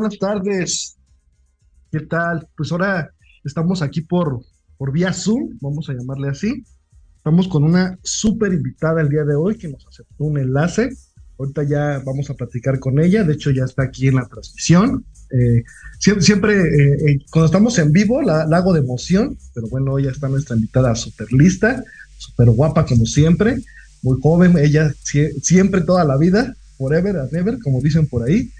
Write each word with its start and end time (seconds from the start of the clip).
Buenas 0.00 0.18
tardes. 0.18 0.96
¿Qué 1.92 2.00
tal? 2.00 2.48
Pues 2.56 2.72
ahora 2.72 3.10
estamos 3.44 3.82
aquí 3.82 4.00
por, 4.00 4.40
por 4.78 4.92
vía 4.92 5.12
Zoom, 5.12 5.58
vamos 5.60 5.90
a 5.90 5.92
llamarle 5.92 6.28
así. 6.28 6.64
Estamos 7.18 7.46
con 7.48 7.64
una 7.64 7.98
súper 8.02 8.54
invitada 8.54 9.02
el 9.02 9.10
día 9.10 9.24
de 9.24 9.34
hoy 9.34 9.58
que 9.58 9.68
nos 9.68 9.86
aceptó 9.86 10.24
un 10.24 10.38
enlace 10.38 10.88
Ahorita 11.38 11.64
ya 11.64 12.02
vamos 12.02 12.30
a 12.30 12.34
platicar 12.34 12.78
con 12.78 12.98
ella, 12.98 13.24
de 13.24 13.34
hecho 13.34 13.50
ya 13.50 13.64
está 13.64 13.82
aquí 13.82 14.08
en 14.08 14.14
la 14.14 14.26
transmisión. 14.26 15.04
Eh, 15.38 15.64
siempre, 15.98 16.54
eh, 16.54 16.96
eh, 17.06 17.18
cuando 17.30 17.44
estamos 17.44 17.78
en 17.78 17.92
vivo 17.92 18.22
la, 18.22 18.44
hago 18.44 18.72
de 18.72 18.80
emoción, 18.80 19.36
pero 19.54 19.68
bueno, 19.68 19.92
hoy 19.92 20.04
ya 20.04 20.12
está 20.12 20.30
nuestra 20.30 20.56
invitada 20.56 20.94
súper 20.94 21.30
lista, 21.30 21.84
súper 22.16 22.48
guapa 22.48 22.86
como 22.86 23.04
siempre, 23.04 23.58
muy 24.00 24.18
joven, 24.22 24.56
ella 24.56 24.94
siempre 25.42 25.82
toda 25.82 26.06
la 26.06 26.16
vida, 26.16 26.56
forever 26.78 27.18
and 27.18 27.34
ever, 27.34 27.58
como 27.58 27.82
dicen 27.82 28.06
por 28.06 28.22
ahí. 28.22 28.50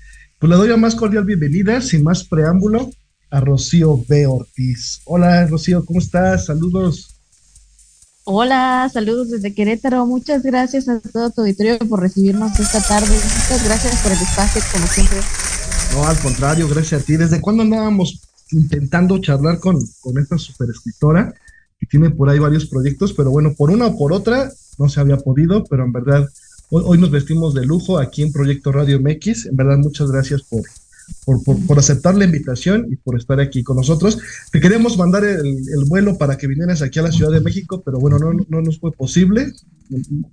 Pues 0.40 0.48
le 0.48 0.56
doy 0.56 0.68
la 0.70 0.78
más 0.78 0.94
cordial 0.94 1.26
bienvenida, 1.26 1.82
sin 1.82 2.02
más 2.02 2.24
preámbulo, 2.24 2.90
a 3.30 3.40
Rocío 3.40 4.02
B. 4.08 4.26
Ortiz. 4.26 5.02
Hola 5.04 5.46
Rocío, 5.46 5.84
¿cómo 5.84 5.98
estás? 5.98 6.46
Saludos. 6.46 7.14
Hola, 8.24 8.90
saludos 8.90 9.28
desde 9.28 9.54
Querétaro. 9.54 10.06
Muchas 10.06 10.42
gracias 10.42 10.88
a 10.88 10.98
todo 10.98 11.28
tu 11.28 11.42
auditorio 11.42 11.78
por 11.80 12.00
recibirnos 12.00 12.58
esta 12.58 12.80
tarde. 12.80 13.12
Muchas 13.12 13.64
gracias 13.66 14.02
por 14.02 14.12
el 14.12 14.18
espacio, 14.18 14.62
como 14.72 14.86
siempre. 14.86 15.18
No, 15.92 16.06
al 16.06 16.18
contrario, 16.18 16.66
gracias 16.70 17.02
a 17.02 17.04
ti. 17.04 17.18
¿Desde 17.18 17.42
cuándo 17.42 17.62
andábamos 17.62 18.22
intentando 18.50 19.18
charlar 19.18 19.60
con, 19.60 19.78
con 20.00 20.16
esta 20.16 20.38
super 20.38 20.70
escritora 20.70 21.34
que 21.78 21.84
tiene 21.84 22.08
por 22.08 22.30
ahí 22.30 22.38
varios 22.38 22.64
proyectos? 22.64 23.12
Pero 23.12 23.30
bueno, 23.30 23.52
por 23.54 23.70
una 23.70 23.88
o 23.88 23.98
por 23.98 24.14
otra 24.14 24.50
no 24.78 24.88
se 24.88 25.00
había 25.00 25.18
podido, 25.18 25.64
pero 25.64 25.84
en 25.84 25.92
verdad 25.92 26.26
hoy, 26.70 26.82
hoy 26.86 26.98
nos 26.98 27.10
vestimos 27.10 27.54
de 27.54 27.66
lujo 27.66 27.98
aquí 27.98 28.22
en 28.22 28.32
Proyecto 28.32 28.72
Radio 28.72 29.00
MX. 29.00 29.46
En 29.46 29.56
verdad, 29.56 29.78
muchas 29.78 30.10
gracias 30.10 30.42
por, 30.42 30.62
por, 31.66 31.78
aceptar 31.78 32.14
la 32.14 32.24
invitación 32.24 32.86
y 32.90 32.96
por 32.96 33.16
estar 33.16 33.40
aquí 33.40 33.62
con 33.62 33.76
nosotros. 33.76 34.18
Te 34.52 34.60
queríamos 34.60 34.96
mandar 34.96 35.24
el, 35.24 35.84
vuelo 35.86 36.16
para 36.18 36.36
que 36.36 36.46
vinieras 36.46 36.82
aquí 36.82 36.98
a 36.98 37.02
la 37.02 37.12
Ciudad 37.12 37.32
de 37.32 37.40
México, 37.40 37.82
pero 37.84 37.98
bueno, 37.98 38.18
no, 38.18 38.32
no 38.32 38.60
nos 38.60 38.78
fue 38.78 38.92
posible. 38.92 39.52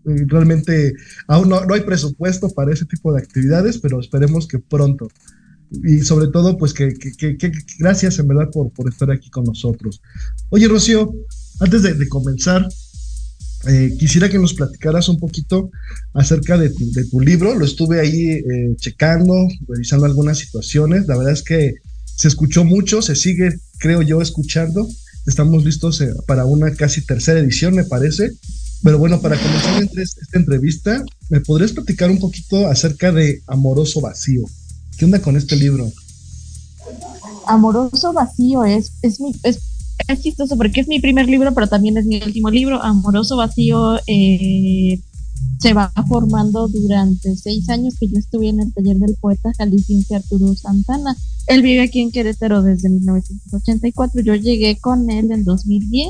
Realmente 0.04 0.94
aún 1.28 1.50
no, 1.50 1.62
hay 1.74 1.82
presupuesto 1.82 2.50
para 2.50 2.74
ese 2.74 2.86
tipo 2.86 3.14
de 3.14 3.20
actividades, 3.20 3.80
pero 3.80 4.00
esperemos 4.00 4.48
que 4.48 4.60
pronto. 4.60 5.08
Y 5.84 6.00
sobre 6.00 6.28
todo, 6.28 6.58
pues 6.58 6.74
que, 6.74 6.94
gracias 7.80 8.20
en 8.20 8.28
verdad 8.28 8.50
por, 8.52 8.72
por 8.72 8.90
estar 8.90 9.12
aquí 9.12 9.30
con 9.30 9.44
nosotros. 9.44 10.02
Oye, 10.50 10.68
Rocío, 10.68 11.14
antes 11.60 11.84
de 11.84 12.08
comenzar, 12.08 12.68
eh, 13.66 13.96
quisiera 14.00 14.30
que 14.30 14.38
nos 14.38 14.54
platicaras 14.54 15.10
un 15.10 15.20
poquito 15.20 15.72
acerca 16.14 16.58
de 16.58 16.70
tu, 16.70 17.20
libro. 17.20 17.56
Lo 17.56 17.66
estuve 17.66 18.00
ahí 18.00 18.32
eh, 18.32 18.76
checando, 18.78 19.48
revisando 19.68 20.06
algunas 20.06 20.38
situaciones. 20.38 21.08
La 21.08 21.18
verdad 21.18 21.34
es 21.34 21.44
que 21.44 21.74
se 22.06 22.28
escuchó 22.28 22.64
mucho, 22.64 23.02
se 23.02 23.16
sigue, 23.16 23.58
creo 23.80 24.02
yo, 24.02 24.22
escuchando. 24.22 24.88
Estamos 25.26 25.66
listos 25.66 26.00
eh, 26.02 26.14
para 26.28 26.46
una 26.46 26.74
casi 26.76 27.02
tercera 27.02 27.40
edición, 27.40 27.76
me 27.76 27.84
parece. 27.84 28.32
Pero 28.84 29.00
bueno, 29.00 29.20
para 29.22 29.38
comenzar 29.38 29.84
esta 29.98 30.38
entrevista, 30.38 31.04
¿me 31.30 31.42
podrías 31.42 31.72
platicar 31.72 32.12
un 32.12 32.20
poquito 32.20 32.68
acerca 32.68 33.12
de 33.12 33.42
Amoroso 33.48 34.02
Vacío? 34.02 34.44
¿Qué 34.98 35.06
onda 35.06 35.20
con 35.20 35.36
este 35.36 35.56
libro? 35.56 35.92
Amoroso 37.48 38.14
Vacío 38.14 38.66
es, 38.66 38.92
es, 39.02 39.20
mi, 39.20 39.36
es 39.44 39.60
es 40.08 40.22
chistoso 40.22 40.58
porque 40.58 40.82
es 40.82 40.88
mi 40.88 41.00
primer 41.00 41.28
libro, 41.28 41.54
pero 41.54 41.68
también 41.68 41.98
es 41.98 42.06
mi 42.06 42.22
último 42.22 42.50
libro. 42.50 42.82
Amoroso 42.82 43.38
Vacío 43.38 43.98
eh, 44.08 45.00
se 45.60 45.74
va 45.74 45.92
formando 46.08 46.68
durante 46.68 47.36
seis 47.36 47.70
años 47.70 47.96
que 48.00 48.08
yo 48.08 48.18
estuve 48.18 48.50
en 48.50 48.62
el 48.62 48.74
taller 48.74 48.98
del 48.98 49.16
poeta 49.20 49.52
jalisciense 49.58 50.16
Arturo 50.16 50.56
Santana. 50.56 51.16
Él 51.48 51.62
vive 51.62 51.84
aquí 51.84 52.02
en 52.02 52.12
Querétaro 52.12 52.62
desde 52.62 52.90
1984. 52.90 54.22
Yo 54.22 54.36
llegué 54.36 54.78
con 54.80 55.10
él 55.10 55.32
en 55.32 55.44
2010 55.44 56.10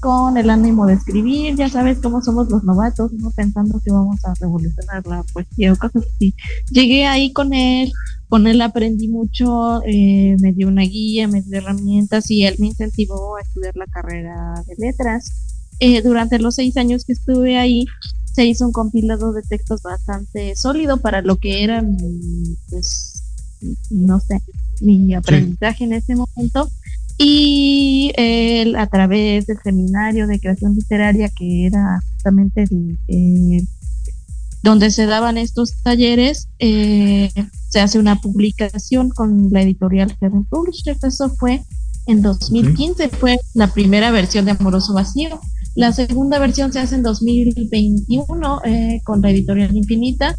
con 0.00 0.36
el 0.36 0.48
ánimo 0.48 0.86
de 0.86 0.94
escribir, 0.94 1.56
ya 1.56 1.68
sabes 1.68 1.98
cómo 2.00 2.22
somos 2.22 2.48
los 2.50 2.62
novatos, 2.62 3.12
no 3.14 3.30
pensando 3.30 3.80
que 3.84 3.90
vamos 3.90 4.24
a 4.24 4.34
revolucionar 4.34 5.04
la 5.06 5.24
poesía 5.32 5.72
o 5.72 5.76
cosas 5.76 6.04
así. 6.14 6.34
Llegué 6.70 7.06
ahí 7.06 7.32
con 7.32 7.52
él, 7.52 7.92
con 8.28 8.46
él 8.46 8.60
aprendí 8.60 9.08
mucho, 9.08 9.82
eh, 9.86 10.36
me 10.40 10.52
dio 10.52 10.68
una 10.68 10.82
guía, 10.82 11.28
me 11.28 11.42
dio 11.42 11.58
herramientas 11.58 12.30
y 12.30 12.44
él 12.44 12.56
me 12.58 12.68
incentivó 12.68 13.36
a 13.36 13.40
estudiar 13.40 13.76
la 13.76 13.86
carrera 13.86 14.54
de 14.66 14.74
letras. 14.78 15.56
Eh, 15.80 16.02
durante 16.02 16.38
los 16.38 16.56
seis 16.56 16.76
años 16.76 17.04
que 17.04 17.14
estuve 17.14 17.56
ahí, 17.56 17.86
se 18.24 18.44
hizo 18.44 18.66
un 18.66 18.72
compilado 18.72 19.32
de 19.32 19.42
textos 19.42 19.82
bastante 19.82 20.54
sólido 20.56 20.98
para 20.98 21.22
lo 21.22 21.36
que 21.36 21.64
era 21.64 21.82
mi, 21.82 22.56
pues, 22.68 23.22
no 23.90 24.20
sé, 24.20 24.40
mi 24.80 25.14
aprendizaje 25.14 25.84
en 25.84 25.94
ese 25.94 26.14
momento. 26.14 26.68
Y 27.16 28.12
él, 28.16 28.76
a 28.76 28.86
través 28.86 29.46
del 29.46 29.58
seminario 29.64 30.26
de 30.28 30.38
creación 30.38 30.74
literaria, 30.74 31.28
que 31.30 31.66
era 31.66 32.00
justamente 32.12 32.64
eh, 33.08 33.62
donde 34.62 34.90
se 34.90 35.06
daban 35.06 35.38
estos 35.38 35.82
talleres, 35.82 36.48
eh, 36.58 37.30
se 37.68 37.80
hace 37.80 37.98
una 37.98 38.20
publicación 38.20 39.10
con 39.10 39.48
la 39.52 39.62
editorial 39.62 40.16
Heaven 40.20 40.44
Publishers. 40.44 41.04
Eso 41.04 41.30
fue 41.30 41.62
en 42.06 42.22
2015, 42.22 43.08
fue 43.10 43.38
la 43.54 43.68
primera 43.68 44.10
versión 44.10 44.44
de 44.46 44.52
Amoroso 44.52 44.94
Vacío. 44.94 45.40
La 45.74 45.92
segunda 45.92 46.38
versión 46.38 46.72
se 46.72 46.80
hace 46.80 46.96
en 46.96 47.02
2021 47.02 48.60
eh, 48.64 49.00
con 49.04 49.22
la 49.22 49.30
editorial 49.30 49.76
Infinita. 49.76 50.36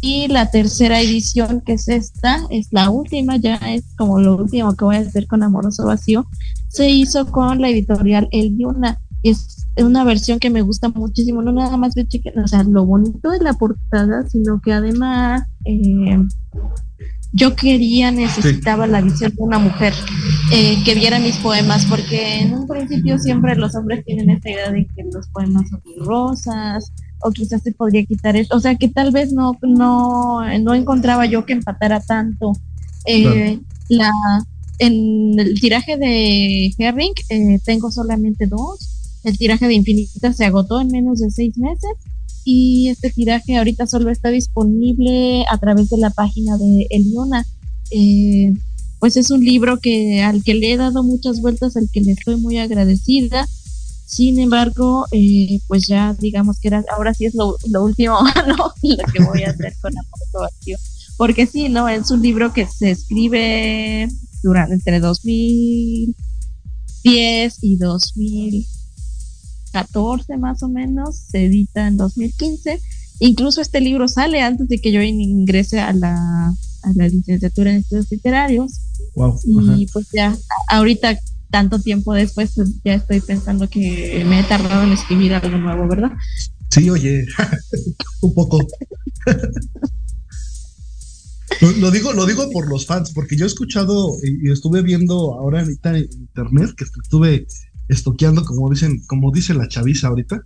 Y 0.00 0.28
la 0.28 0.50
tercera 0.50 1.00
edición, 1.00 1.60
que 1.60 1.74
es 1.74 1.88
esta, 1.88 2.46
es 2.48 2.68
la 2.70 2.88
última, 2.88 3.36
ya 3.36 3.56
es 3.56 3.84
como 3.98 4.20
lo 4.20 4.36
último 4.36 4.74
que 4.74 4.84
voy 4.86 4.96
a 4.96 5.00
hacer 5.00 5.26
con 5.26 5.42
Amoroso 5.42 5.84
Vacío, 5.84 6.26
se 6.68 6.88
hizo 6.88 7.26
con 7.26 7.60
la 7.60 7.68
editorial 7.68 8.28
El 8.30 8.56
Yuna. 8.56 8.98
Es 9.22 9.51
una 9.76 10.04
versión 10.04 10.38
que 10.38 10.50
me 10.50 10.62
gusta 10.62 10.88
muchísimo, 10.88 11.42
no 11.42 11.52
nada 11.52 11.76
más 11.76 11.94
de 11.94 12.06
cheque, 12.06 12.32
o 12.36 12.46
sea, 12.46 12.62
lo 12.62 12.84
bonito 12.84 13.30
de 13.30 13.40
la 13.40 13.54
portada, 13.54 14.28
sino 14.28 14.60
que 14.60 14.72
además 14.72 15.42
eh, 15.64 16.18
yo 17.32 17.56
quería, 17.56 18.10
necesitaba 18.10 18.86
la 18.86 19.00
visión 19.00 19.30
de 19.30 19.42
una 19.42 19.58
mujer 19.58 19.94
eh, 20.52 20.76
que 20.84 20.94
viera 20.94 21.18
mis 21.18 21.36
poemas, 21.38 21.86
porque 21.86 22.40
en 22.40 22.54
un 22.54 22.66
principio 22.66 23.18
siempre 23.18 23.56
los 23.56 23.74
hombres 23.74 24.04
tienen 24.04 24.30
esta 24.30 24.50
idea 24.50 24.70
de 24.70 24.86
que 24.94 25.04
los 25.10 25.28
poemas 25.28 25.68
son 25.70 25.80
rosas, 26.04 26.92
o 27.22 27.30
quizás 27.30 27.62
se 27.62 27.72
podría 27.72 28.04
quitar 28.04 28.36
eso, 28.36 28.54
o 28.54 28.60
sea 28.60 28.74
que 28.76 28.88
tal 28.88 29.12
vez 29.12 29.32
no, 29.32 29.56
no, 29.62 30.40
no 30.58 30.74
encontraba 30.74 31.24
yo 31.26 31.46
que 31.46 31.54
empatara 31.54 32.00
tanto 32.00 32.52
eh, 33.06 33.58
la 33.88 34.10
en 34.78 35.38
el 35.38 35.60
tiraje 35.60 35.96
de 35.96 36.74
Herring 36.76 37.14
eh, 37.28 37.60
tengo 37.64 37.90
solamente 37.90 38.46
dos. 38.46 38.91
El 39.24 39.38
tiraje 39.38 39.66
de 39.66 39.74
Infinita 39.74 40.32
se 40.32 40.44
agotó 40.44 40.80
en 40.80 40.88
menos 40.88 41.20
de 41.20 41.30
seis 41.30 41.56
meses 41.56 41.90
y 42.44 42.88
este 42.88 43.10
tiraje 43.10 43.56
ahorita 43.56 43.86
solo 43.86 44.10
está 44.10 44.30
disponible 44.30 45.44
a 45.48 45.58
través 45.58 45.90
de 45.90 45.98
la 45.98 46.10
página 46.10 46.58
de 46.58 46.86
Eliona. 46.90 47.46
Eh, 47.90 48.52
pues 48.98 49.16
es 49.16 49.30
un 49.30 49.44
libro 49.44 49.78
que 49.78 50.22
al 50.22 50.42
que 50.42 50.54
le 50.54 50.72
he 50.72 50.76
dado 50.76 51.02
muchas 51.02 51.40
vueltas, 51.40 51.76
al 51.76 51.88
que 51.92 52.00
le 52.00 52.12
estoy 52.12 52.36
muy 52.36 52.58
agradecida. 52.58 53.46
Sin 54.06 54.38
embargo, 54.38 55.06
eh, 55.12 55.60
pues 55.68 55.86
ya 55.86 56.14
digamos 56.18 56.58
que 56.60 56.70
ahora 56.94 57.14
sí 57.14 57.26
es 57.26 57.34
lo, 57.34 57.56
último 57.80 58.18
lo 58.46 58.72
que 58.82 59.24
voy 59.24 59.44
a 59.44 59.50
hacer 59.50 59.74
con 59.80 59.92
Amor 59.96 60.50
Vacío. 60.50 60.78
Porque 61.16 61.46
sí, 61.46 61.68
no, 61.68 61.88
es 61.88 62.10
un 62.10 62.22
libro 62.22 62.52
que 62.52 62.66
se 62.66 62.90
escribe 62.90 64.08
durante 64.42 64.74
entre 64.74 65.00
2010 65.00 67.58
y 67.62 67.76
2014 69.72 70.36
más 70.36 70.62
o 70.62 70.68
menos, 70.68 71.16
se 71.16 71.46
edita 71.46 71.86
en 71.86 71.96
2015. 71.96 72.80
Incluso 73.20 73.60
este 73.60 73.80
libro 73.80 74.08
sale 74.08 74.42
antes 74.42 74.68
de 74.68 74.80
que 74.80 74.92
yo 74.92 75.00
ingrese 75.02 75.80
a 75.80 75.92
la, 75.92 76.16
a 76.16 76.92
la 76.94 77.08
licenciatura 77.08 77.70
en 77.70 77.78
estudios 77.78 78.10
literarios. 78.10 78.80
y 79.44 79.86
pues 79.86 80.08
ya, 80.12 80.36
ahorita, 80.68 81.18
tanto 81.50 81.78
tiempo 81.80 82.14
después, 82.14 82.52
pues 82.54 82.70
ya 82.84 82.94
estoy 82.94 83.20
pensando 83.20 83.68
que 83.68 84.24
me 84.26 84.40
he 84.40 84.44
tardado 84.44 84.82
en 84.82 84.92
escribir 84.92 85.34
algo 85.34 85.56
nuevo, 85.58 85.86
¿verdad? 85.86 86.12
Sí, 86.70 86.88
oye, 86.88 87.26
un 88.22 88.34
poco. 88.34 88.58
Lo, 91.78 91.90
digo, 91.90 92.12
lo 92.12 92.26
digo 92.26 92.50
por 92.50 92.68
los 92.68 92.86
fans, 92.86 93.12
porque 93.12 93.36
yo 93.36 93.44
he 93.44 93.48
escuchado 93.48 94.16
y, 94.22 94.50
estuve 94.50 94.82
viendo 94.82 95.34
ahora 95.34 95.60
ahorita 95.60 95.96
en 95.96 96.08
internet, 96.12 96.74
que 96.76 96.84
estuve 96.84 97.46
estoqueando, 97.92 98.44
como 98.44 98.70
dicen, 98.70 99.02
como 99.06 99.30
dice 99.32 99.54
la 99.54 99.68
chaviza 99.68 100.08
ahorita, 100.08 100.42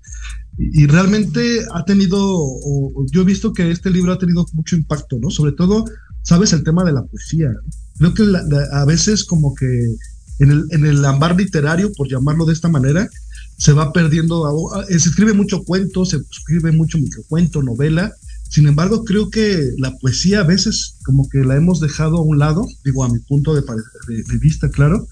y, 0.58 0.86
realmente 0.86 1.60
ha 1.74 1.84
tenido, 1.84 2.18
yo 3.12 3.20
he 3.20 3.24
visto 3.24 3.52
que 3.52 3.70
este 3.70 3.90
libro 3.90 4.12
ha 4.12 4.18
tenido 4.18 4.46
mucho 4.52 4.74
impacto, 4.74 5.18
¿no? 5.20 5.30
Sobre 5.30 5.52
todo, 5.52 5.84
sabes, 6.22 6.52
el 6.52 6.64
tema 6.64 6.82
de 6.84 6.92
la 6.92 7.04
poesía. 7.04 7.50
Creo 7.98 8.14
que 8.14 8.24
a 8.72 8.84
veces 8.86 9.24
como 9.24 9.54
que 9.54 9.66
en 10.38 10.50
el, 10.50 10.64
en 10.70 10.86
el 10.86 11.04
ambar 11.04 11.36
literario, 11.36 11.92
por 11.92 12.08
llamarlo 12.08 12.46
de 12.46 12.54
esta 12.54 12.68
manera, 12.68 13.08
se 13.58 13.72
va 13.72 13.92
perdiendo, 13.92 14.70
se 14.88 14.96
escribe 14.96 15.34
mucho 15.34 15.62
cuento, 15.62 16.04
se 16.04 16.16
escribe 16.16 16.72
mucho 16.72 16.98
microcuento, 16.98 17.62
novela, 17.62 18.12
sin 18.48 18.66
embargo, 18.68 19.04
creo 19.04 19.30
que 19.30 19.72
la 19.78 19.92
poesía 19.96 20.40
a 20.40 20.44
veces 20.44 20.96
como 21.04 21.28
que 21.28 21.38
la 21.38 21.56
hemos 21.56 21.80
dejado 21.80 22.18
a 22.18 22.22
un 22.22 22.38
lado, 22.38 22.66
digo 22.84 23.04
a 23.04 23.08
mi 23.08 23.18
punto 23.18 23.54
de, 23.54 23.62
vista, 24.40 24.70
claro, 24.70 25.06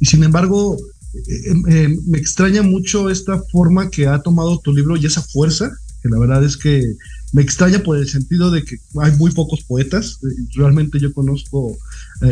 y 0.00 0.06
sin 0.06 0.24
embargo 0.24 0.76
eh, 1.14 1.54
eh, 1.68 1.96
me 2.06 2.18
extraña 2.18 2.62
mucho 2.62 3.10
esta 3.10 3.42
forma 3.50 3.90
que 3.90 4.06
ha 4.06 4.22
tomado 4.22 4.58
tu 4.58 4.72
libro 4.72 4.96
y 4.96 5.06
esa 5.06 5.22
fuerza, 5.22 5.70
que 6.02 6.08
la 6.08 6.18
verdad 6.18 6.44
es 6.44 6.56
que 6.56 6.94
me 7.32 7.42
extraña 7.42 7.82
por 7.82 7.96
el 7.96 8.08
sentido 8.08 8.50
de 8.50 8.64
que 8.64 8.76
hay 9.00 9.12
muy 9.16 9.30
pocos 9.32 9.62
poetas, 9.64 10.18
eh, 10.22 10.26
realmente 10.56 10.98
yo 10.98 11.12
conozco 11.12 11.76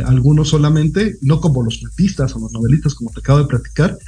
algunos 0.05 0.51
solamente, 0.51 1.17
no 1.23 1.41
como 1.41 1.63
los 1.63 1.79
poetistas 1.79 2.37
o 2.37 2.41
los 2.41 2.53
novelistas 2.53 2.95
como 2.95 3.11
te 3.11 3.21
acabo 3.21 3.39
de 3.39 3.47
platicar, 3.47 3.99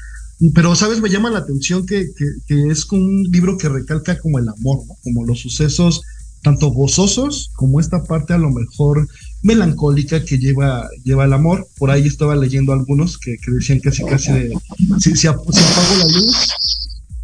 pero, 0.55 0.75
¿sabes? 0.75 1.01
Me 1.01 1.11
llama 1.11 1.31
la 1.31 1.41
atención 1.41 1.87
que, 1.87 2.11
es 2.49 2.91
un 2.93 3.25
libro 3.25 3.59
que 3.59 3.69
recalca 3.69 4.19
como 4.19 4.39
el 4.39 4.49
amor, 4.49 4.81
como 5.03 5.25
los 5.25 5.41
sucesos 5.41 6.03
tanto 6.43 6.69
gozosos 6.69 7.51
como 7.55 7.81
esta 7.81 8.03
parte 8.03 8.33
a 8.33 8.39
lo 8.39 8.51
mejor 8.51 9.07
melancólica 9.43 10.25
que 10.25 10.39
lleva, 10.39 10.89
lleva 11.05 11.25
el 11.25 11.33
amor. 11.33 11.67
Por 11.79 11.91
ahí 11.91 12.07
estaba 12.07 12.37
leyendo 12.37 12.73
algunos 12.73 13.19
que, 13.19 13.37
decían 13.47 13.81
casi 13.81 14.05
casi 14.05 14.33
de 14.33 14.59
si, 14.99 15.17
si, 15.17 15.27
apago 15.27 15.51
la 15.99 16.19
luz, 16.19 16.51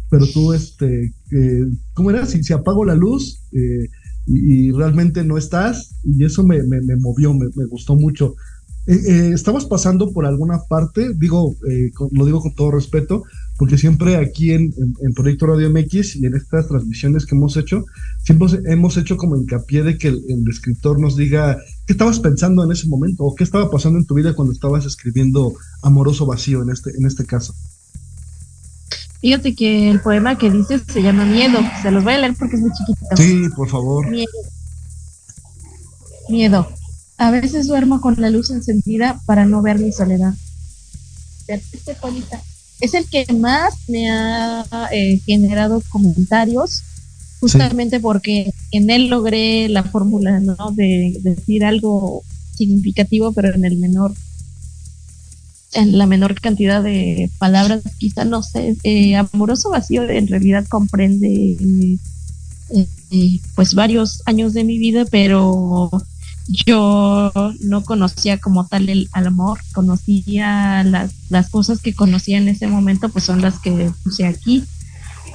pero 0.09 0.27
tú 0.27 0.53
este 0.53 1.13
¿cómo 1.93 2.09
era? 2.09 2.25
Si, 2.25 2.43
si 2.43 2.53
apago 2.53 2.85
la 2.85 2.95
luz 2.95 3.41
eh, 3.51 3.89
y, 4.25 4.71
realmente 4.71 5.23
no 5.23 5.37
estás, 5.37 5.95
y 6.03 6.25
eso 6.25 6.43
me, 6.43 6.61
me, 6.63 6.81
movió, 6.97 7.33
me, 7.33 7.47
me, 7.55 7.65
gustó 7.65 7.95
mucho. 7.95 8.35
Eh, 8.85 8.99
eh, 9.07 9.31
¿Estabas 9.33 9.65
pasando 9.65 10.11
por 10.11 10.25
alguna 10.25 10.59
parte? 10.67 11.13
Digo, 11.15 11.55
lo 12.11 12.25
digo 12.25 12.41
con 12.41 12.53
todo 12.53 12.71
respeto, 12.71 13.23
porque 13.57 13.77
siempre 13.77 14.17
aquí 14.17 14.51
en, 14.53 14.73
Proyecto 15.15 15.47
Radio 15.47 15.69
MX 15.71 16.17
y 16.17 16.25
en 16.25 16.35
estas 16.35 16.67
transmisiones 16.67 17.25
que 17.25 17.35
hemos 17.35 17.57
hecho, 17.57 17.85
siempre 18.23 18.47
hemos 18.65 18.97
hecho 18.97 19.17
como 19.17 19.35
hincapié 19.35 19.83
de 19.83 19.97
que 19.97 20.09
el, 20.09 20.45
escritor 20.49 20.99
nos 20.99 21.17
diga 21.17 21.57
qué 21.85 21.93
estabas 21.93 22.19
pensando 22.19 22.63
en 22.63 22.71
ese 22.71 22.87
momento 22.87 23.23
o 23.23 23.35
qué 23.35 23.43
estaba 23.43 23.69
pasando 23.71 23.97
en 23.97 24.05
tu 24.05 24.13
vida 24.13 24.35
cuando 24.35 24.53
estabas 24.53 24.85
escribiendo 24.85 25.53
Amoroso 25.81 26.25
Vacío 26.25 26.61
en 26.61 26.69
este, 26.69 26.91
en 26.91 27.05
este 27.05 27.25
caso. 27.25 27.55
Fíjate 29.21 29.55
que 29.55 29.89
el 29.89 30.01
poema 30.01 30.37
que 30.37 30.51
dices 30.51 30.83
se 30.87 31.01
llama 31.01 31.25
Miedo. 31.25 31.59
Se 31.81 31.89
los 31.89 32.03
voy 32.03 32.13
a 32.13 32.17
leer 32.19 32.35
porque 32.37 32.55
es 32.55 32.61
muy 32.61 32.71
chiquitito. 32.71 33.17
Sí, 33.17 33.49
por 33.55 33.67
favor. 33.67 34.07
Miedo. 34.07 34.31
Miedo. 36.29 36.67
A 37.17 37.31
veces 37.31 37.67
duermo 37.67 37.99
con 37.99 38.15
la 38.19 38.29
luz 38.29 38.51
encendida 38.51 39.19
para 39.25 39.45
no 39.45 39.63
ver 39.63 39.79
mi 39.79 39.91
soledad. 39.91 40.35
Este 41.47 41.95
es 42.79 42.93
el 42.93 43.05
que 43.05 43.25
más 43.33 43.73
me 43.87 44.09
ha 44.09 44.65
eh, 44.91 45.19
generado 45.25 45.81
comentarios, 45.89 46.83
justamente 47.39 47.99
porque 47.99 48.53
en 48.71 48.89
él 48.89 49.07
logré 49.07 49.69
la 49.69 49.83
fórmula, 49.83 50.39
¿no? 50.39 50.71
De, 50.71 51.17
decir 51.21 51.65
algo 51.65 52.23
significativo, 52.55 53.31
pero 53.31 53.53
en 53.53 53.65
el 53.65 53.77
menor, 53.77 54.13
en 55.73 55.97
la 55.97 56.05
menor 56.05 56.39
cantidad 56.39 56.83
de 56.83 57.29
palabras, 57.37 57.81
quizá 57.97 58.25
no 58.25 58.43
sé, 58.43 58.75
eh, 58.83 59.15
amoroso 59.15 59.69
vacío 59.69 60.07
en 60.09 60.27
realidad 60.27 60.65
comprende 60.67 61.97
eh, 63.11 63.39
pues 63.55 63.73
varios 63.73 64.21
años 64.25 64.53
de 64.53 64.63
mi 64.63 64.77
vida, 64.77 65.05
pero 65.09 65.89
yo 66.47 67.31
no 67.59 67.83
conocía 67.83 68.37
como 68.37 68.67
tal 68.67 68.89
el 68.89 69.09
amor, 69.13 69.59
conocía 69.73 70.83
las, 70.83 71.11
las 71.29 71.49
cosas 71.49 71.79
que 71.81 71.93
conocía 71.93 72.37
en 72.37 72.47
ese 72.47 72.67
momento, 72.67 73.09
pues 73.09 73.25
son 73.25 73.41
las 73.41 73.59
que 73.59 73.91
puse 74.03 74.25
aquí. 74.25 74.63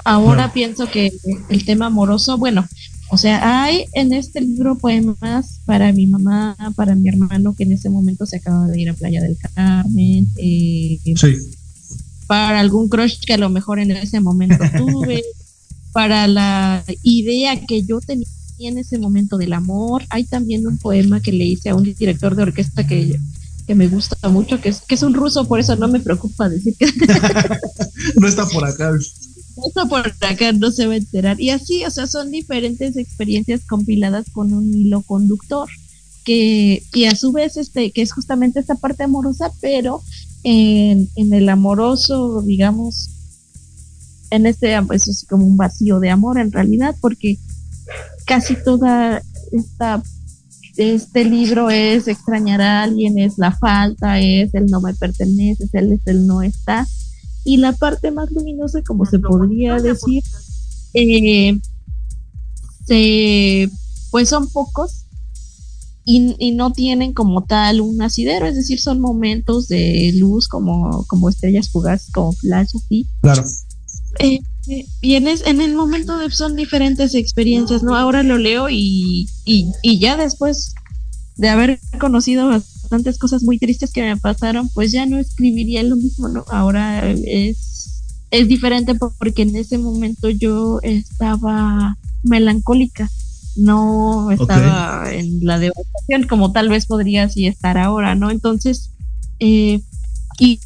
Ahora 0.04 0.52
pienso 0.52 0.90
que 0.90 1.12
el 1.49 1.64
tema 1.64 1.87
amoroso, 1.87 2.38
bueno, 2.38 2.66
o 3.11 3.19
sea, 3.19 3.62
hay 3.62 3.85
en 3.92 4.14
este 4.14 4.40
libro 4.40 4.78
poemas 4.78 5.61
para 5.66 5.92
mi 5.92 6.07
mamá, 6.07 6.57
para 6.75 6.95
mi 6.95 7.11
hermano, 7.11 7.54
que 7.54 7.64
en 7.64 7.73
ese 7.73 7.90
momento 7.90 8.25
se 8.25 8.38
acaba 8.38 8.66
de 8.69 8.81
ir 8.81 8.88
a 8.88 8.95
Playa 8.95 9.21
del 9.21 9.37
Carmen. 9.37 10.28
Eh, 10.38 10.99
sí. 11.14 11.37
Para 12.26 12.61
algún 12.61 12.88
crush 12.88 13.21
que 13.26 13.35
a 13.35 13.37
lo 13.37 13.50
mejor 13.50 13.81
en 13.81 13.90
ese 13.90 14.21
momento 14.21 14.64
tuve. 14.78 15.23
para 15.92 16.26
la 16.26 16.83
idea 17.02 17.61
que 17.66 17.83
yo 17.83 18.00
tenía 18.00 18.26
en 18.59 18.78
ese 18.78 18.99
momento 18.99 19.37
del 19.37 19.52
amor. 19.52 20.04
Hay 20.11 20.25
también 20.25 20.66
un 20.66 20.78
poema 20.78 21.21
que 21.21 21.32
le 21.32 21.44
hice 21.44 21.71
a 21.71 21.75
un 21.75 21.82
director 21.82 22.35
de 22.35 22.42
orquesta 22.42 22.87
que, 22.87 23.18
que 23.66 23.75
me 23.75 23.88
gusta 23.88 24.28
mucho, 24.28 24.61
que 24.61 24.71
es, 24.71 24.80
que 24.80 24.94
es 24.94 25.02
un 25.02 25.14
ruso, 25.14 25.47
por 25.47 25.61
eso 25.61 25.76
no 25.76 25.88
me 25.88 26.00
preocupa 26.00 26.49
decir 26.49 26.75
que... 26.78 26.87
no 28.21 28.26
está 28.26 28.47
por 28.47 28.64
acá. 28.64 28.92
No 29.56 29.66
está 29.66 29.87
por 29.87 30.06
acá, 30.06 30.52
no 30.52 30.71
se 30.71 30.87
va 30.87 30.94
a 30.94 30.97
enterar. 30.97 31.40
Y 31.40 31.50
así, 31.50 31.85
o 31.85 31.90
sea, 31.90 32.06
son 32.06 32.30
diferentes 32.30 32.97
experiencias 32.97 33.62
compiladas 33.68 34.26
con 34.32 34.52
un 34.52 34.73
hilo 34.75 35.02
conductor. 35.02 35.68
Que, 36.25 36.85
y 36.94 37.04
a 37.06 37.16
su 37.16 37.32
vez, 37.32 37.56
este, 37.56 37.90
que 37.90 38.00
es 38.00 38.12
justamente 38.12 38.61
esta 38.61 38.76
parte 38.76 39.02
amorosa, 39.02 39.50
pero 39.61 40.02
en, 40.44 41.09
en 41.16 41.32
el 41.32 41.49
amoroso, 41.49 42.42
digamos, 42.42 43.11
en 44.30 44.47
este, 44.47 44.80
pues 44.82 45.09
es 45.09 45.26
como 45.28 45.47
un 45.47 45.56
vacío 45.56 46.00
de 46.00 46.11
amor 46.11 46.38
en 46.38 46.52
realidad, 46.52 46.97
porque 47.00 47.38
casi 48.26 48.56
toda 48.62 49.22
esta 49.52 50.02
este 50.76 51.24
libro 51.24 51.70
es 51.70 52.08
extrañar 52.08 52.60
a 52.60 52.82
alguien, 52.82 53.18
es 53.18 53.38
la 53.38 53.52
falta, 53.52 54.18
es 54.20 54.54
el 54.54 54.66
no 54.66 54.80
me 54.80 54.94
pertenece, 54.94 55.64
es 55.64 55.74
el, 55.74 55.92
es 55.92 56.00
el 56.06 56.26
no 56.26 56.42
está. 56.42 56.86
Y 57.44 57.58
la 57.58 57.72
parte 57.72 58.10
más 58.10 58.30
luminosa, 58.30 58.82
como 58.82 59.04
se 59.04 59.18
podría 59.18 59.76
decir, 59.76 60.22
eh, 60.94 61.58
pues 64.10 64.28
son 64.28 64.48
pocos 64.50 65.06
y, 66.04 66.34
y, 66.38 66.52
no 66.52 66.72
tienen 66.72 67.12
como 67.12 67.44
tal 67.44 67.80
un 67.80 68.02
asidero, 68.02 68.46
es 68.46 68.56
decir, 68.56 68.80
son 68.80 69.00
momentos 69.00 69.68
de 69.68 70.12
luz 70.16 70.48
como, 70.48 71.04
como 71.06 71.28
estrellas 71.28 71.70
fugaces, 71.70 72.10
como 72.12 72.32
flash, 72.32 72.70
así. 72.74 73.06
Claro. 73.20 73.44
Eh, 74.18 74.40
y 74.66 75.14
en, 75.14 75.26
en 75.26 75.61
el 75.61 75.75
momento 75.75 76.19
de, 76.19 76.31
son 76.31 76.54
diferentes 76.57 77.14
experiencias, 77.14 77.83
¿no? 77.83 77.97
Ahora 77.97 78.23
lo 78.23 78.38
leo 78.38 78.69
y, 78.71 79.28
y, 79.45 79.99
ya 79.99 80.16
después 80.16 80.75
de 81.37 81.49
haber 81.49 81.81
conocido 81.99 82.49
bastantes 82.49 83.19
cosas 83.19 83.42
muy 83.42 83.59
tristes 83.59 83.92
que 83.92 84.02
me 84.02 84.16
pasaron, 84.16 84.69
pues 84.69 84.92
ya 84.92 85.07
no 85.07 85.19
escribiría 85.19 85.83
lo 85.83 85.97
mismo, 85.97 86.28
¿no? 86.28 86.45
Ahora 86.49 87.11
es, 87.11 88.02
es 88.31 88.49
diferente 88.49 88.95
porque 88.95 89.42
en 89.42 89.57
ese 89.57 89.78
momento 89.78 90.31
yo 90.31 90.78
estaba 90.83 91.97
melancólica, 92.23 93.11
no 93.57 94.31
estaba 94.31 95.12
en 95.12 95.40
la 95.45 95.59
devastación 95.59 96.28
como 96.28 96.52
tal 96.52 96.69
vez 96.69 96.87
podría 96.87 97.25
así 97.25 97.47
estar 97.47 97.78
ahora, 97.78 98.14
¿no? 98.14 98.31
Entonces, 98.31 98.90
Eh, 99.45 99.83
y 100.38 100.61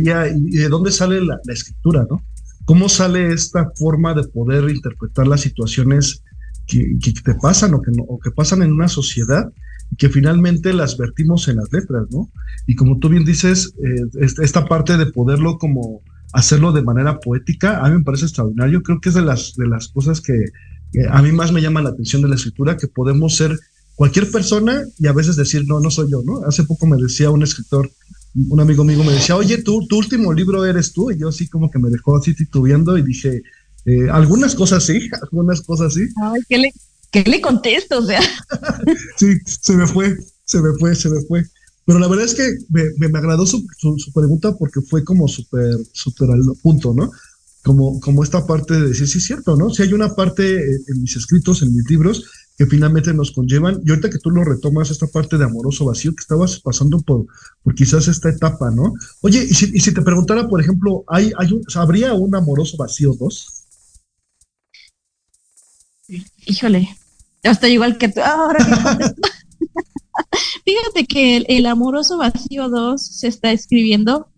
y 0.00 0.56
de 0.56 0.68
dónde 0.68 0.90
sale 0.90 1.20
la, 1.20 1.38
la, 1.44 1.52
escritura, 1.52 2.06
¿no? 2.08 2.22
¿Cómo 2.64 2.88
sale 2.88 3.32
esta 3.32 3.70
forma 3.76 4.14
de 4.14 4.24
poder 4.28 4.68
interpretar 4.70 5.26
las 5.26 5.40
situaciones 5.40 6.22
que, 6.66 6.98
que 7.02 7.12
te 7.12 7.34
pasan 7.34 7.74
o 7.74 7.82
que, 7.82 7.90
no, 7.90 8.04
o 8.04 8.18
que 8.18 8.30
pasan 8.30 8.62
en 8.62 8.72
una 8.72 8.88
sociedad 8.88 9.52
y 9.90 9.96
que 9.96 10.08
finalmente 10.08 10.72
las 10.72 10.96
vertimos 10.96 11.48
en 11.48 11.56
las 11.56 11.72
letras, 11.72 12.06
¿no? 12.10 12.30
Y 12.66 12.76
como 12.76 12.98
tú 12.98 13.08
bien 13.08 13.24
dices, 13.24 13.74
eh, 13.82 14.26
esta 14.40 14.66
parte 14.66 14.96
de 14.96 15.06
poderlo 15.06 15.58
como 15.58 16.02
hacerlo 16.32 16.72
de 16.72 16.82
manera 16.82 17.18
poética, 17.18 17.80
a 17.80 17.88
mí 17.88 17.98
me 17.98 18.04
parece 18.04 18.26
extraordinario. 18.26 18.82
Creo 18.82 19.00
que 19.00 19.08
es 19.08 19.14
de 19.14 19.22
las, 19.22 19.54
de 19.56 19.66
las 19.66 19.88
cosas 19.88 20.20
que, 20.20 20.44
que 20.92 21.06
a 21.08 21.20
mí 21.22 21.32
más 21.32 21.52
me 21.52 21.60
llama 21.60 21.82
la 21.82 21.90
atención 21.90 22.22
de 22.22 22.28
la 22.28 22.36
escritura, 22.36 22.76
que 22.76 22.86
podemos 22.86 23.36
ser 23.36 23.58
cualquier 23.96 24.30
persona 24.30 24.82
y 24.98 25.08
a 25.08 25.12
veces 25.12 25.36
decir, 25.36 25.64
no, 25.66 25.80
no 25.80 25.90
soy 25.90 26.10
yo, 26.10 26.22
¿no? 26.24 26.42
Hace 26.46 26.64
poco 26.64 26.86
me 26.86 26.96
decía 26.96 27.30
un 27.30 27.42
escritor, 27.42 27.90
un 28.34 28.60
amigo 28.60 28.84
mío 28.84 29.02
me 29.02 29.12
decía, 29.12 29.36
oye, 29.36 29.58
tú, 29.58 29.86
tu 29.88 29.98
último 29.98 30.32
libro 30.32 30.64
eres 30.64 30.92
tú, 30.92 31.10
y 31.10 31.18
yo 31.18 31.28
así 31.28 31.48
como 31.48 31.70
que 31.70 31.78
me 31.78 31.90
dejó 31.90 32.16
así 32.16 32.34
titubeando 32.34 32.96
y 32.96 33.02
dije, 33.02 33.42
eh, 33.86 34.08
algunas 34.10 34.54
cosas 34.54 34.84
sí, 34.84 35.08
algunas 35.22 35.62
cosas 35.62 35.94
sí. 35.94 36.02
Ay, 36.22 36.40
¿qué 36.48 36.58
le, 36.58 36.72
qué 37.10 37.24
le 37.24 37.40
contesto? 37.40 37.98
O 37.98 38.06
sea. 38.06 38.20
sí, 39.16 39.36
se 39.44 39.76
me 39.76 39.86
fue, 39.86 40.16
se 40.44 40.60
me 40.60 40.70
fue, 40.78 40.94
se 40.94 41.10
me 41.10 41.20
fue. 41.22 41.44
Pero 41.86 41.98
la 41.98 42.08
verdad 42.08 42.26
es 42.26 42.34
que 42.34 42.56
me, 42.68 43.08
me 43.08 43.18
agradó 43.18 43.46
su, 43.46 43.66
su, 43.78 43.98
su, 43.98 44.12
pregunta 44.12 44.56
porque 44.56 44.80
fue 44.80 45.02
como 45.02 45.26
súper, 45.26 45.76
súper 45.92 46.30
al 46.30 46.42
punto, 46.62 46.94
¿no? 46.94 47.10
Como, 47.64 47.98
como 48.00 48.22
esta 48.22 48.46
parte 48.46 48.74
de 48.74 48.88
decir, 48.88 49.08
sí 49.08 49.18
es 49.18 49.24
cierto, 49.24 49.56
¿no? 49.56 49.70
Si 49.70 49.82
hay 49.82 49.92
una 49.92 50.14
parte 50.14 50.62
en 50.64 51.00
mis 51.00 51.16
escritos, 51.16 51.62
en 51.62 51.74
mis 51.74 51.88
libros, 51.90 52.24
que 52.60 52.66
finalmente 52.66 53.14
nos 53.14 53.30
conllevan, 53.30 53.80
y 53.86 53.88
ahorita 53.88 54.10
que 54.10 54.18
tú 54.18 54.28
lo 54.30 54.44
retomas, 54.44 54.90
esta 54.90 55.06
parte 55.06 55.38
de 55.38 55.46
amoroso 55.46 55.86
vacío, 55.86 56.14
que 56.14 56.20
estabas 56.20 56.60
pasando 56.60 57.00
por, 57.00 57.24
por 57.62 57.74
quizás 57.74 58.06
esta 58.06 58.28
etapa, 58.28 58.70
¿no? 58.70 58.92
Oye, 59.22 59.42
y 59.48 59.54
si, 59.54 59.74
y 59.74 59.80
si 59.80 59.94
te 59.94 60.02
preguntara, 60.02 60.46
por 60.46 60.60
ejemplo, 60.60 61.02
¿hay, 61.06 61.32
hay 61.38 61.52
un, 61.54 61.62
¿habría 61.74 62.12
un 62.12 62.34
amoroso 62.34 62.76
vacío 62.76 63.14
2? 63.18 63.64
Híjole, 66.48 66.86
yo 67.42 67.50
estoy 67.50 67.70
igual 67.70 67.96
que 67.96 68.10
tú. 68.10 68.20
Ahora 68.20 68.58
Fíjate 70.66 71.06
que 71.08 71.38
el, 71.38 71.46
el, 71.48 71.64
Amoroso 71.64 72.18
Vacío 72.18 72.68
2 72.68 73.00
se 73.00 73.28
está 73.28 73.52
escribiendo, 73.52 74.28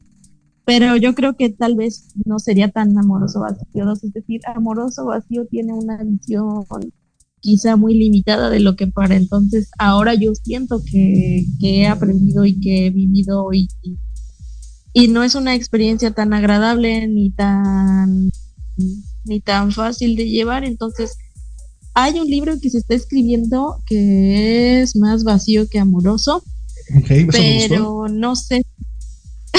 pero 0.65 0.95
yo 0.95 1.17
creo 1.17 1.35
que 1.35 1.51
tal 1.51 1.75
vez 1.75 2.07
no 2.25 2.39
sería 2.39 2.71
tan 2.71 2.97
Amoroso 2.97 3.41
Vacío 3.41 3.85
2. 3.85 4.05
Es 4.05 4.13
decir, 4.13 4.43
Amoroso 4.47 5.07
Vacío 5.07 5.45
tiene 5.47 5.73
una 5.73 5.97
visión 6.05 6.65
quizá 7.43 7.77
muy 7.77 7.95
limitada 7.95 8.49
de 8.49 8.61
lo 8.61 8.77
que 8.77 8.87
para 8.87 9.17
entonces 9.17 9.69
ahora 9.79 10.15
yo 10.15 10.33
siento 10.35 10.83
que, 10.83 11.45
que 11.61 11.81
he 11.81 11.87
aprendido 11.87 12.47
y 12.47 12.59
que 12.61 12.87
he 12.87 12.91
vivido 12.91 13.53
y, 13.53 13.69
y, 13.83 13.99
y, 14.95 15.09
no 15.09 15.23
es 15.25 15.35
una 15.35 15.55
experiencia 15.55 16.13
tan 16.13 16.33
agradable 16.33 17.09
ni 17.09 17.31
tan 17.31 18.31
ni 19.25 19.41
tan 19.41 19.73
fácil 19.73 20.17
de 20.17 20.29
llevar. 20.29 20.65
Entonces 20.65 21.17
hay 21.95 22.19
un 22.19 22.27
libro 22.27 22.59
que 22.61 22.71
se 22.71 22.79
está 22.79 22.95
escribiendo 22.95 23.83
que 23.87 24.81
es 24.81 24.97
más 24.97 25.25
vacío 25.25 25.69
que 25.69 25.79
amoroso 25.79 26.43
okay, 26.97 27.27
pero 27.27 28.09
no 28.09 28.37
sé 28.37 28.63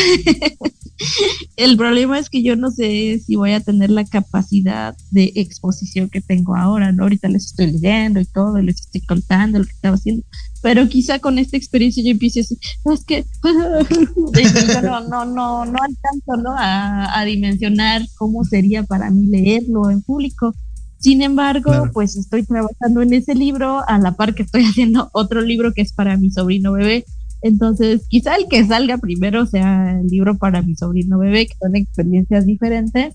el 1.57 1.77
problema 1.77 2.19
es 2.19 2.29
que 2.29 2.43
yo 2.43 2.55
no 2.55 2.71
sé 2.71 3.21
si 3.25 3.35
voy 3.35 3.53
a 3.53 3.59
tener 3.59 3.89
la 3.89 4.05
capacidad 4.05 4.95
de 5.11 5.31
exposición 5.35 6.09
que 6.09 6.21
tengo 6.21 6.55
ahora, 6.55 6.91
¿no? 6.91 7.03
Ahorita 7.03 7.27
les 7.27 7.45
estoy 7.45 7.71
leyendo 7.71 8.19
y 8.19 8.25
todo, 8.25 8.61
les 8.61 8.81
estoy 8.81 9.01
contando 9.01 9.59
lo 9.59 9.65
que 9.65 9.71
estaba 9.71 9.95
haciendo, 9.95 10.23
pero 10.61 10.87
quizá 10.87 11.19
con 11.19 11.39
esta 11.39 11.57
experiencia 11.57 12.03
yo 12.03 12.11
empiece 12.11 12.41
así, 12.41 12.57
no, 12.85 12.93
es 12.93 13.03
que 13.03 13.25
no, 14.83 15.01
no, 15.01 15.25
no, 15.25 15.65
no 15.65 15.77
alcanzo, 15.79 16.37
¿no? 16.41 16.55
A, 16.57 17.19
a, 17.19 17.25
dimensionar 17.25 18.01
cómo 18.17 18.43
sería 18.43 18.83
para 18.83 19.09
mí 19.09 19.25
leerlo 19.27 19.89
en 19.89 20.01
público. 20.01 20.53
Sin 20.99 21.21
embargo, 21.21 21.71
claro. 21.71 21.91
pues 21.91 22.15
estoy 22.15 22.43
trabajando 22.43 23.01
en 23.01 23.11
ese 23.13 23.35
libro 23.35 23.83
a 23.89 23.97
la 23.97 24.13
par 24.13 24.35
que 24.35 24.43
estoy 24.43 24.63
haciendo 24.69 25.09
otro 25.11 25.41
libro 25.41 25.73
que 25.73 25.81
es 25.81 25.91
para 25.91 26.15
mi 26.15 26.31
sobrino 26.31 26.71
bebé 26.71 27.05
entonces, 27.43 28.07
quizá 28.07 28.37
el 28.37 28.47
que 28.47 28.65
salga 28.65 28.97
primero 28.97 29.45
sea 29.45 29.99
el 29.99 30.07
libro 30.07 30.37
para 30.37 30.61
mi 30.61 30.75
sobrino 30.75 31.19
bebé, 31.19 31.45
que 31.45 31.55
son 31.61 31.75
experiencias 31.75 32.45
diferentes. 32.45 33.13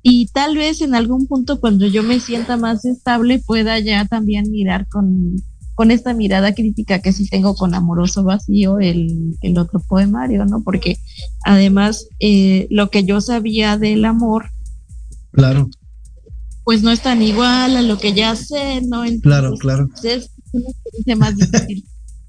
Y 0.00 0.26
tal 0.28 0.56
vez 0.56 0.80
en 0.80 0.94
algún 0.94 1.26
punto, 1.26 1.60
cuando 1.60 1.86
yo 1.88 2.04
me 2.04 2.20
sienta 2.20 2.56
más 2.56 2.84
estable, 2.84 3.40
pueda 3.44 3.80
ya 3.80 4.04
también 4.04 4.48
mirar 4.52 4.86
con, 4.88 5.34
con 5.74 5.90
esta 5.90 6.14
mirada 6.14 6.54
crítica 6.54 7.00
que 7.00 7.12
sí 7.12 7.28
tengo 7.28 7.56
con 7.56 7.74
Amoroso 7.74 8.22
Vacío, 8.22 8.78
el, 8.78 9.36
el 9.42 9.58
otro 9.58 9.80
poemario, 9.80 10.44
¿no? 10.44 10.62
Porque 10.62 10.98
además, 11.44 12.06
eh, 12.20 12.68
lo 12.70 12.90
que 12.90 13.02
yo 13.02 13.20
sabía 13.20 13.76
del 13.76 14.04
amor. 14.04 14.50
Claro. 15.32 15.68
Pues 16.62 16.84
no 16.84 16.92
es 16.92 17.00
tan 17.00 17.22
igual 17.22 17.76
a 17.76 17.82
lo 17.82 17.98
que 17.98 18.12
ya 18.12 18.36
sé, 18.36 18.82
¿no? 18.82 19.04
Entonces, 19.04 19.22
claro, 19.22 19.54
claro. 19.58 19.88
Es 20.04 20.30
una 20.52 20.70
experiencia 20.70 21.16
más 21.16 21.36
difícil. 21.36 21.84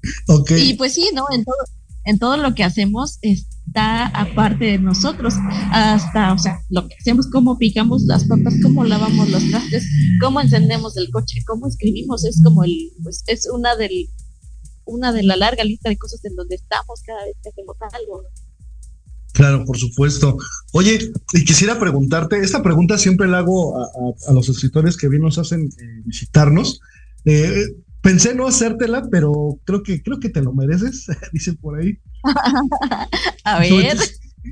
Okay. 0.28 0.70
Y 0.70 0.74
pues 0.74 0.94
sí, 0.94 1.10
¿no? 1.14 1.24
En 1.32 1.44
todo, 1.44 1.56
en 2.04 2.18
todo 2.18 2.36
lo 2.36 2.54
que 2.54 2.64
hacemos 2.64 3.18
está 3.22 4.06
aparte 4.06 4.64
de 4.64 4.78
nosotros, 4.78 5.34
hasta, 5.72 6.32
o 6.32 6.38
sea, 6.38 6.60
lo 6.70 6.86
que 6.86 6.94
hacemos, 7.00 7.28
cómo 7.28 7.58
picamos 7.58 8.02
las 8.02 8.24
papas, 8.24 8.54
cómo 8.62 8.84
lavamos 8.84 9.28
los 9.30 9.48
trastes, 9.50 9.86
cómo 10.20 10.40
encendemos 10.40 10.96
el 10.96 11.10
coche, 11.10 11.40
cómo 11.46 11.66
escribimos, 11.66 12.24
es 12.24 12.42
como 12.42 12.64
el, 12.64 12.92
pues 13.02 13.22
es 13.26 13.48
una 13.52 13.76
del, 13.76 14.10
una 14.84 15.12
de 15.12 15.22
la 15.22 15.36
larga 15.36 15.64
lista 15.64 15.88
de 15.88 15.96
cosas 15.96 16.24
en 16.24 16.36
donde 16.36 16.56
estamos 16.56 17.00
cada 17.06 17.24
vez 17.24 17.36
que 17.42 17.48
hacemos 17.48 17.76
algo. 17.92 18.22
Claro, 19.32 19.64
por 19.64 19.76
supuesto. 19.76 20.36
Oye, 20.72 21.10
y 21.32 21.44
quisiera 21.44 21.80
preguntarte, 21.80 22.38
esta 22.38 22.62
pregunta 22.62 22.98
siempre 22.98 23.26
la 23.26 23.38
hago 23.38 23.76
a, 23.76 23.82
a, 23.82 24.30
a 24.30 24.32
los 24.32 24.48
escritores 24.48 24.96
que 24.96 25.08
bien 25.08 25.22
nos 25.22 25.38
hacen 25.38 25.62
eh, 25.62 26.02
visitarnos. 26.04 26.80
Eh, 27.24 27.64
Pensé 28.04 28.34
no 28.34 28.46
hacértela, 28.46 29.08
pero 29.10 29.32
creo 29.64 29.82
que 29.82 30.02
creo 30.02 30.20
que 30.20 30.28
te 30.28 30.42
lo 30.42 30.52
mereces, 30.52 31.06
dicen 31.32 31.56
por 31.56 31.80
ahí. 31.80 31.98
A 33.44 33.60
ver. 33.60 33.96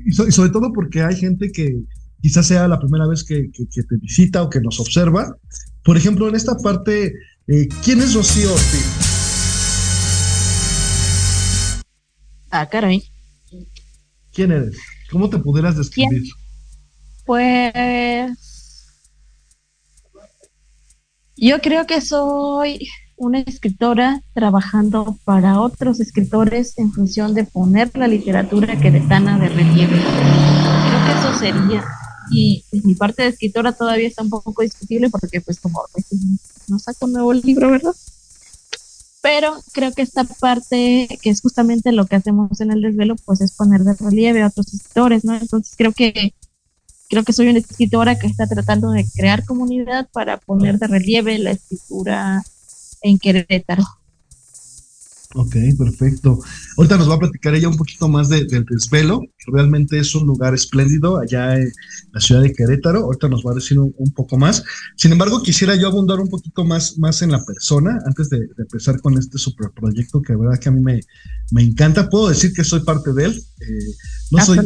Y 0.07 0.11
sobre, 0.11 0.29
y 0.29 0.31
sobre, 0.31 0.49
todo 0.49 0.73
porque 0.73 1.03
hay 1.03 1.15
gente 1.15 1.51
que 1.51 1.71
quizás 2.19 2.47
sea 2.47 2.67
la 2.67 2.79
primera 2.79 3.07
vez 3.07 3.23
que, 3.23 3.51
que, 3.53 3.65
que, 3.71 3.83
te 3.83 3.97
visita 3.97 4.41
o 4.41 4.49
que 4.49 4.59
nos 4.59 4.79
observa. 4.79 5.37
Por 5.83 5.97
ejemplo, 5.97 6.27
en 6.27 6.33
esta 6.33 6.55
parte, 6.55 7.13
eh, 7.47 7.67
¿quién 7.83 8.01
es 8.01 8.15
Rocío 8.15 8.51
Ortiz? 8.51 8.87
Ah, 12.49 12.67
caray. 12.67 13.03
¿Quién 14.33 14.51
eres? 14.51 14.75
¿Cómo 15.11 15.29
te 15.29 15.37
pudieras 15.37 15.77
describir? 15.77 16.23
¿Quién? 16.23 16.33
Pues 17.25 18.31
yo 21.35 21.61
creo 21.61 21.85
que 21.85 22.01
soy 22.01 22.79
una 23.17 23.39
escritora 23.39 24.21
trabajando 24.33 25.17
para 25.23 25.59
otros 25.59 25.99
escritores 25.99 26.73
en 26.77 26.91
función 26.91 27.33
de 27.33 27.43
poner 27.43 27.91
la 27.97 28.07
literatura 28.07 28.79
queretana 28.79 29.37
de 29.39 29.49
relieve. 29.49 29.99
Creo 29.99 31.05
que 31.05 31.19
eso 31.19 31.39
sería. 31.39 31.83
Y 32.31 32.63
mi 32.83 32.95
parte 32.95 33.23
de 33.23 33.29
escritora 33.29 33.73
todavía 33.73 34.07
está 34.07 34.23
un 34.23 34.29
poco 34.29 34.61
discutible 34.61 35.09
porque 35.09 35.41
pues 35.41 35.59
como 35.59 35.83
no 36.67 36.79
saco 36.79 37.05
un 37.05 37.13
nuevo 37.13 37.33
libro, 37.33 37.69
¿verdad? 37.69 37.93
Pero 39.21 39.55
creo 39.71 39.93
que 39.93 40.01
esta 40.01 40.25
parte, 40.25 41.07
que 41.21 41.29
es 41.29 41.41
justamente 41.41 41.91
lo 41.91 42.05
que 42.05 42.17
hacemos 42.17 42.59
en 42.59 42.71
el 42.71 42.81
desvelo, 42.81 43.15
pues 43.25 43.41
es 43.41 43.53
poner 43.53 43.83
de 43.83 43.93
relieve 43.93 44.41
a 44.41 44.47
otros 44.47 44.73
escritores, 44.73 45.23
¿no? 45.23 45.35
Entonces 45.35 45.75
creo 45.77 45.93
que 45.93 46.33
creo 47.09 47.23
que 47.23 47.33
soy 47.33 47.47
una 47.47 47.59
escritora 47.59 48.17
que 48.17 48.27
está 48.27 48.47
tratando 48.47 48.91
de 48.91 49.05
crear 49.15 49.45
comunidad 49.45 50.09
para 50.11 50.37
poner 50.37 50.79
de 50.79 50.87
relieve 50.87 51.37
la 51.37 51.51
escritura 51.51 52.43
en 53.03 53.19
Querétaro. 53.19 53.83
Ok, 55.35 55.55
perfecto. 55.79 56.39
Ahorita 56.77 56.97
nos 56.97 57.09
va 57.09 57.15
a 57.15 57.19
platicar 57.19 57.55
ella 57.55 57.67
un 57.67 57.77
poquito 57.77 58.07
más 58.07 58.29
del 58.29 58.47
desvelo. 58.47 59.21
Realmente 59.47 59.97
es 59.97 60.13
un 60.13 60.27
lugar 60.27 60.53
espléndido 60.53 61.17
allá 61.17 61.57
en 61.57 61.71
la 62.11 62.19
ciudad 62.19 62.41
de 62.41 62.53
Querétaro. 62.53 62.99
Ahorita 62.99 63.29
nos 63.29 63.43
va 63.43 63.51
a 63.51 63.55
decir 63.55 63.79
un, 63.79 64.13
poco 64.15 64.37
más. 64.37 64.63
Sin 64.95 65.11
embargo, 65.11 65.41
quisiera 65.41 65.75
yo 65.75 65.87
abundar 65.87 66.19
un 66.19 66.29
poquito 66.29 66.63
más, 66.63 66.99
más 66.99 67.23
en 67.23 67.31
la 67.31 67.43
persona 67.43 67.99
antes 68.05 68.29
de, 68.29 68.47
empezar 68.59 69.01
con 69.01 69.17
este 69.17 69.39
super 69.39 69.71
proyecto 69.71 70.21
que 70.21 70.33
de 70.33 70.39
verdad 70.39 70.59
que 70.59 70.69
a 70.69 70.71
mí 70.71 70.81
me, 70.81 70.99
me 71.51 71.63
encanta. 71.63 72.09
Puedo 72.09 72.29
decir 72.29 72.53
que 72.53 72.63
soy 72.63 72.81
parte 72.81 73.11
de 73.13 73.25
él. 73.25 73.43
Eh, 73.61 73.95
no, 74.29 74.45
soy, 74.45 74.59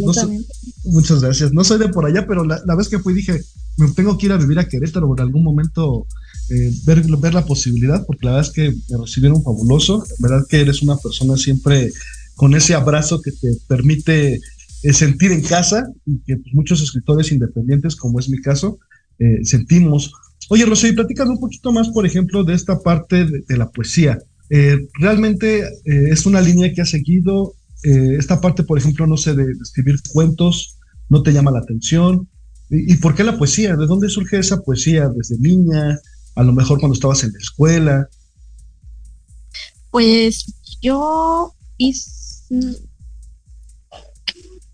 muchas 0.84 1.21
gracias. 1.21 1.54
No 1.54 1.63
soy 1.63 1.80
de 1.80 1.88
por 1.88 2.06
allá, 2.06 2.28
pero 2.28 2.43
la, 2.43 2.62
la 2.65 2.76
vez 2.76 2.89
que 2.89 3.00
fui 3.00 3.13
dije, 3.13 3.41
me 3.78 3.89
tengo 3.91 4.17
que 4.17 4.26
ir 4.26 4.34
a 4.34 4.38
vivir 4.38 4.60
a 4.60 4.67
Querétaro 4.67 5.13
en 5.13 5.21
algún 5.21 5.43
momento 5.43 6.08
eh, 6.49 6.71
ver, 6.86 7.33
la 7.33 7.45
posibilidad, 7.45 8.05
porque 8.05 8.25
la 8.25 8.33
verdad 8.33 8.49
es 8.49 8.53
que 8.53 8.73
me 8.89 8.97
recibieron 9.01 9.43
fabuloso, 9.43 10.03
la 10.19 10.29
verdad 10.29 10.47
que 10.47 10.62
eres 10.62 10.81
una 10.81 10.95
persona 10.95 11.36
siempre 11.36 11.91
con 12.36 12.55
ese 12.55 12.73
abrazo 12.73 13.21
que 13.21 13.31
te 13.31 13.49
permite 13.67 14.39
eh, 14.83 14.93
sentir 14.93 15.31
en 15.31 15.41
casa 15.41 15.91
y 16.05 16.19
que 16.19 16.38
muchos 16.53 16.81
escritores 16.81 17.31
independientes, 17.31 17.95
como 17.95 18.19
es 18.19 18.29
mi 18.29 18.39
caso, 18.39 18.79
eh, 19.19 19.39
sentimos. 19.43 20.13
Oye, 20.49 20.65
Rosy, 20.65 20.93
platícame 20.93 21.31
un 21.31 21.39
poquito 21.39 21.73
más, 21.73 21.89
por 21.89 22.05
ejemplo, 22.05 22.45
de 22.45 22.53
esta 22.53 22.79
parte 22.79 23.25
de, 23.25 23.57
la 23.57 23.69
poesía. 23.69 24.17
realmente 24.93 25.67
es 25.83 26.25
una 26.25 26.39
línea 26.39 26.71
que 26.73 26.81
has 26.81 26.91
seguido. 26.91 27.53
esta 27.83 28.39
parte, 28.39 28.63
por 28.63 28.77
ejemplo, 28.77 29.05
no 29.05 29.17
sé, 29.17 29.36
de, 29.36 29.51
escribir 29.62 29.95
cuentos, 30.13 30.77
no 31.10 31.21
te 31.21 31.33
llama 31.33 31.51
la 31.51 31.60
atención. 31.60 32.29
¿Y, 32.69 32.95
por 32.97 33.15
qué 33.15 33.25
la 33.25 33.38
poesía? 33.38 33.75
¿De 33.75 33.88
dónde 33.88 34.07
surge 34.07 34.39
esa 34.39 34.62
poesía? 34.62 35.10
¿Desde 35.10 35.38
niña? 35.39 35.99
A 36.38 36.43
lo 36.43 36.54
mejor 36.54 36.80
cuando 36.80 36.93
estabas 36.93 37.23
en 37.23 37.34
la 37.34 37.39
escuela? 37.39 38.08
Pues 39.89 40.54
yo 40.82 41.52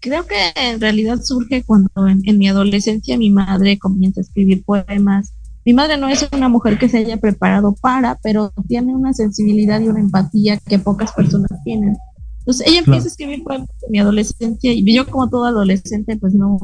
creo 0.02 0.28
que 0.28 0.36
en 0.56 0.82
realidad 0.82 1.22
surge 1.24 1.64
cuando 1.64 1.90
en, 2.06 2.38
mi 2.38 2.50
adolescencia 2.50 3.18
mi 3.18 3.30
madre 3.30 3.80
comienza 3.80 4.20
a 4.20 4.24
escribir 4.24 4.66
poemas. 4.66 5.34
Mi 5.66 5.72
madre 5.72 5.96
no 5.96 6.10
es 6.10 6.28
una 6.34 6.50
mujer 6.50 6.78
que 6.78 6.90
se 6.90 6.98
haya 6.98 7.16
preparado 7.16 7.74
para, 7.76 8.20
pero 8.22 8.52
tiene 8.68 8.94
una 8.94 9.14
sensibilidad 9.14 9.80
y 9.80 9.88
una 9.88 10.02
empatía 10.02 10.58
que 10.58 10.80
pocas 10.80 11.14
personas 11.14 11.50
tienen. 11.64 11.96
Entonces 12.40 12.68
ella 12.68 12.80
empieza 12.80 13.06
a 13.06 13.12
escribir 13.12 13.42
poemas 13.42 13.70
en 13.84 13.92
mi 13.92 14.00
adolescencia 14.00 14.74
y 14.74 14.94
yo 14.94 15.10
como 15.10 15.30
todo 15.30 15.46
adolescente 15.46 16.18
pues 16.18 16.34
no, 16.34 16.58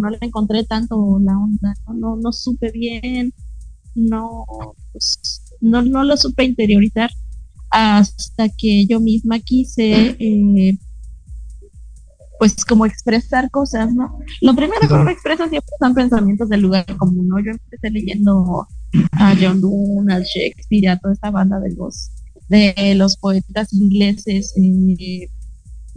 no 0.00 0.08
le 0.08 0.16
encontré 0.22 0.64
tanto 0.64 1.18
la 1.22 1.36
onda, 1.38 1.74
no, 1.94 2.16
no 2.16 2.32
supe 2.32 2.70
bien 2.70 3.34
no, 3.98 4.44
pues, 4.92 5.42
no, 5.60 5.82
no 5.82 6.04
lo 6.04 6.16
supe 6.16 6.44
interiorizar 6.44 7.10
hasta 7.70 8.48
que 8.48 8.86
yo 8.86 9.00
misma 9.00 9.40
quise, 9.40 10.16
eh, 10.18 10.78
pues 12.38 12.64
como 12.64 12.86
expresar 12.86 13.50
cosas, 13.50 13.92
¿no? 13.92 14.18
Lo 14.40 14.54
primero 14.54 14.86
que 14.86 14.94
uno 14.94 15.10
expresa 15.10 15.48
siempre 15.48 15.72
son 15.78 15.94
pensamientos 15.94 16.48
del 16.48 16.60
lugar 16.60 16.86
común, 16.96 17.28
¿no? 17.28 17.38
Yo 17.40 17.50
empecé 17.50 17.90
leyendo 17.90 18.66
a 19.12 19.34
John 19.38 19.60
Donne, 19.60 20.14
a 20.14 20.20
Shakespeare, 20.20 20.88
a 20.90 20.98
toda 20.98 21.14
esta 21.14 21.30
banda 21.30 21.58
de 21.60 21.74
los, 21.74 22.10
de 22.48 22.94
los 22.94 23.16
poetas 23.16 23.72
ingleses, 23.72 24.54
eh, 24.56 25.28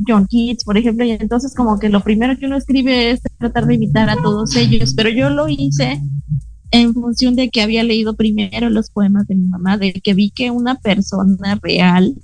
John 0.06 0.28
Keats, 0.28 0.64
por 0.64 0.78
ejemplo, 0.78 1.06
y 1.06 1.12
entonces 1.12 1.54
como 1.54 1.80
que 1.80 1.90
lo 1.90 2.02
primero 2.02 2.38
que 2.38 2.48
uno 2.48 2.58
escribe 2.58 3.12
es 3.12 3.22
tratar 3.38 3.68
de 3.68 3.76
imitar 3.76 4.10
a 4.10 4.16
todos 4.22 4.56
ellos, 4.56 4.94
pero 4.96 5.10
yo 5.10 5.30
lo 5.30 5.48
hice 5.48 6.02
en 6.72 6.94
función 6.94 7.36
de 7.36 7.50
que 7.50 7.62
había 7.62 7.84
leído 7.84 8.16
primero 8.16 8.70
los 8.70 8.90
poemas 8.90 9.28
de 9.28 9.36
mi 9.36 9.48
mamá, 9.48 9.78
de 9.78 9.94
que 9.94 10.14
vi 10.14 10.32
que 10.32 10.52
una 10.52 10.76
persona 10.76 11.60
real, 11.62 12.16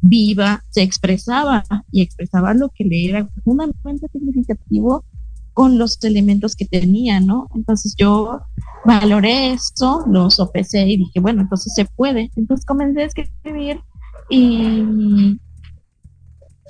viva, 0.00 0.64
se 0.70 0.82
expresaba 0.82 1.64
y 1.90 2.02
expresaba 2.02 2.54
lo 2.54 2.70
que 2.70 2.84
le 2.84 3.08
era 3.08 3.26
profundamente 3.26 4.06
significativo 4.12 5.04
con 5.52 5.78
los 5.78 6.02
elementos 6.04 6.54
que 6.54 6.66
tenía, 6.66 7.18
¿no? 7.18 7.48
Entonces 7.54 7.94
yo 7.96 8.40
valoré 8.84 9.52
esto, 9.52 10.04
lo 10.06 10.30
sopesé 10.30 10.86
y 10.86 10.98
dije, 10.98 11.18
bueno, 11.18 11.42
entonces 11.42 11.72
se 11.74 11.86
puede. 11.86 12.30
Entonces 12.36 12.66
comencé 12.66 13.02
a 13.02 13.06
escribir 13.06 13.80
y 14.28 15.40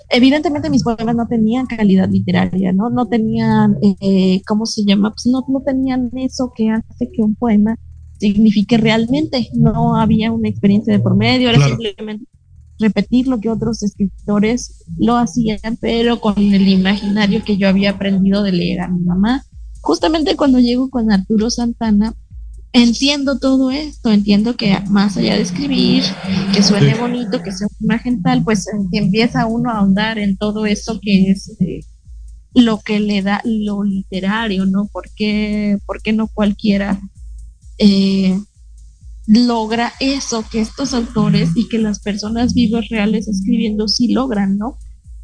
evidentemente 0.08 0.70
mis 0.70 0.82
poemas 0.82 1.14
no 1.14 1.26
tenían 1.26 1.66
calidad 1.66 2.08
literaria, 2.08 2.72
¿no? 2.72 2.90
No 2.90 3.06
tenían, 3.06 3.76
eh, 4.00 4.40
¿cómo 4.46 4.66
se 4.66 4.84
llama? 4.84 5.10
Pues 5.10 5.26
no, 5.26 5.44
no 5.48 5.60
tenían 5.60 6.10
eso 6.14 6.52
que 6.54 6.70
hace 6.70 7.10
que 7.12 7.22
un 7.22 7.34
poema 7.34 7.76
signifique 8.18 8.76
realmente. 8.78 9.48
No 9.54 9.96
había 9.96 10.32
una 10.32 10.48
experiencia 10.48 10.92
de 10.92 11.00
por 11.00 11.16
medio, 11.16 11.50
era 11.50 11.64
simplemente 11.66 12.26
repetir 12.78 13.26
lo 13.26 13.40
que 13.40 13.48
otros 13.48 13.82
escritores 13.82 14.84
lo 14.98 15.16
hacían, 15.16 15.58
pero 15.80 16.20
con 16.20 16.36
el 16.38 16.68
imaginario 16.68 17.42
que 17.44 17.56
yo 17.56 17.68
había 17.68 17.90
aprendido 17.90 18.42
de 18.42 18.52
leer 18.52 18.80
a 18.80 18.88
mi 18.88 19.02
mamá. 19.02 19.44
Justamente 19.80 20.36
cuando 20.36 20.58
llego 20.58 20.90
con 20.90 21.12
Arturo 21.12 21.48
Santana, 21.48 22.14
entiendo 22.76 23.38
todo 23.38 23.70
esto, 23.70 24.10
entiendo 24.10 24.54
que 24.54 24.78
más 24.90 25.16
allá 25.16 25.34
de 25.34 25.42
escribir, 25.42 26.04
que 26.52 26.62
suene 26.62 26.94
bonito, 26.94 27.42
que 27.42 27.50
sea 27.50 27.66
una 27.68 27.94
imagen 27.94 28.22
tal, 28.22 28.44
pues 28.44 28.66
empieza 28.92 29.46
uno 29.46 29.70
a 29.70 29.78
ahondar 29.78 30.18
en 30.18 30.36
todo 30.36 30.66
eso 30.66 31.00
que 31.00 31.30
es 31.30 31.56
eh, 31.60 31.80
lo 32.52 32.80
que 32.80 33.00
le 33.00 33.22
da 33.22 33.40
lo 33.44 33.82
literario, 33.82 34.66
¿no? 34.66 34.86
¿Por 34.92 35.08
qué, 35.16 35.78
no 36.12 36.28
cualquiera 36.28 37.00
eh, 37.78 38.38
logra 39.26 39.94
eso 39.98 40.44
que 40.50 40.60
estos 40.60 40.92
autores 40.92 41.50
y 41.54 41.68
que 41.68 41.78
las 41.78 42.00
personas 42.00 42.52
vivas 42.52 42.88
reales 42.90 43.26
escribiendo 43.26 43.88
sí 43.88 44.12
logran, 44.12 44.58
¿no? 44.58 44.76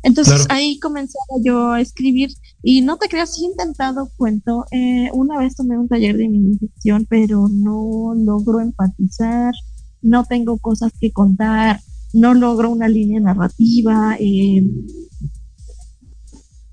Entonces 0.03 0.47
ahí 0.49 0.79
comenzaba 0.81 1.37
yo 1.45 1.73
a 1.73 1.83
escribir 1.83 2.31
y 2.63 2.81
no 2.83 2.97
te 2.97 3.09
creas, 3.09 3.39
he 3.39 3.45
intentado 3.45 4.11
cuento. 4.17 4.65
Eh, 4.71 5.11
una 5.13 5.39
vez 5.39 5.57
tomé 5.57 5.77
un 5.79 5.89
taller 5.89 6.17
de 6.17 6.29
minificción, 6.29 7.07
pero 7.09 7.49
no 7.49 8.15
logro 8.15 8.61
empatizar, 8.61 9.53
no 10.01 10.25
tengo 10.25 10.59
cosas 10.59 10.93
que 11.01 11.13
contar, 11.13 11.81
no 12.13 12.35
logro 12.35 12.71
una 12.71 12.89
línea 12.89 13.21
narrativa. 13.21 14.17
Eh, 14.21 14.65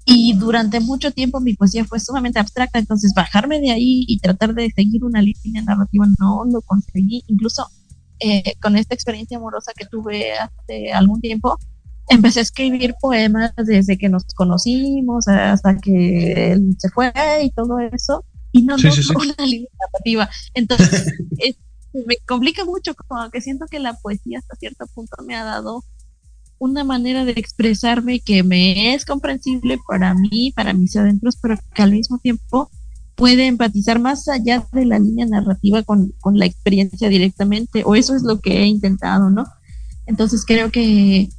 y 0.05 0.33
durante 0.33 0.79
mucho 0.79 1.11
tiempo 1.11 1.39
mi 1.39 1.53
poesía 1.53 1.85
fue 1.85 1.99
sumamente 1.99 2.39
abstracta, 2.39 2.79
entonces 2.79 3.13
bajarme 3.15 3.59
de 3.59 3.71
ahí 3.71 4.05
y 4.07 4.19
tratar 4.19 4.53
de 4.53 4.71
seguir 4.75 5.03
una 5.03 5.21
línea 5.21 5.63
narrativa 5.63 6.05
no 6.19 6.45
lo 6.45 6.61
conseguí. 6.61 7.23
Incluso 7.27 7.67
eh, 8.19 8.55
con 8.61 8.75
esta 8.75 8.93
experiencia 8.93 9.37
amorosa 9.37 9.71
que 9.75 9.85
tuve 9.85 10.33
hace 10.33 10.91
algún 10.91 11.21
tiempo, 11.21 11.57
empecé 12.09 12.39
a 12.39 12.43
escribir 12.43 12.95
poemas 12.99 13.53
desde 13.55 13.97
que 13.97 14.09
nos 14.09 14.23
conocimos 14.35 15.27
hasta 15.27 15.77
que 15.77 16.51
él 16.51 16.75
se 16.77 16.89
fue 16.89 17.13
y 17.43 17.51
todo 17.51 17.79
eso, 17.79 18.25
y 18.51 18.63
no 18.63 18.75
tengo 18.77 18.95
una 19.15 19.45
línea 19.45 19.69
narrativa. 19.79 20.29
Entonces, 20.53 21.13
me 21.93 22.17
complica 22.27 22.65
mucho, 22.65 22.93
como 22.95 23.29
que 23.29 23.41
siento 23.41 23.65
que 23.67 23.79
la 23.79 23.93
poesía 23.93 24.39
hasta 24.39 24.55
cierto 24.55 24.85
punto 24.93 25.23
me 25.25 25.35
ha 25.35 25.43
dado 25.43 25.83
una 26.57 26.83
manera 26.83 27.23
de 27.25 27.31
expresarme 27.31 28.19
que 28.19 28.43
me 28.43 28.93
es 28.93 29.05
comprensible 29.05 29.79
para 29.87 30.13
mí, 30.13 30.51
para 30.53 30.73
mis 30.73 30.95
adentros, 30.95 31.37
pero 31.41 31.57
que 31.73 31.81
al 31.81 31.91
mismo 31.91 32.17
tiempo 32.17 32.69
puede 33.15 33.47
empatizar 33.47 33.99
más 33.99 34.27
allá 34.27 34.65
de 34.71 34.85
la 34.85 34.99
línea 34.99 35.25
narrativa 35.25 35.83
con, 35.83 36.13
con 36.19 36.37
la 36.37 36.45
experiencia 36.45 37.07
directamente, 37.07 37.83
o 37.85 37.95
eso 37.95 38.15
es 38.15 38.23
lo 38.23 38.39
que 38.39 38.61
he 38.61 38.65
intentado, 38.65 39.29
¿no? 39.29 39.45
Entonces 40.05 40.43
creo 40.45 40.71
que 40.71 41.29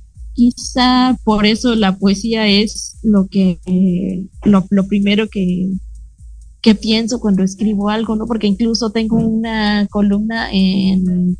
quizá 0.41 1.19
por 1.23 1.45
eso 1.45 1.75
la 1.75 1.99
poesía 1.99 2.49
es 2.49 2.97
lo 3.03 3.27
que 3.29 3.61
lo, 4.45 4.87
primero 4.89 5.29
que, 5.29 5.71
que 6.63 6.75
pienso 6.75 7.21
cuando 7.21 7.43
escribo 7.43 7.91
algo, 7.91 8.17
¿no? 8.17 8.27
Porque 8.27 8.47
incluso 8.47 8.89
tengo 8.89 9.17
una 9.17 9.87
columna 9.91 10.49
en 10.51 11.37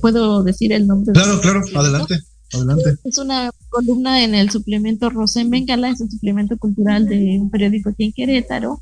puedo 0.00 0.44
decir 0.44 0.72
el 0.72 0.86
nombre. 0.86 1.12
Claro, 1.12 1.40
claro, 1.40 1.62
adelante. 1.74 2.14
Adelante. 2.52 2.94
Es 3.02 3.18
una 3.18 3.50
columna 3.70 4.22
en 4.22 4.36
el 4.36 4.50
suplemento 4.50 5.10
Rosén 5.10 5.50
Bengala, 5.50 5.90
es 5.90 6.00
un 6.00 6.08
suplemento 6.08 6.56
cultural 6.56 7.06
de 7.06 7.38
un 7.40 7.50
periódico 7.50 7.90
aquí 7.90 8.04
en 8.04 8.12
Querétaro, 8.12 8.80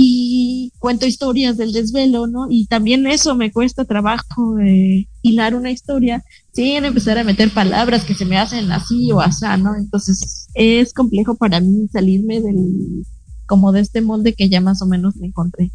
y 0.00 0.72
cuento 0.78 1.06
historias 1.06 1.56
del 1.56 1.72
desvelo, 1.72 2.28
¿no? 2.28 2.46
Y 2.48 2.68
también 2.68 3.08
eso 3.08 3.34
me 3.34 3.50
cuesta 3.50 3.84
trabajo 3.84 4.56
eh, 4.60 5.08
hilar 5.22 5.56
una 5.56 5.72
historia 5.72 6.22
sin 6.52 6.84
empezar 6.84 7.18
a 7.18 7.24
meter 7.24 7.52
palabras 7.52 8.04
que 8.04 8.14
se 8.14 8.24
me 8.24 8.38
hacen 8.38 8.70
así 8.70 9.10
o 9.10 9.20
así, 9.20 9.44
¿no? 9.60 9.74
Entonces 9.74 10.46
es 10.54 10.92
complejo 10.92 11.34
para 11.34 11.58
mí 11.58 11.88
salirme 11.92 12.40
del, 12.40 13.04
como 13.46 13.72
de 13.72 13.80
este 13.80 14.00
molde 14.00 14.34
que 14.34 14.48
ya 14.48 14.60
más 14.60 14.82
o 14.82 14.86
menos 14.86 15.16
me 15.16 15.26
encontré. 15.26 15.72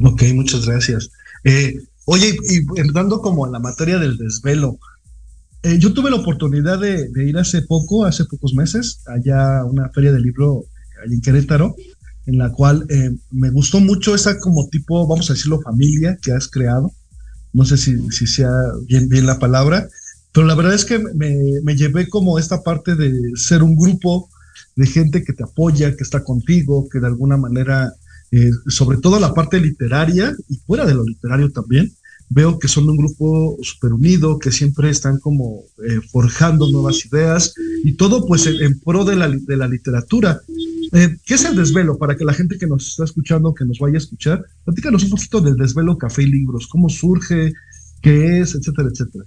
Ok, 0.00 0.22
muchas 0.32 0.64
gracias. 0.64 1.10
Eh, 1.42 1.74
oye, 2.04 2.36
y 2.48 2.80
entrando 2.80 3.20
como 3.20 3.44
a 3.44 3.50
la 3.50 3.58
materia 3.58 3.98
del 3.98 4.18
desvelo, 4.18 4.78
eh, 5.64 5.80
yo 5.80 5.92
tuve 5.94 6.10
la 6.10 6.18
oportunidad 6.18 6.78
de, 6.78 7.08
de, 7.08 7.28
ir 7.28 7.38
hace 7.38 7.62
poco, 7.62 8.04
hace 8.04 8.24
pocos 8.26 8.54
meses, 8.54 9.02
allá 9.08 9.58
a 9.58 9.64
una 9.64 9.88
feria 9.88 10.12
del 10.12 10.22
libro 10.22 10.66
allá 11.02 11.12
en 11.12 11.20
Querétaro, 11.20 11.74
en 12.26 12.38
la 12.38 12.50
cual 12.50 12.86
eh, 12.88 13.10
me 13.30 13.50
gustó 13.50 13.80
mucho 13.80 14.14
esa 14.14 14.38
como 14.38 14.68
tipo, 14.68 15.06
vamos 15.06 15.30
a 15.30 15.34
decirlo, 15.34 15.60
familia 15.60 16.18
que 16.22 16.32
has 16.32 16.48
creado. 16.48 16.92
No 17.52 17.64
sé 17.64 17.76
si, 17.76 18.10
si 18.10 18.26
sea 18.26 18.50
bien, 18.86 19.08
bien 19.08 19.26
la 19.26 19.38
palabra, 19.38 19.88
Pero 20.32 20.46
la 20.46 20.56
verdad 20.56 20.74
es 20.74 20.84
que 20.84 20.98
me, 20.98 21.60
me 21.62 21.76
llevé 21.76 22.08
como 22.08 22.38
esta 22.38 22.62
parte 22.62 22.96
de 22.96 23.12
ser 23.36 23.62
un 23.62 23.76
grupo 23.76 24.28
de 24.76 24.86
gente 24.86 25.22
que 25.22 25.32
te 25.32 25.44
apoya, 25.44 25.96
que 25.96 26.02
está 26.02 26.24
contigo, 26.24 26.88
que 26.90 27.00
de 27.00 27.06
alguna 27.06 27.36
manera, 27.36 27.92
eh, 28.32 28.50
sobre 28.66 28.98
todo 28.98 29.20
la 29.20 29.34
parte 29.34 29.60
literaria 29.60 30.34
y 30.48 30.56
fuera 30.56 30.84
de 30.84 30.94
lo 30.94 31.04
literario 31.04 31.52
también, 31.52 31.92
veo 32.28 32.58
que 32.58 32.68
son 32.68 32.88
un 32.88 32.96
grupo 32.96 33.56
súper 33.62 33.92
unido, 33.92 34.38
que 34.38 34.50
siempre 34.50 34.90
están 34.90 35.18
como 35.20 35.62
eh, 35.86 36.00
forjando 36.10 36.68
nuevas 36.70 37.04
ideas 37.06 37.54
y 37.84 37.92
todo 37.92 38.26
pues 38.26 38.46
en, 38.46 38.80
pro 38.80 39.04
de 39.04 39.16
la, 39.16 39.28
de 39.28 39.56
la 39.56 39.68
literatura. 39.68 40.40
Eh, 40.92 41.16
¿Qué 41.24 41.34
es 41.34 41.44
el 41.44 41.56
desvelo? 41.56 41.98
Para 41.98 42.16
que 42.16 42.24
la 42.24 42.32
gente 42.32 42.58
que 42.58 42.66
nos 42.66 42.88
está 42.88 43.04
escuchando, 43.04 43.54
que 43.54 43.64
nos 43.64 43.78
vaya 43.78 43.94
a 43.94 43.98
escuchar, 43.98 44.44
platícanos 44.64 45.04
un 45.04 45.10
poquito 45.10 45.40
del 45.40 45.56
desvelo 45.56 45.98
Café 45.98 46.22
y 46.22 46.26
Libros, 46.26 46.66
cómo 46.66 46.88
surge, 46.88 47.52
qué 48.02 48.40
es, 48.40 48.54
etcétera, 48.54 48.88
etcétera. 48.92 49.24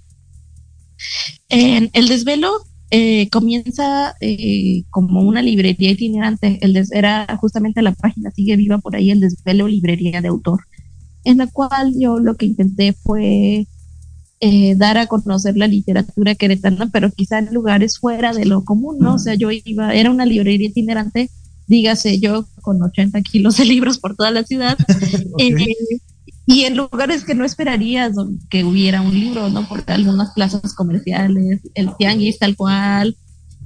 el 1.48 2.08
desvelo 2.08 2.64
eh, 2.90 3.28
comienza 3.28 4.14
eh, 4.20 4.84
como 4.90 5.20
una 5.22 5.42
librería 5.42 5.90
itinerante. 5.90 6.58
El 6.62 6.74
era 6.92 7.26
justamente 7.38 7.82
la 7.82 7.92
página 7.92 8.30
sigue 8.30 8.56
viva 8.56 8.78
por 8.78 8.96
ahí, 8.96 9.10
el 9.10 9.20
desvelo 9.20 9.68
librería 9.68 10.22
de 10.22 10.28
autor, 10.28 10.60
en 11.24 11.38
la 11.38 11.46
cual 11.48 11.92
yo 11.98 12.18
lo 12.18 12.36
que 12.36 12.46
intenté 12.46 12.94
fue 12.94 13.66
eh, 14.40 14.74
dar 14.76 14.96
a 14.96 15.06
conocer 15.06 15.56
la 15.56 15.66
literatura 15.66 16.34
queretana, 16.34 16.88
pero 16.90 17.10
quizá 17.10 17.38
en 17.38 17.52
lugares 17.52 17.98
fuera 17.98 18.32
de 18.32 18.46
lo 18.46 18.64
común, 18.64 18.98
¿no? 19.00 19.14
O 19.14 19.18
sea, 19.18 19.34
yo 19.34 19.50
iba, 19.50 19.94
era 19.94 20.10
una 20.10 20.24
librería 20.24 20.68
itinerante, 20.68 21.30
dígase 21.68 22.18
yo 22.18 22.48
con 22.62 22.82
80 22.82 23.20
kilos 23.22 23.58
de 23.58 23.66
libros 23.66 23.98
por 23.98 24.16
toda 24.16 24.30
la 24.30 24.42
ciudad. 24.42 24.76
y 26.46 26.64
en 26.64 26.76
lugares 26.76 27.24
que 27.24 27.34
no 27.34 27.44
esperarías 27.44 28.16
que 28.48 28.64
hubiera 28.64 29.02
un 29.02 29.12
libro, 29.12 29.50
¿no? 29.50 29.68
Porque 29.68 29.92
algunas 29.92 30.32
plazas 30.32 30.74
comerciales, 30.74 31.60
el 31.74 31.94
tianguis 31.96 32.38
tal 32.38 32.56
cual, 32.56 33.16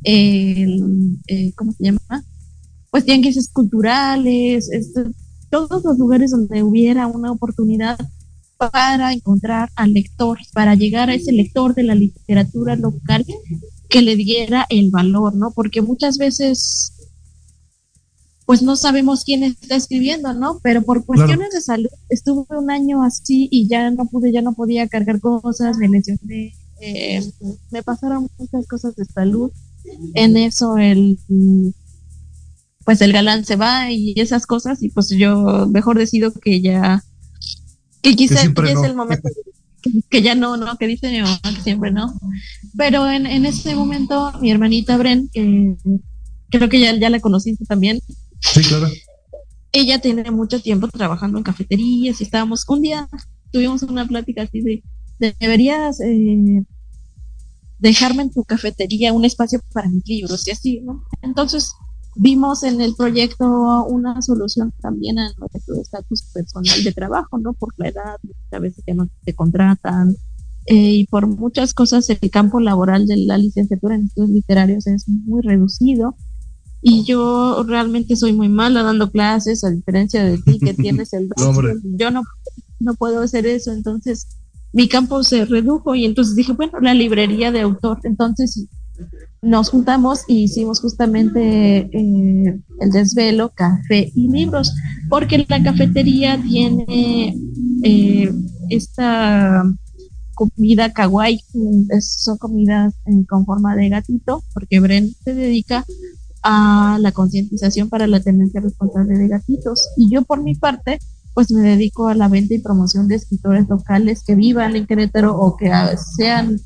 el, 0.03 1.19
eh, 1.29 1.53
¿cómo 1.55 1.73
se 1.73 1.85
llama? 1.85 2.25
Pues 2.91 3.05
tianguis 3.05 3.49
culturales, 3.53 4.69
este, 4.71 5.05
todos 5.49 5.85
los 5.85 5.97
lugares 5.97 6.33
donde 6.33 6.63
hubiera 6.63 7.07
una 7.07 7.31
oportunidad 7.31 7.99
para 8.57 9.13
encontrar 9.13 9.71
al 9.77 9.93
lector, 9.93 10.39
para 10.53 10.75
llegar 10.75 11.09
a 11.09 11.15
ese 11.15 11.33
lector 11.33 11.75
de 11.75 11.85
la 11.85 11.95
literatura 11.95 12.77
local 12.77 13.25
que 13.89 14.03
le 14.03 14.17
diera 14.17 14.67
el 14.71 14.91
valor, 14.91 15.35
¿no? 15.35 15.53
Porque 15.53 15.83
muchas 15.83 16.19
veces 16.19 16.93
pues 18.53 18.61
no 18.61 18.77
sabemos 18.77 19.25
quién 19.25 19.45
está 19.45 19.77
escribiendo, 19.77 20.35
¿no? 20.35 20.61
Pero 20.63 20.83
por 20.83 21.07
cuestiones 21.07 21.55
de 21.55 21.63
salud 21.63 21.89
estuve 22.11 22.45
un 22.51 22.71
año 22.71 23.03
así 23.03 23.49
y 23.51 23.67
ya 23.67 23.91
no 23.91 24.05
pude, 24.05 24.31
ya 24.31 24.43
no 24.43 24.53
podía 24.53 24.87
cargar 24.89 25.21
cosas, 25.21 25.79
me 25.79 25.89
lesioné, 25.89 26.55
eh, 26.79 27.23
me 27.71 27.83
pasaron 27.83 28.29
muchas 28.37 28.67
cosas 28.67 28.95
de 28.95 29.07
salud. 29.07 29.51
En 30.13 30.37
eso 30.37 30.77
el 30.77 31.19
pues 32.85 33.01
el 33.01 33.15
galán 33.15 33.47
se 33.47 33.57
va 33.57 33.91
y 33.91 34.13
esas 34.17 34.45
cosas 34.45 34.83
y 34.83 34.91
pues 34.91 35.09
yo 35.09 35.67
mejor 35.69 35.97
decido 35.97 36.31
que 36.35 36.61
ya 36.61 37.03
que 38.03 38.15
quizá 38.15 38.43
es 38.43 38.83
el 38.85 38.95
momento 38.95 39.31
que, 40.11 40.21
ya 40.21 40.35
no, 40.35 40.59
no, 40.59 40.77
que 40.77 40.89
dice 40.89 41.11
mi 41.11 41.23
mamá 41.23 41.41
que 41.43 41.63
siempre 41.63 41.91
no. 41.91 42.13
Pero 42.77 43.11
en, 43.11 43.25
en 43.25 43.47
ese 43.47 43.75
momento 43.75 44.31
mi 44.43 44.51
hermanita 44.51 44.99
Bren, 44.99 45.31
que 45.33 45.75
creo 46.51 46.69
que 46.69 46.81
ya, 46.81 46.95
ya 46.95 47.09
la 47.09 47.21
conociste 47.21 47.65
también, 47.65 48.03
Sí, 48.43 48.63
claro. 48.63 48.89
Ella 49.73 50.01
tiene 50.01 50.31
mucho 50.31 50.61
tiempo 50.61 50.89
trabajando 50.89 51.39
en 51.39 51.45
cafeterías 51.45 52.21
y 52.21 52.25
estábamos, 52.25 52.65
un 52.69 52.83
día 52.83 53.09
tuvimos 53.51 53.83
una 53.83 54.07
plática 54.07 54.43
así 54.43 54.61
de, 54.61 54.83
deberías 55.41 56.01
eh, 56.01 56.65
dejarme 57.79 58.25
en 58.25 58.31
tu 58.31 58.45
cafetería 58.45 59.13
un 59.13 59.25
espacio 59.25 59.61
para 59.73 59.89
mis 59.89 60.07
libros 60.07 60.47
y 60.47 60.51
así, 60.51 60.81
¿no? 60.81 61.05
Entonces 61.23 61.73
vimos 62.15 62.63
en 62.63 62.81
el 62.81 62.95
proyecto 62.95 63.87
una 63.87 64.21
solución 64.21 64.73
también 64.83 65.19
a 65.19 65.33
nuestro 65.39 65.81
estatus 65.81 66.23
personal 66.35 66.85
de 66.85 66.93
trabajo, 66.93 67.39
¿no? 67.39 67.55
Por 67.55 67.73
la 67.79 67.89
edad, 67.89 68.17
a 68.51 68.59
veces 68.59 68.85
que 68.85 68.95
no 68.95 69.09
te 69.25 69.35
contratan, 69.35 70.15
eh, 70.67 70.75
y 70.75 71.07
por 71.07 71.27
muchas 71.27 71.75
cosas 71.75 72.09
el 72.09 72.31
campo 72.31 72.61
laboral 72.61 73.07
de 73.07 73.17
la 73.17 73.37
licenciatura 73.37 73.95
en 73.95 74.05
estudios 74.05 74.31
literarios 74.31 74.87
es 74.87 75.09
muy 75.09 75.43
reducido 75.43 76.15
y 76.83 77.05
yo 77.05 77.63
realmente 77.67 78.17
soy 78.17 78.33
muy 78.33 78.49
mala 78.49 78.83
dando 78.83 79.11
clases, 79.11 79.65
a 79.65 79.71
diferencia 79.71 80.25
de 80.25 80.39
ti 80.39 80.59
que 80.59 80.75
tienes 80.75 81.13
el 81.13 81.31
yo 81.97 82.11
no, 82.11 82.23
no 82.81 82.95
puedo 82.95 83.23
hacer 83.23 83.47
eso, 83.47 83.73
entonces 83.73 84.27
mi 84.73 84.89
campo 84.89 85.23
se 85.23 85.45
redujo 85.45 85.95
y 85.95 86.05
entonces 86.05 86.35
dije, 86.35 86.53
bueno, 86.53 86.81
la 86.81 86.95
librería 86.95 87.53
de 87.53 87.61
autor, 87.61 88.01
entonces 88.05 88.67
nos 89.43 89.71
juntamos 89.71 90.21
y 90.29 90.45
hicimos 90.45 90.81
justamente 90.81 91.91
eh, 91.93 92.61
el 92.81 92.91
desvelo, 92.91 93.51
café 93.55 94.11
y 94.15 94.29
libros, 94.29 94.73
porque 95.09 95.45
la 95.49 95.63
cafetería 95.63 96.41
tiene 96.41 97.37
eh, 97.83 98.33
esta 98.71 99.65
comida 100.35 100.93
kawaii, 100.93 101.41
son 102.01 102.39
comidas 102.39 102.95
con 103.29 103.45
forma 103.45 103.77
de 103.77 103.89
gatito, 103.89 104.43
porque 104.55 104.81
Bren 104.81 105.15
se 105.25 105.35
dedica 105.35 105.85
a 106.43 106.99
la 107.01 107.13
concientización 107.13 107.89
para 107.89 108.07
la 108.07 108.21
tenencia 108.21 108.61
responsable 108.61 109.19
de 109.19 109.29
gatitos. 109.29 109.89
Y 109.97 110.11
yo 110.11 110.23
por 110.23 110.43
mi 110.43 110.55
parte, 110.55 110.99
pues 111.35 111.51
me 111.51 111.63
dedico 111.63 112.09
a 112.09 112.15
la 112.15 112.29
venta 112.29 112.55
y 112.55 112.59
promoción 112.59 113.09
de 113.09 113.17
escritores 113.17 113.69
locales 113.69 114.23
que 114.27 114.35
vivan 114.35 114.77
en 114.77 114.87
Querétaro 114.87 115.37
o 115.37 115.57
que 115.57 115.71
sean, 116.17 116.61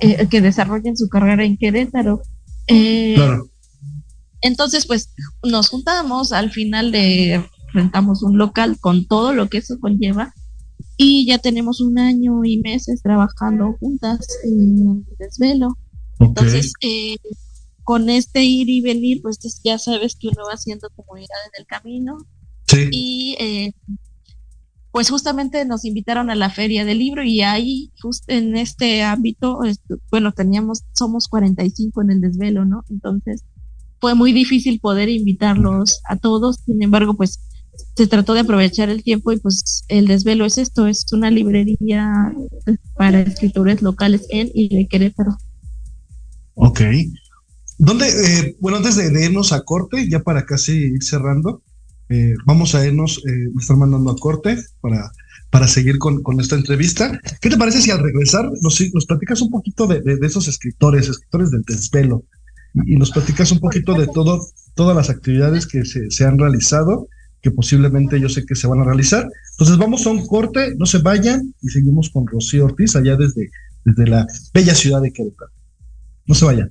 eh, 0.00 0.26
que 0.28 0.40
desarrollen 0.40 0.96
su 0.96 1.08
carrera 1.08 1.44
en 1.44 1.56
Querétaro. 1.56 2.22
Eh, 2.66 3.16
entonces, 4.42 4.86
pues 4.86 5.10
nos 5.42 5.68
juntamos, 5.68 6.32
al 6.32 6.50
final 6.50 6.92
de 6.92 7.44
rentamos 7.72 8.22
un 8.22 8.36
local 8.36 8.78
con 8.80 9.06
todo 9.06 9.32
lo 9.32 9.48
que 9.48 9.58
eso 9.58 9.78
conlleva 9.78 10.34
y 10.96 11.26
ya 11.26 11.38
tenemos 11.38 11.80
un 11.80 11.98
año 11.98 12.44
y 12.44 12.58
meses 12.58 13.00
trabajando 13.02 13.76
juntas 13.78 14.26
en 14.44 15.06
desvelo. 15.18 15.78
Entonces, 16.18 16.74
eh, 16.82 17.16
con 17.90 18.08
este 18.08 18.44
ir 18.44 18.70
y 18.70 18.80
venir, 18.80 19.20
pues 19.20 19.40
ya 19.64 19.76
sabes 19.76 20.14
que 20.14 20.28
uno 20.28 20.44
va 20.46 20.52
haciendo 20.52 20.90
comunidad 20.90 21.38
en 21.46 21.60
el 21.60 21.66
camino. 21.66 22.18
Sí. 22.68 22.88
Y 22.92 23.36
eh, 23.40 23.72
pues 24.92 25.10
justamente 25.10 25.64
nos 25.64 25.84
invitaron 25.84 26.30
a 26.30 26.36
la 26.36 26.50
feria 26.50 26.84
del 26.84 27.00
libro 27.00 27.24
y 27.24 27.40
ahí, 27.40 27.90
justo 28.00 28.32
en 28.32 28.56
este 28.56 29.02
ámbito, 29.02 29.58
bueno, 30.08 30.30
teníamos, 30.30 30.84
somos 30.92 31.26
45 31.26 32.02
en 32.02 32.12
el 32.12 32.20
desvelo, 32.20 32.64
¿no? 32.64 32.84
Entonces 32.90 33.42
fue 34.00 34.14
muy 34.14 34.32
difícil 34.32 34.78
poder 34.78 35.08
invitarlos 35.08 36.00
a 36.08 36.14
todos, 36.14 36.60
sin 36.64 36.84
embargo, 36.84 37.14
pues 37.14 37.40
se 37.96 38.06
trató 38.06 38.34
de 38.34 38.40
aprovechar 38.40 38.88
el 38.88 39.02
tiempo 39.02 39.32
y 39.32 39.38
pues 39.38 39.82
el 39.88 40.06
desvelo 40.06 40.44
es 40.44 40.58
esto, 40.58 40.86
es 40.86 41.12
una 41.12 41.32
librería 41.32 42.32
para 42.94 43.20
escritores 43.22 43.82
locales 43.82 44.28
en 44.30 44.48
y 44.54 44.68
de 44.76 44.86
Querétaro. 44.86 45.36
Ok. 46.54 46.82
¿Dónde, 47.82 48.08
eh, 48.08 48.56
bueno, 48.60 48.76
antes 48.76 48.96
de, 48.96 49.24
irnos 49.24 49.54
a 49.54 49.62
corte, 49.62 50.06
ya 50.06 50.20
para 50.20 50.44
casi 50.44 50.72
ir 50.72 51.02
cerrando, 51.02 51.62
eh, 52.10 52.34
vamos 52.44 52.74
a 52.74 52.86
irnos, 52.86 53.22
eh, 53.26 53.48
me 53.54 53.62
están 53.62 53.78
mandando 53.78 54.10
a 54.10 54.16
corte 54.16 54.58
para, 54.82 55.10
para 55.48 55.66
seguir 55.66 55.96
con, 55.96 56.22
con, 56.22 56.38
esta 56.40 56.56
entrevista. 56.56 57.18
¿Qué 57.40 57.48
te 57.48 57.56
parece 57.56 57.80
si 57.80 57.90
al 57.90 58.00
regresar 58.00 58.50
nos, 58.60 58.78
nos 58.92 59.06
platicas 59.06 59.40
un 59.40 59.48
poquito 59.48 59.86
de, 59.86 60.02
de, 60.02 60.26
esos 60.26 60.46
escritores, 60.46 61.08
escritores 61.08 61.50
del 61.50 61.62
desvelo, 61.62 62.24
y, 62.84 62.96
nos 62.96 63.12
platicas 63.12 63.50
un 63.50 63.60
poquito 63.60 63.94
de 63.94 64.08
todo, 64.08 64.46
todas 64.74 64.94
las 64.94 65.08
actividades 65.08 65.66
que 65.66 65.86
se, 65.86 66.10
se 66.10 66.26
han 66.26 66.38
realizado, 66.38 67.08
que 67.40 67.50
posiblemente 67.50 68.20
yo 68.20 68.28
sé 68.28 68.44
que 68.44 68.56
se 68.56 68.66
van 68.66 68.80
a 68.80 68.84
realizar? 68.84 69.26
Entonces 69.52 69.78
vamos 69.78 70.06
a 70.06 70.10
un 70.10 70.26
corte, 70.26 70.74
no 70.76 70.84
se 70.84 70.98
vayan 70.98 71.54
y 71.62 71.68
seguimos 71.70 72.10
con 72.10 72.26
Rocío 72.26 72.66
Ortiz 72.66 72.94
allá 72.94 73.16
desde, 73.16 73.50
desde 73.86 74.06
la 74.06 74.26
bella 74.52 74.74
ciudad 74.74 75.00
de 75.00 75.12
Querétaro. 75.14 75.50
No 76.26 76.34
se 76.34 76.44
vayan. 76.44 76.70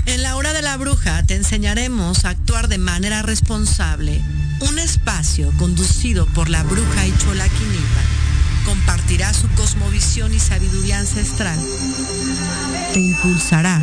En 0.07 0.23
la 0.23 0.37
hora 0.37 0.53
de 0.53 0.63
la 0.63 0.77
bruja 0.77 1.25
te 1.25 1.35
enseñaremos 1.35 2.25
a 2.25 2.29
actuar 2.31 2.69
de 2.69 2.79
manera 2.79 3.23
responsable. 3.23 4.23
Un 4.71 4.79
espacio 4.79 5.51
conducido 5.59 6.27
por 6.27 6.49
la 6.49 6.63
bruja 6.63 7.05
y 7.07 7.13
Chola 7.19 7.49
compartirá 8.69 9.33
su 9.33 9.49
cosmovisión 9.55 10.35
y 10.35 10.39
sabiduría 10.39 10.99
ancestral. 10.99 11.59
Te 12.93 13.01
impulsará, 13.01 13.83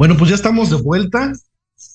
Bueno, 0.00 0.16
pues 0.16 0.30
ya 0.30 0.36
estamos 0.36 0.70
de 0.70 0.76
vuelta 0.76 1.30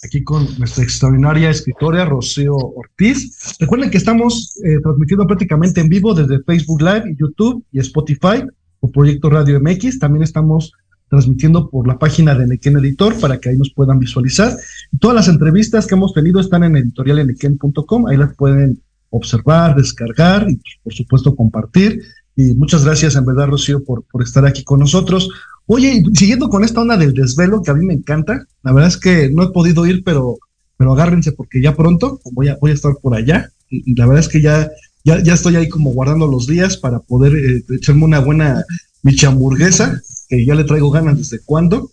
aquí 0.04 0.24
con 0.24 0.48
nuestra 0.60 0.84
extraordinaria 0.84 1.50
escritora 1.50 2.06
Rocío 2.06 2.56
Ortiz. 2.56 3.56
Recuerden 3.60 3.90
que 3.90 3.98
estamos 3.98 4.60
eh, 4.64 4.80
transmitiendo 4.84 5.26
prácticamente 5.26 5.82
en 5.82 5.90
vivo 5.90 6.14
desde 6.14 6.44
Facebook 6.44 6.84
Live, 6.84 7.16
YouTube 7.18 7.66
y 7.72 7.80
Spotify 7.80 8.46
o 8.80 8.92
Proyecto 8.92 9.32
Radio 9.32 9.60
MX. 9.60 9.98
También 9.98 10.22
estamos 10.22 10.72
transmitiendo 11.10 11.68
por 11.68 11.88
la 11.88 11.98
página 11.98 12.36
de 12.36 12.46
Nequén 12.46 12.78
Editor 12.78 13.20
para 13.20 13.40
que 13.40 13.50
ahí 13.50 13.58
nos 13.58 13.74
puedan 13.74 13.98
visualizar. 13.98 14.56
todas 15.00 15.16
las 15.16 15.28
entrevistas 15.28 15.88
que 15.88 15.96
hemos 15.96 16.14
tenido 16.14 16.40
están 16.40 16.64
en 16.64 16.78
editorialenequén.com, 16.78 18.06
ahí 18.06 18.18
las 18.18 18.36
pueden 18.36 18.84
observar, 19.10 19.76
descargar 19.76 20.46
y 20.48 20.62
por 20.84 20.94
supuesto 20.94 21.36
compartir. 21.36 22.04
Y 22.36 22.54
muchas 22.54 22.86
gracias 22.86 23.16
en 23.16 23.26
verdad, 23.26 23.48
Rocío, 23.48 23.84
por, 23.84 24.04
por 24.04 24.22
estar 24.22 24.46
aquí 24.46 24.64
con 24.64 24.80
nosotros. 24.80 25.28
Oye, 25.68 26.04
siguiendo 26.14 26.50
con 26.50 26.64
esta 26.64 26.82
onda 26.82 26.98
del 26.98 27.14
desvelo 27.14 27.62
que 27.62 27.72
a 27.72 27.74
mí 27.74 27.86
me 27.86 27.94
encanta, 27.94 28.46
la 28.64 28.72
verdad 28.72 28.90
es 28.90 28.98
que 28.98 29.30
no 29.30 29.44
he 29.44 29.52
podido 29.52 29.86
ir, 29.86 30.04
pero, 30.04 30.38
pero 30.78 30.94
agárrense 30.94 31.32
porque 31.32 31.62
ya 31.62 31.76
pronto 31.76 32.20
voy 32.32 32.50
a, 32.50 32.58
voy 32.62 32.72
a 32.72 32.76
estar 32.76 32.94
por 33.02 33.16
allá 33.16 33.50
y, 33.70 33.96
la 33.96 34.06
verdad 34.06 34.24
es 34.24 34.30
que 34.30 34.42
ya, 34.42 34.70
ya, 35.04 35.24
ya, 35.24 35.34
estoy 35.34 35.56
ahí 35.56 35.70
como 35.70 35.92
guardando 35.92 36.28
los 36.28 36.46
días 36.46 36.78
para 36.78 37.00
poder 37.00 37.36
eh, 37.36 37.64
echarme 37.70 38.06
una 38.06 38.20
buena 38.20 38.64
micha 39.02 39.28
hamburguesa, 39.28 40.02
que 40.30 40.46
ya 40.46 40.56
le 40.56 40.64
traigo 40.64 40.92
ganas 40.92 41.18
desde 41.18 41.40
cuándo. 41.40 41.92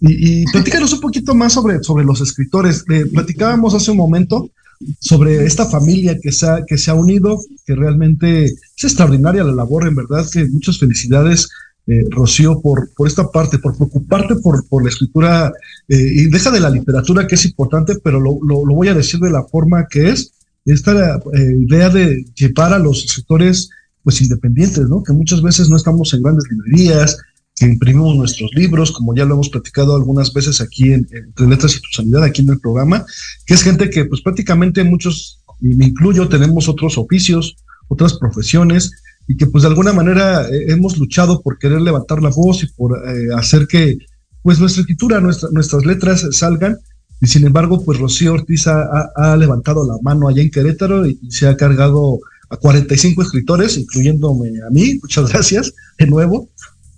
Y, 0.00 0.42
y 0.42 0.44
platícanos 0.46 0.92
un 0.92 1.00
poquito 1.00 1.34
más 1.34 1.52
sobre, 1.52 1.82
sobre 1.82 2.04
los 2.04 2.20
escritores. 2.20 2.84
Eh, 2.90 3.06
platicábamos 3.06 3.74
hace 3.74 3.92
un 3.92 3.96
momento 3.98 4.50
sobre 4.98 5.44
esta 5.44 5.66
familia 5.66 6.18
que 6.20 6.32
se, 6.32 6.46
ha, 6.48 6.64
que 6.66 6.78
se 6.78 6.90
ha 6.90 6.94
unido, 6.94 7.40
que 7.66 7.74
realmente 7.74 8.44
es 8.44 8.84
extraordinaria 8.84 9.44
la 9.44 9.52
labor, 9.52 9.86
en 9.86 9.94
verdad 9.94 10.26
que 10.30 10.44
muchas 10.46 10.78
felicidades 10.78 11.48
eh, 11.86 12.04
Rocío, 12.10 12.60
por, 12.60 12.90
por 12.94 13.08
esta 13.08 13.30
parte, 13.30 13.58
por 13.58 13.76
preocuparte 13.76 14.36
por, 14.36 14.66
por 14.68 14.82
la 14.82 14.88
escritura, 14.88 15.52
eh, 15.88 15.96
y 15.96 16.26
deja 16.26 16.50
de 16.50 16.60
la 16.60 16.70
literatura 16.70 17.26
que 17.26 17.34
es 17.34 17.44
importante, 17.44 17.96
pero 18.02 18.20
lo, 18.20 18.38
lo, 18.42 18.74
voy 18.74 18.88
a 18.88 18.94
decir 18.94 19.18
de 19.20 19.30
la 19.30 19.42
forma 19.44 19.86
que 19.90 20.10
es, 20.10 20.32
esta 20.64 21.16
eh, 21.16 21.56
idea 21.58 21.88
de 21.88 22.24
llevar 22.34 22.72
a 22.72 22.78
los 22.78 23.04
escritores 23.04 23.68
pues 24.04 24.20
independientes, 24.20 24.88
¿no? 24.88 25.02
Que 25.02 25.12
muchas 25.12 25.42
veces 25.42 25.68
no 25.68 25.76
estamos 25.76 26.12
en 26.14 26.22
grandes 26.22 26.44
librerías, 26.50 27.18
que 27.56 27.66
imprimimos 27.66 28.16
nuestros 28.16 28.50
libros, 28.54 28.92
como 28.92 29.14
ya 29.14 29.24
lo 29.24 29.34
hemos 29.34 29.48
platicado 29.48 29.94
algunas 29.94 30.32
veces 30.32 30.60
aquí 30.60 30.92
en, 30.92 31.06
Entre 31.12 31.46
Letras 31.46 31.76
y 31.76 31.80
Tu 31.80 31.88
Sanidad, 31.92 32.24
aquí 32.24 32.42
en 32.42 32.50
el 32.50 32.60
programa, 32.60 33.04
que 33.46 33.54
es 33.54 33.62
gente 33.62 33.90
que 33.90 34.04
pues 34.04 34.22
prácticamente 34.22 34.82
muchos, 34.84 35.40
y 35.60 35.74
me 35.74 35.86
incluyo, 35.86 36.28
tenemos 36.28 36.68
otros 36.68 36.96
oficios, 36.96 37.56
otras 37.88 38.14
profesiones, 38.14 38.90
y 39.32 39.36
que 39.36 39.46
pues 39.46 39.62
de 39.62 39.68
alguna 39.68 39.94
manera 39.94 40.46
eh, 40.46 40.66
hemos 40.68 40.98
luchado 40.98 41.40
por 41.40 41.58
querer 41.58 41.80
levantar 41.80 42.22
la 42.22 42.28
voz 42.28 42.62
y 42.64 42.66
por 42.66 42.98
eh, 43.08 43.28
hacer 43.34 43.66
que 43.66 43.96
pues 44.42 44.60
nuestra 44.60 44.80
escritura, 44.80 45.20
nuestras 45.20 45.86
letras 45.86 46.26
salgan. 46.32 46.76
Y 47.20 47.28
sin 47.28 47.46
embargo, 47.46 47.82
pues 47.82 47.98
Rocío 47.98 48.34
Ortiz 48.34 48.66
ha, 48.66 49.36
levantado 49.36 49.86
la 49.86 49.96
mano 50.02 50.28
allá 50.28 50.42
en 50.42 50.50
Querétaro 50.50 51.06
y, 51.06 51.18
se 51.30 51.46
ha 51.46 51.56
cargado 51.56 52.18
a 52.50 52.56
45 52.56 53.22
escritores, 53.22 53.78
incluyéndome 53.78 54.50
a 54.66 54.70
mí. 54.70 54.98
Muchas 55.02 55.30
gracias 55.30 55.72
de 55.98 56.06
nuevo. 56.08 56.50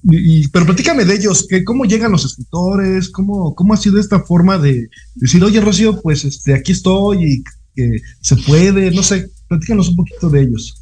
Y, 0.03 0.49
pero 0.49 0.64
platícame 0.66 1.05
de 1.05 1.14
ellos, 1.14 1.47
que 1.49 1.62
cómo 1.62 1.85
llegan 1.85 2.12
los 2.12 2.24
escritores, 2.24 3.11
cómo, 3.11 3.55
cómo 3.55 3.74
ha 3.74 3.76
sido 3.76 4.01
esta 4.01 4.20
forma 4.20 4.59
de 4.59 4.89
decir, 5.14 5.45
oye 5.45 5.61
Rocío, 5.61 6.01
pues 6.03 6.24
este, 6.24 6.55
aquí 6.55 6.72
estoy 6.72 7.24
y 7.24 7.45
que 7.76 7.99
se 8.20 8.37
puede, 8.37 8.91
no 8.91 9.03
sé, 9.03 9.30
platícanos 9.49 9.91
un 9.91 9.97
poquito 9.97 10.30
de 10.30 10.43
ellos 10.43 10.80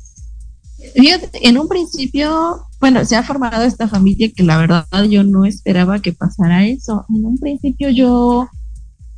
en 0.95 1.59
un 1.59 1.69
principio, 1.69 2.63
bueno, 2.81 3.05
se 3.05 3.17
ha 3.17 3.23
formado 3.23 3.65
esta 3.65 3.89
familia 3.89 4.31
que 4.35 4.43
la 4.43 4.59
verdad 4.59 4.87
yo 5.09 5.23
no 5.25 5.45
esperaba 5.45 6.01
que 6.01 6.13
pasara 6.13 6.67
eso. 6.67 7.05
En 7.09 7.25
un 7.25 7.39
principio 7.39 7.91
yo, 7.91 8.49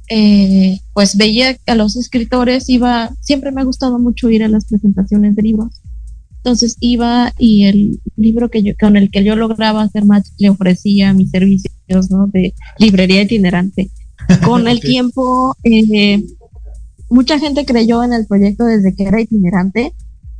eh, 0.09 0.79
pues 0.93 1.17
veía 1.17 1.57
a 1.67 1.75
los 1.75 1.97
escritores, 1.97 2.69
iba, 2.69 3.11
siempre 3.21 3.53
me 3.53 3.62
ha 3.62 3.65
gustado 3.65 3.99
mucho 3.99 4.31
ir 4.31 4.45
a 4.45 4.49
las 4.49 4.67
presentaciones 4.67 5.37
de 5.37 5.43
libros. 5.43 5.81
Entonces 6.37 6.77
iba 6.81 7.33
y 7.39 7.65
el 7.65 8.01
libro 8.17 8.51
que 8.51 8.62
yo, 8.62 8.75
con 8.79 8.97
el 8.97 9.11
que 9.11 9.25
yo 9.25 9.35
lograba 9.35 9.83
hacer 9.83 10.05
más 10.05 10.35
le 10.39 10.51
ofrecía 10.51 11.15
mis 11.15 11.31
servicios, 11.31 12.11
¿no? 12.11 12.27
De 12.27 12.55
librería 12.79 13.23
itinerante. 13.23 13.91
Con 14.45 14.69
el 14.69 14.81
tiempo, 14.81 15.55
eh, 15.65 16.23
mucha 17.11 17.39
gente 17.39 17.65
creyó 17.65 18.03
en 18.03 18.12
el 18.12 18.27
proyecto 18.27 18.65
desde 18.65 18.95
que 18.95 19.05
era 19.05 19.21
itinerante 19.21 19.93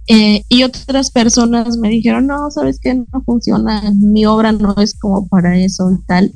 eh, 0.07 0.42
y 0.48 0.62
otras 0.64 1.11
personas 1.11 1.78
me 1.78 1.88
dijeron, 1.88 2.26
no, 2.26 2.50
sabes 2.50 2.78
que 2.78 2.94
no 2.94 3.22
funciona, 3.24 3.92
mi 3.94 4.26
obra 4.26 4.52
no 4.52 4.74
es 4.76 4.98
como 4.98 5.26
para 5.28 5.59
eso 5.59 5.90
y 5.90 6.05
tal. 6.05 6.32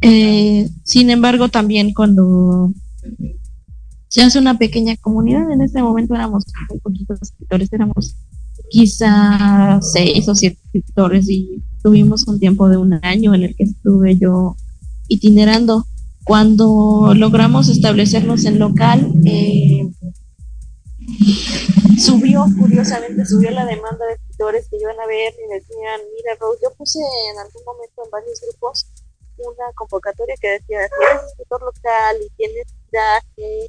Eh, 0.00 0.68
sin 0.82 1.10
embargo, 1.10 1.48
también 1.48 1.92
cuando 1.94 2.72
se 4.08 4.22
hace 4.22 4.38
una 4.38 4.58
pequeña 4.58 4.96
comunidad, 4.96 5.50
en 5.52 5.62
este 5.62 5.82
momento 5.82 6.14
éramos 6.14 6.44
muy 6.68 6.80
poquitos 6.80 7.22
escritores, 7.22 7.72
éramos 7.72 8.16
quizá 8.70 9.78
seis 9.80 10.26
o 10.28 10.34
siete 10.34 10.58
escritores 10.72 11.28
y 11.28 11.62
tuvimos 11.82 12.26
un 12.26 12.40
tiempo 12.40 12.68
de 12.68 12.76
un 12.76 12.94
año 13.02 13.34
en 13.34 13.44
el 13.44 13.54
que 13.54 13.64
estuve 13.64 14.16
yo 14.18 14.56
itinerando. 15.08 15.86
Cuando 16.24 17.14
logramos 17.16 17.68
establecernos 17.68 18.44
en 18.44 18.58
local, 18.58 19.12
eh, 19.24 19.88
subió, 21.98 22.44
curiosamente, 22.58 23.24
subió 23.24 23.50
la 23.50 23.64
demanda 23.64 24.06
de 24.06 24.14
escritores 24.14 24.68
que 24.68 24.76
iban 24.76 24.98
a 25.00 25.06
ver 25.06 25.34
y 25.34 25.52
decían, 25.52 26.00
mira, 26.16 26.34
Rose, 26.40 26.60
yo 26.62 26.72
puse 26.74 26.98
en 27.32 27.38
algún 27.38 27.64
momento 27.64 28.04
en 28.04 28.10
varios 28.10 28.40
grupos 28.40 28.86
una 29.38 29.72
convocatoria 29.74 30.34
que 30.40 30.48
decía, 30.48 30.88
si 30.88 31.04
eres 31.04 31.30
escritor 31.30 31.62
local 31.62 32.18
y 32.22 32.28
tienes 32.36 32.66
que 33.36 33.66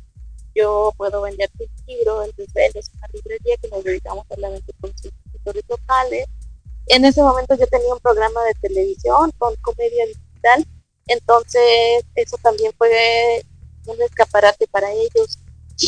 yo 0.56 0.94
puedo 0.98 1.22
vender 1.22 1.50
tu 1.58 1.66
libro, 1.88 2.24
entonces 2.24 2.76
es 2.76 2.92
una 2.96 3.08
librería 3.12 3.58
que 3.58 3.70
nos 3.70 3.84
dedicamos 3.84 4.26
a 4.30 4.40
la 4.40 4.50
venta 4.50 4.72
con 4.80 4.92
escritores 4.92 5.64
locales. 5.68 6.26
En 6.88 7.06
ese 7.06 7.24
momento 7.24 7.56
yo 7.56 7.66
tenía 7.68 7.94
un 7.94 8.00
programa 8.00 8.44
de 8.44 8.54
televisión 8.56 9.32
con 9.38 9.56
comedia 9.58 10.06
digital, 10.06 10.66
entonces 11.08 12.04
eso 12.16 12.38
también 12.38 12.72
fue 12.78 13.44
un 13.88 14.02
escaparate 14.02 14.68
para 14.68 14.92
ellos. 14.92 15.40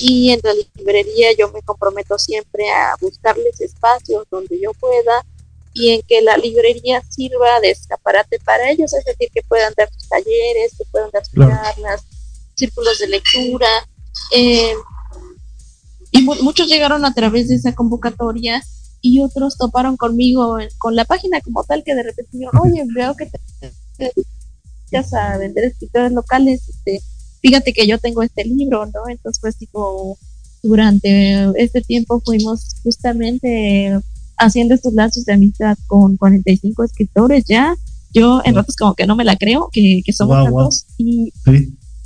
Y 0.02 0.32
en 0.32 0.39
la 0.43 0.54
librería 0.76 1.30
yo 1.38 1.52
me 1.52 1.62
comprometo 1.62 2.18
siempre 2.18 2.70
a 2.70 2.96
buscarles 3.00 3.60
espacios 3.62 4.26
donde 4.30 4.60
yo 4.60 4.74
pueda 4.74 5.26
y 5.74 5.89
en 5.89 6.02
que 6.04 6.22
la 6.22 6.38
librería 6.38 7.04
sirva 7.10 7.60
de 7.60 7.72
escaparate 7.72 8.39
para 8.39 8.72
ellos, 8.72 8.93
es 8.93 9.04
decir, 9.04 9.30
que 9.34 9.43
puedan 9.43 9.74
dar 9.76 9.89
sus 9.91 10.08
talleres, 10.08 10.74
que 10.78 10.86
puedan 10.89 11.12
dar 11.12 11.26
sus 11.26 11.34
charlas, 11.34 12.02
círculos 12.56 12.98
de 13.00 13.08
lectura. 13.08 13.68
Eh, 14.32 14.74
y 16.12 16.22
muchos 16.22 16.68
llegaron 16.68 17.04
a 17.04 17.14
través 17.14 17.50
de 17.50 17.56
esa 17.56 17.76
convocatoria 17.76 18.64
y 19.02 19.20
otros 19.22 19.58
toparon 19.58 19.98
conmigo 19.98 20.58
con 20.78 20.96
la 20.96 21.04
página 21.04 21.41
como 21.41 21.64
tal 21.66 21.84
que 21.84 21.93
de 21.93 22.04
repente 22.04 22.32
dijeron, 22.32 22.58
oye, 22.58 22.86
veo 22.96 23.16
que 23.16 23.26
te, 23.26 23.39
te, 23.98 24.98
a 24.98 25.38
vender 25.38 25.66
escritores 25.66 26.14
locales, 26.14 26.70
este, 26.70 27.02
fíjate 27.46 27.74
que 27.74 27.86
yo 27.86 28.00
tengo 28.00 28.24
este 28.24 28.43
libro, 28.43 28.88
¿no? 28.88 29.08
Entonces 29.08 29.39
pues 29.39 29.56
tipo, 29.56 30.18
durante 30.64 31.52
este 31.62 31.82
tiempo 31.82 32.20
fuimos 32.26 32.78
justamente 32.82 34.00
haciendo 34.38 34.74
estos 34.74 34.93
lazos 34.93 35.26
de 35.26 35.34
amistad 35.34 35.78
con 35.86 36.18
45 36.18 36.84
escritores 36.84 37.46
ya. 37.48 37.76
Yo 38.12 38.41
en 38.46 38.56
ratos 38.56 38.76
como 38.76 38.96
que 38.96 39.06
no 39.06 39.16
me 39.16 39.26
la 39.26 39.36
creo, 39.36 39.70
que, 39.72 40.02
que 40.04 40.12
somos 40.12 40.43
tantos. 40.43 40.88
Y 40.98 41.32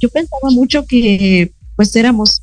yo 0.02 0.10
pensaba 0.10 0.50
mucho 0.52 0.86
que 0.86 1.54
pues 1.78 1.96
éramos 1.96 2.42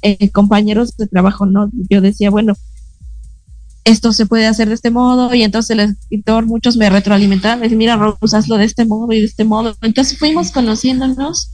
eh, 0.00 0.30
compañeros 0.30 0.96
de 0.96 1.06
trabajo, 1.06 1.44
¿no? 1.44 1.70
Yo 1.90 2.00
decía, 2.00 2.30
bueno, 2.30 2.54
esto 3.84 4.12
se 4.12 4.24
puede 4.24 4.46
hacer 4.46 4.68
de 4.68 4.74
este 4.74 4.90
modo 4.90 5.34
y 5.34 5.42
entonces 5.42 5.70
el 5.70 5.80
escritor, 5.80 6.46
muchos 6.46 6.78
me 6.78 6.88
retroalimentaban, 6.88 7.58
me 7.58 7.64
decían, 7.64 7.78
mira, 7.78 7.96
Rose, 7.96 8.36
hazlo 8.36 8.56
de 8.56 8.64
este 8.64 8.86
modo 8.86 9.12
y 9.12 9.20
de 9.20 9.26
este 9.26 9.44
modo. 9.44 9.76
Entonces 9.82 10.18
fuimos 10.18 10.50
conociéndonos 10.50 11.50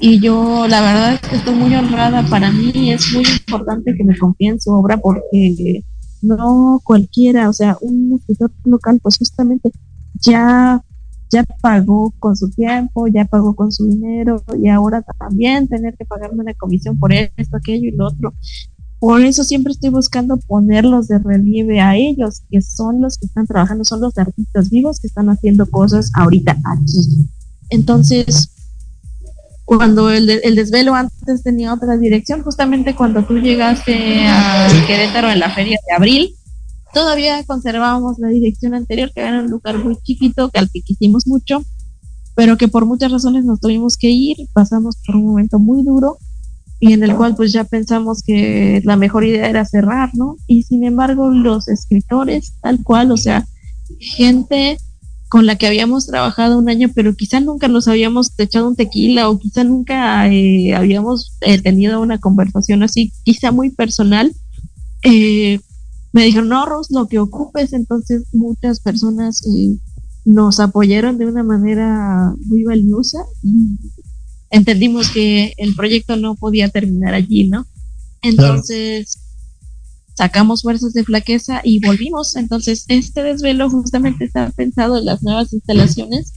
y 0.00 0.20
yo 0.20 0.66
la 0.68 0.80
verdad 0.80 1.14
es 1.14 1.20
que 1.20 1.36
estoy 1.36 1.54
muy 1.54 1.74
honrada 1.74 2.24
para 2.28 2.50
mí, 2.50 2.92
es 2.92 3.12
muy 3.12 3.24
importante 3.24 3.94
que 3.96 4.04
me 4.04 4.18
confíen 4.18 4.60
su 4.60 4.70
obra 4.72 4.96
porque 4.96 5.84
no 6.22 6.80
cualquiera, 6.84 7.48
o 7.48 7.52
sea, 7.52 7.76
un 7.80 8.14
escritor 8.18 8.50
local 8.64 9.00
pues 9.02 9.18
justamente 9.18 9.70
ya 10.20 10.82
ya 11.32 11.44
pagó 11.62 12.12
con 12.18 12.36
su 12.36 12.50
tiempo, 12.50 13.08
ya 13.08 13.24
pagó 13.24 13.56
con 13.56 13.72
su 13.72 13.86
dinero 13.86 14.44
y 14.62 14.68
ahora 14.68 15.02
también 15.18 15.66
tener 15.66 15.96
que 15.96 16.04
pagarme 16.04 16.42
una 16.42 16.54
comisión 16.54 16.98
por 16.98 17.12
esto, 17.12 17.56
aquello 17.56 17.88
y 17.88 17.92
lo 17.92 18.08
otro. 18.08 18.34
Por 19.00 19.22
eso 19.22 19.42
siempre 19.42 19.72
estoy 19.72 19.90
buscando 19.90 20.36
ponerlos 20.36 21.08
de 21.08 21.18
relieve 21.18 21.80
a 21.80 21.96
ellos, 21.96 22.42
que 22.50 22.60
son 22.60 23.00
los 23.00 23.16
que 23.18 23.26
están 23.26 23.46
trabajando, 23.46 23.84
son 23.84 24.00
los 24.00 24.16
artistas 24.16 24.70
vivos 24.70 25.00
que 25.00 25.08
están 25.08 25.28
haciendo 25.30 25.66
cosas 25.66 26.12
ahorita 26.14 26.52
aquí. 26.52 27.28
Entonces, 27.70 28.51
cuando 29.64 30.10
el, 30.10 30.28
el, 30.28 30.54
desvelo 30.54 30.94
antes 30.94 31.42
tenía 31.42 31.72
otra 31.72 31.96
dirección, 31.96 32.42
justamente 32.42 32.94
cuando 32.94 33.24
tú 33.24 33.38
llegaste 33.38 34.26
a 34.26 34.68
Querétaro 34.86 35.30
en 35.30 35.38
la 35.38 35.50
feria 35.50 35.78
de 35.86 35.94
abril, 35.94 36.34
todavía 36.92 37.42
conservábamos 37.44 38.18
la 38.18 38.28
dirección 38.28 38.74
anterior, 38.74 39.10
que 39.14 39.20
era 39.20 39.40
un 39.40 39.50
lugar 39.50 39.78
muy 39.78 39.96
chiquito, 40.02 40.50
que 40.50 40.58
al 40.58 40.70
que 40.70 40.82
quisimos 40.82 41.26
mucho, 41.26 41.64
pero 42.34 42.56
que 42.56 42.68
por 42.68 42.86
muchas 42.86 43.12
razones 43.12 43.44
nos 43.44 43.60
tuvimos 43.60 43.96
que 43.96 44.10
ir, 44.10 44.36
pasamos 44.52 44.96
por 45.06 45.16
un 45.16 45.26
momento 45.26 45.58
muy 45.58 45.84
duro 45.84 46.18
y 46.80 46.94
en 46.94 47.04
el 47.04 47.16
cual 47.16 47.36
pues 47.36 47.52
ya 47.52 47.62
pensamos 47.62 48.22
que 48.22 48.82
la 48.84 48.96
mejor 48.96 49.24
idea 49.24 49.48
era 49.48 49.64
cerrar, 49.64 50.10
¿no? 50.14 50.36
Y 50.48 50.64
sin 50.64 50.82
embargo 50.84 51.30
los 51.30 51.68
escritores, 51.68 52.54
tal 52.60 52.82
cual, 52.82 53.12
o 53.12 53.16
sea, 53.16 53.46
gente 54.00 54.78
con 55.32 55.46
la 55.46 55.56
que 55.56 55.66
habíamos 55.66 56.06
trabajado 56.08 56.58
un 56.58 56.68
año, 56.68 56.90
pero 56.94 57.16
quizá 57.16 57.40
nunca 57.40 57.66
nos 57.66 57.88
habíamos 57.88 58.38
echado 58.38 58.68
un 58.68 58.76
tequila 58.76 59.30
o 59.30 59.38
quizá 59.38 59.64
nunca 59.64 60.28
eh, 60.28 60.74
habíamos 60.74 61.38
eh, 61.40 61.58
tenido 61.58 62.02
una 62.02 62.18
conversación 62.18 62.82
así, 62.82 63.14
quizá 63.24 63.50
muy 63.50 63.70
personal. 63.70 64.30
Eh, 65.02 65.58
me 66.12 66.26
dijeron, 66.26 66.50
no, 66.50 66.66
Ros, 66.66 66.90
lo 66.90 67.08
que 67.08 67.18
ocupes. 67.18 67.72
Entonces 67.72 68.24
muchas 68.34 68.80
personas 68.80 69.42
nos 70.26 70.60
apoyaron 70.60 71.16
de 71.16 71.24
una 71.24 71.42
manera 71.42 72.34
muy 72.44 72.64
valiosa 72.64 73.16
y 73.42 73.78
entendimos 74.50 75.08
que 75.08 75.54
el 75.56 75.74
proyecto 75.74 76.18
no 76.18 76.34
podía 76.34 76.68
terminar 76.68 77.14
allí, 77.14 77.48
¿no? 77.48 77.64
Entonces 78.20 79.21
sacamos 80.14 80.62
fuerzas 80.62 80.92
de 80.92 81.04
flaqueza 81.04 81.60
y 81.64 81.84
volvimos. 81.84 82.36
Entonces, 82.36 82.84
este 82.88 83.22
desvelo 83.22 83.70
justamente 83.70 84.24
está 84.24 84.50
pensado 84.50 84.98
en 84.98 85.06
las 85.06 85.22
nuevas 85.22 85.52
instalaciones, 85.52 86.32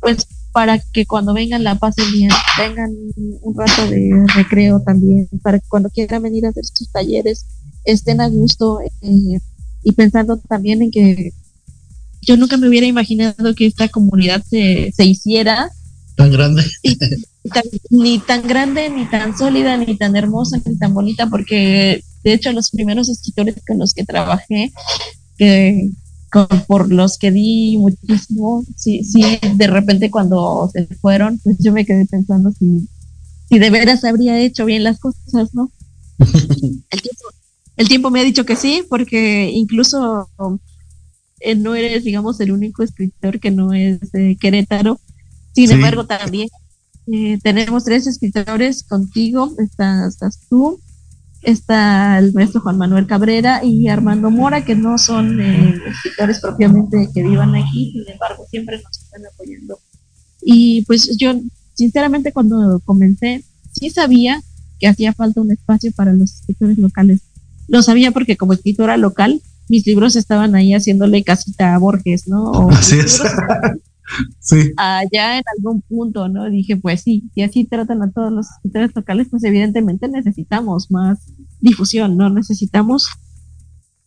pues 0.00 0.26
para 0.52 0.78
que 0.78 1.06
cuando 1.06 1.32
vengan 1.32 1.64
la 1.64 1.76
pasen 1.76 2.12
bien, 2.12 2.30
tengan 2.56 2.94
un 3.16 3.56
rato 3.56 3.86
de 3.88 4.10
recreo 4.34 4.80
también, 4.80 5.28
para 5.42 5.58
que 5.58 5.66
cuando 5.68 5.88
quieran 5.88 6.22
venir 6.22 6.44
a 6.44 6.50
hacer 6.50 6.64
sus 6.66 6.90
talleres 6.90 7.46
estén 7.84 8.20
a 8.20 8.28
gusto 8.28 8.80
eh, 8.80 9.40
y 9.82 9.92
pensando 9.92 10.36
también 10.36 10.82
en 10.82 10.90
que 10.90 11.32
yo 12.20 12.36
nunca 12.36 12.56
me 12.56 12.68
hubiera 12.68 12.86
imaginado 12.86 13.54
que 13.54 13.66
esta 13.66 13.88
comunidad 13.88 14.44
se, 14.48 14.92
se 14.94 15.04
hiciera 15.04 15.70
tan 16.16 16.30
grande. 16.30 16.62
ni 17.90 18.18
tan 18.18 18.46
grande, 18.46 18.90
ni 18.90 19.06
tan 19.06 19.36
sólida, 19.36 19.76
ni 19.76 19.96
tan 19.96 20.14
hermosa, 20.16 20.60
ni 20.64 20.76
tan 20.76 20.94
bonita, 20.94 21.28
porque 21.28 22.04
de 22.22 22.32
hecho 22.32 22.52
los 22.52 22.70
primeros 22.70 23.08
escritores 23.08 23.56
con 23.66 23.78
los 23.78 23.92
que 23.92 24.04
trabajé, 24.04 24.72
que 25.36 25.90
por 26.66 26.90
los 26.90 27.18
que 27.18 27.30
di 27.30 27.76
muchísimo, 27.78 28.64
sí, 28.76 29.04
sí, 29.04 29.22
de 29.54 29.66
repente 29.66 30.10
cuando 30.10 30.70
se 30.72 30.86
fueron, 30.96 31.38
pues 31.44 31.56
yo 31.58 31.72
me 31.72 31.84
quedé 31.84 32.06
pensando 32.06 32.50
si, 32.52 32.88
si 33.48 33.58
de 33.58 33.70
veras 33.70 34.04
habría 34.04 34.40
hecho 34.40 34.64
bien 34.64 34.82
las 34.82 34.98
cosas, 34.98 35.52
¿no? 35.52 35.70
el, 36.18 37.02
tiempo, 37.02 37.24
el 37.76 37.88
tiempo 37.88 38.10
me 38.10 38.20
ha 38.20 38.24
dicho 38.24 38.46
que 38.46 38.56
sí, 38.56 38.82
porque 38.88 39.50
incluso 39.52 40.28
eh, 41.40 41.54
no 41.54 41.74
eres, 41.74 42.04
digamos, 42.04 42.40
el 42.40 42.52
único 42.52 42.82
escritor 42.82 43.38
que 43.38 43.50
no 43.50 43.74
es 43.74 44.12
de 44.12 44.36
Querétaro. 44.40 44.98
Sin 45.54 45.70
embargo, 45.70 46.06
también 46.06 46.48
eh, 47.08 47.38
tenemos 47.42 47.84
tres 47.84 48.06
escritores 48.06 48.84
contigo, 48.84 49.54
estás, 49.58 50.14
estás 50.14 50.38
tú, 50.48 50.80
está 51.42 52.18
el 52.18 52.32
maestro 52.32 52.60
Juan 52.60 52.78
Manuel 52.78 53.06
Cabrera 53.06 53.64
y 53.64 53.88
Armando 53.88 54.30
Mora, 54.30 54.64
que 54.64 54.74
no 54.74 54.98
son 54.98 55.40
eh, 55.40 55.74
escritores 55.86 56.40
propiamente 56.40 57.08
que 57.12 57.22
vivan 57.22 57.54
aquí, 57.54 57.92
sin 57.92 58.12
embargo, 58.12 58.46
siempre 58.50 58.80
nos 58.82 58.98
están 58.98 59.22
apoyando. 59.26 59.78
Y 60.40 60.84
pues 60.86 61.16
yo, 61.18 61.34
sinceramente, 61.74 62.32
cuando 62.32 62.80
comencé, 62.84 63.44
sí 63.72 63.90
sabía 63.90 64.42
que 64.78 64.88
hacía 64.88 65.12
falta 65.12 65.40
un 65.40 65.52
espacio 65.52 65.92
para 65.92 66.12
los 66.12 66.34
escritores 66.34 66.78
locales. 66.78 67.20
Lo 67.68 67.82
sabía 67.82 68.10
porque 68.10 68.36
como 68.36 68.52
escritora 68.52 68.96
local, 68.96 69.40
mis 69.68 69.86
libros 69.86 70.16
estaban 70.16 70.54
ahí 70.54 70.74
haciéndole 70.74 71.22
casita 71.22 71.74
a 71.74 71.78
Borges, 71.78 72.26
¿no? 72.28 72.68
Así 72.70 72.98
es. 72.98 73.22
Allá 74.76 75.38
en 75.38 75.44
algún 75.56 75.82
punto, 75.82 76.28
¿no? 76.28 76.48
Dije, 76.50 76.76
pues 76.76 77.02
sí, 77.02 77.24
si 77.34 77.42
así 77.42 77.64
tratan 77.64 78.02
a 78.02 78.10
todos 78.10 78.32
los 78.32 78.46
escritores 78.50 78.90
locales, 78.94 79.28
pues 79.30 79.44
evidentemente 79.44 80.08
necesitamos 80.08 80.90
más 80.90 81.32
difusión, 81.60 82.16
¿no? 82.16 82.30
Necesitamos 82.30 83.08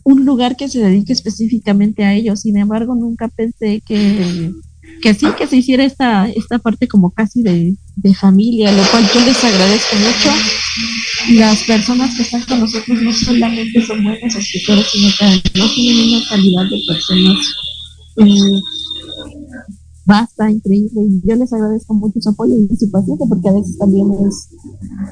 un 0.03 0.24
lugar 0.24 0.56
que 0.56 0.70
se 0.70 0.80
dedique 0.80 1.14
específicamente 1.14 2.03
a 2.03 2.14
ellos. 2.14 2.41
Sin 2.41 2.58
embargo, 2.58 2.95
nunca 2.95 3.28
pensé 3.28 3.82
que, 3.86 4.51
que 5.01 5.14
sí, 5.14 5.26
que 5.38 5.47
se 5.47 5.58
hiciera 5.58 5.84
esta, 5.84 6.30
esta 6.30 6.60
parte 6.60 6.88
como 6.88 7.12
casi 7.12 7.41
de, 7.41 7.76
de 7.95 8.14
familia, 8.14 8.72
lo 8.72 8.84
cual 8.91 9.03
yo 9.14 9.20
les 9.26 9.43
agradezco 9.43 9.95
mucho. 9.95 11.39
Las 11.39 11.64
personas 11.64 12.16
que 12.16 12.22
están 12.22 12.43
con 12.43 12.60
nosotros 12.60 13.01
no 13.01 13.12
solamente 13.12 13.84
son 13.86 14.03
buenos 14.03 14.36
escritores, 14.36 14.86
sino 14.91 15.10
que 15.18 15.60
no 15.60 15.74
tienen 15.74 16.14
una 16.14 16.30
calidad 16.30 16.64
de 16.70 16.82
personas 16.88 17.38
eh, 18.18 18.62
basta, 20.06 20.49
increíble. 20.49 21.01
Y 21.01 21.28
yo 21.28 21.36
les 21.36 21.51
agradezco 21.51 21.93
mucho 21.93 22.22
su 22.22 22.30
apoyo 22.30 22.53
y 22.56 22.76
su 22.78 22.89
paciencia, 22.89 23.26
porque 23.28 23.49
a 23.49 23.53
veces 23.53 23.78
también 23.78 24.08
es. 24.28 24.49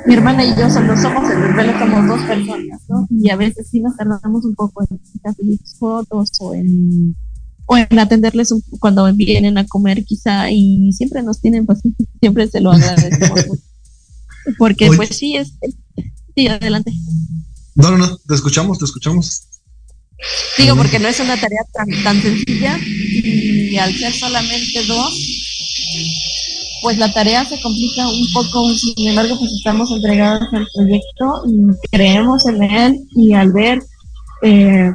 Mi 0.06 0.14
hermana 0.14 0.46
y 0.46 0.56
yo 0.58 0.70
solo 0.70 0.96
somos 0.96 1.30
el 1.30 1.42
desvelo, 1.42 1.80
somos 1.80 2.08
dos 2.08 2.22
personas, 2.28 2.82
¿no? 2.88 3.08
Y 3.10 3.30
a 3.30 3.36
veces 3.36 3.68
sí 3.70 3.80
nos 3.82 3.96
tardamos 3.98 4.46
un 4.46 4.56
poco 4.56 4.84
en 4.84 5.00
hacer 5.24 5.46
fotos 5.78 6.32
o 6.40 6.54
en, 6.54 7.16
o 7.66 7.78
en 7.78 8.00
atenderles 8.00 8.54
cuando 8.80 9.12
vienen 9.14 9.58
a 9.58 9.66
comer, 9.66 10.06
quizá, 10.06 10.52
y 10.52 10.92
siempre 10.94 11.24
nos 11.24 11.42
tienen 11.42 11.66
paciencia, 11.66 12.06
siempre 12.20 12.48
se 12.48 12.62
lo 12.62 12.72
agradecemos 12.72 13.46
Porque, 14.58 14.88
pues 14.96 15.10
sí, 15.10 15.38
es. 15.38 15.54
Sí, 16.36 16.48
adelante. 16.48 16.92
No, 17.76 17.92
no, 17.92 17.98
no, 17.98 18.18
te 18.18 18.36
escuchamos, 18.36 18.80
te 18.80 18.86
escuchamos. 18.86 19.48
Digo, 20.58 20.76
porque 20.76 21.00
no 21.00 21.08
es 21.08 21.20
una 21.20 21.40
tarea 21.40 21.66
tan, 21.74 21.88
tan 22.04 22.22
sencilla 22.22 22.80
y 22.86 23.33
al 23.78 23.94
ser 23.94 24.14
solamente 24.14 24.86
dos, 24.88 25.14
pues 26.82 26.98
la 26.98 27.14
tarea 27.14 27.46
se 27.46 27.62
complica 27.62 28.08
un 28.08 28.28
poco, 28.34 28.74
sin 28.74 29.08
embargo, 29.08 29.38
pues 29.40 29.52
estamos 29.54 29.90
entregados 29.92 30.48
al 30.52 30.68
proyecto 30.76 31.44
y 31.48 31.88
creemos 31.92 32.46
en 32.46 32.64
él. 32.64 33.08
Y 33.16 33.34
al 33.34 33.52
ver, 33.54 33.82
eh, 34.42 34.92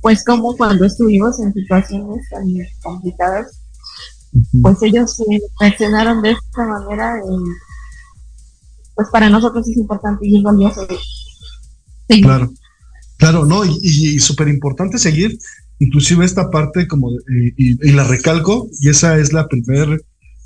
pues 0.00 0.24
como 0.24 0.56
cuando 0.56 0.86
estuvimos 0.86 1.38
en 1.40 1.52
situaciones 1.52 2.26
tan 2.30 2.46
complicadas, 2.82 3.60
pues 4.62 4.82
ellos 4.82 5.22
reaccionaron 5.58 6.22
de 6.22 6.30
esta 6.32 6.64
manera, 6.64 7.20
pues 8.94 9.08
para 9.12 9.28
nosotros 9.28 9.68
es 9.68 9.76
importante 9.76 10.26
y 10.26 10.38
es 10.38 10.42
valioso. 10.42 10.86
Claro, 12.08 12.50
claro, 13.18 13.44
no, 13.44 13.64
y, 13.64 14.18
súper 14.18 14.48
importante 14.48 14.98
seguir, 14.98 15.38
inclusive 15.80 16.24
esta 16.24 16.50
parte 16.50 16.86
como, 16.86 17.10
eh, 17.10 17.52
y, 17.56 17.92
la 17.92 18.04
recalco, 18.04 18.68
y 18.80 18.90
esa 18.90 19.18
es 19.18 19.32
la 19.32 19.48
primer 19.48 20.00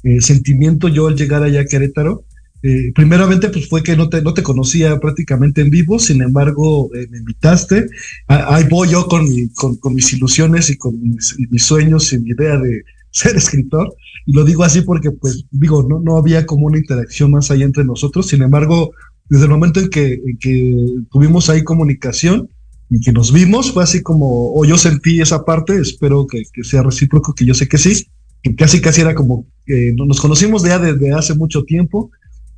eh, 0.04 0.20
sentimiento 0.20 0.88
yo 0.88 1.08
al 1.08 1.16
llegar 1.16 1.42
allá 1.42 1.60
a 1.60 1.66
Querétaro. 1.66 2.24
Eh, 2.62 2.92
primeramente, 2.94 3.50
pues 3.50 3.68
fue 3.68 3.82
que 3.82 3.94
no 3.94 4.08
te, 4.08 4.22
no 4.22 4.32
te 4.32 4.42
conocía 4.42 4.98
prácticamente 4.98 5.60
en 5.60 5.68
vivo, 5.68 5.98
sin 5.98 6.22
embargo, 6.22 6.88
me 7.10 7.18
invitaste. 7.18 7.88
ahí 8.26 8.64
voy 8.70 8.88
yo 8.88 9.06
con, 9.06 9.26
con, 9.54 9.94
mis 9.94 10.10
ilusiones 10.14 10.70
y 10.70 10.78
con 10.78 10.98
mis, 10.98 11.36
mis, 11.50 11.62
sueños 11.62 12.10
y 12.14 12.20
mi 12.20 12.30
idea 12.30 12.56
de 12.56 12.84
ser 13.10 13.36
escritor. 13.36 13.94
Y 14.24 14.32
lo 14.32 14.44
digo 14.44 14.64
así 14.64 14.80
porque, 14.80 15.10
pues, 15.10 15.44
digo, 15.50 15.86
no, 15.86 16.00
no 16.00 16.16
había 16.16 16.46
como 16.46 16.66
una 16.66 16.78
interacción 16.78 17.32
más 17.32 17.50
allá 17.50 17.66
entre 17.66 17.84
nosotros. 17.84 18.28
Sin 18.28 18.40
embargo, 18.40 18.92
desde 19.28 19.44
el 19.44 19.50
momento 19.50 19.80
en 19.80 19.90
que, 19.90 20.22
que 20.40 20.74
tuvimos 21.10 21.50
ahí 21.50 21.64
comunicación 21.64 22.48
y 22.90 23.00
que 23.00 23.12
nos 23.12 23.32
vimos, 23.32 23.72
fue 23.72 23.82
así 23.82 24.02
como, 24.02 24.54
o 24.54 24.64
yo 24.64 24.78
sentí 24.78 25.20
esa 25.20 25.44
parte, 25.44 25.80
espero 25.80 26.26
que, 26.26 26.44
sea 26.62 26.82
recíproco, 26.82 27.34
que 27.34 27.44
yo 27.44 27.54
sé 27.54 27.68
que 27.68 27.78
sí, 27.78 28.06
que 28.42 28.54
casi 28.54 28.80
casi 28.80 29.00
era 29.00 29.14
como, 29.14 29.46
que 29.64 29.94
nos 29.96 30.20
conocimos 30.20 30.62
ya 30.62 30.78
desde 30.78 31.12
hace 31.12 31.34
mucho 31.34 31.64
tiempo, 31.64 32.10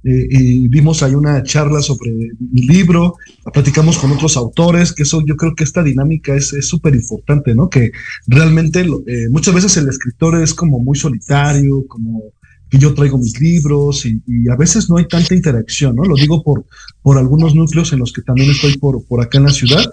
eh, 0.05 0.27
y 0.31 0.69
vimos 0.69 1.03
ahí 1.03 1.15
una 1.15 1.43
charla 1.43 1.81
sobre 1.81 2.13
mi 2.13 2.63
libro, 2.63 3.17
platicamos 3.53 3.99
con 3.99 4.13
otros 4.13 4.37
autores, 4.37 4.93
que 4.93 5.03
eso 5.03 5.23
yo 5.27 5.37
creo 5.37 5.55
que 5.55 5.65
esta 5.65 5.83
dinámica 5.83 6.35
es 6.35 6.55
súper 6.61 6.95
importante, 6.95 7.55
¿no? 7.55 7.69
Que 7.69 7.91
realmente 8.27 8.83
eh, 8.83 9.29
muchas 9.31 9.55
veces 9.55 9.77
el 9.77 9.89
escritor 9.89 10.41
es 10.41 10.55
como 10.55 10.79
muy 10.79 10.97
solitario, 10.97 11.87
como 11.89 12.23
que 12.71 12.79
yo 12.79 12.95
traigo 12.95 13.19
mis 13.19 13.41
libros 13.41 14.05
y, 14.07 14.21
a 14.51 14.57
veces 14.57 14.91
no 14.91 14.97
hay 14.97 15.07
tanta 15.07 15.35
interacción, 15.35 15.97
¿no? 15.97 16.05
Lo 16.05 16.15
digo 16.17 16.43
por, 16.43 16.65
por 17.03 17.19
algunos 17.19 17.55
núcleos 17.55 17.93
en 17.93 18.01
los 18.01 18.13
que 18.13 18.23
también 18.23 18.51
estoy 18.51 18.77
por, 18.79 19.05
por 19.05 19.23
acá 19.23 19.39
en 19.39 19.45
la 19.45 19.53
ciudad 19.53 19.85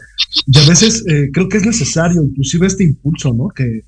y 0.48 0.58
a 0.58 0.66
veces 0.66 1.04
eh, 1.08 1.30
creo 1.32 1.50
que 1.50 1.58
es 1.58 1.66
necesario 1.66 2.24
inclusive 2.24 2.68
este 2.68 2.84
impulso, 2.84 3.34
¿no? 3.34 3.50
Que, 3.50 3.84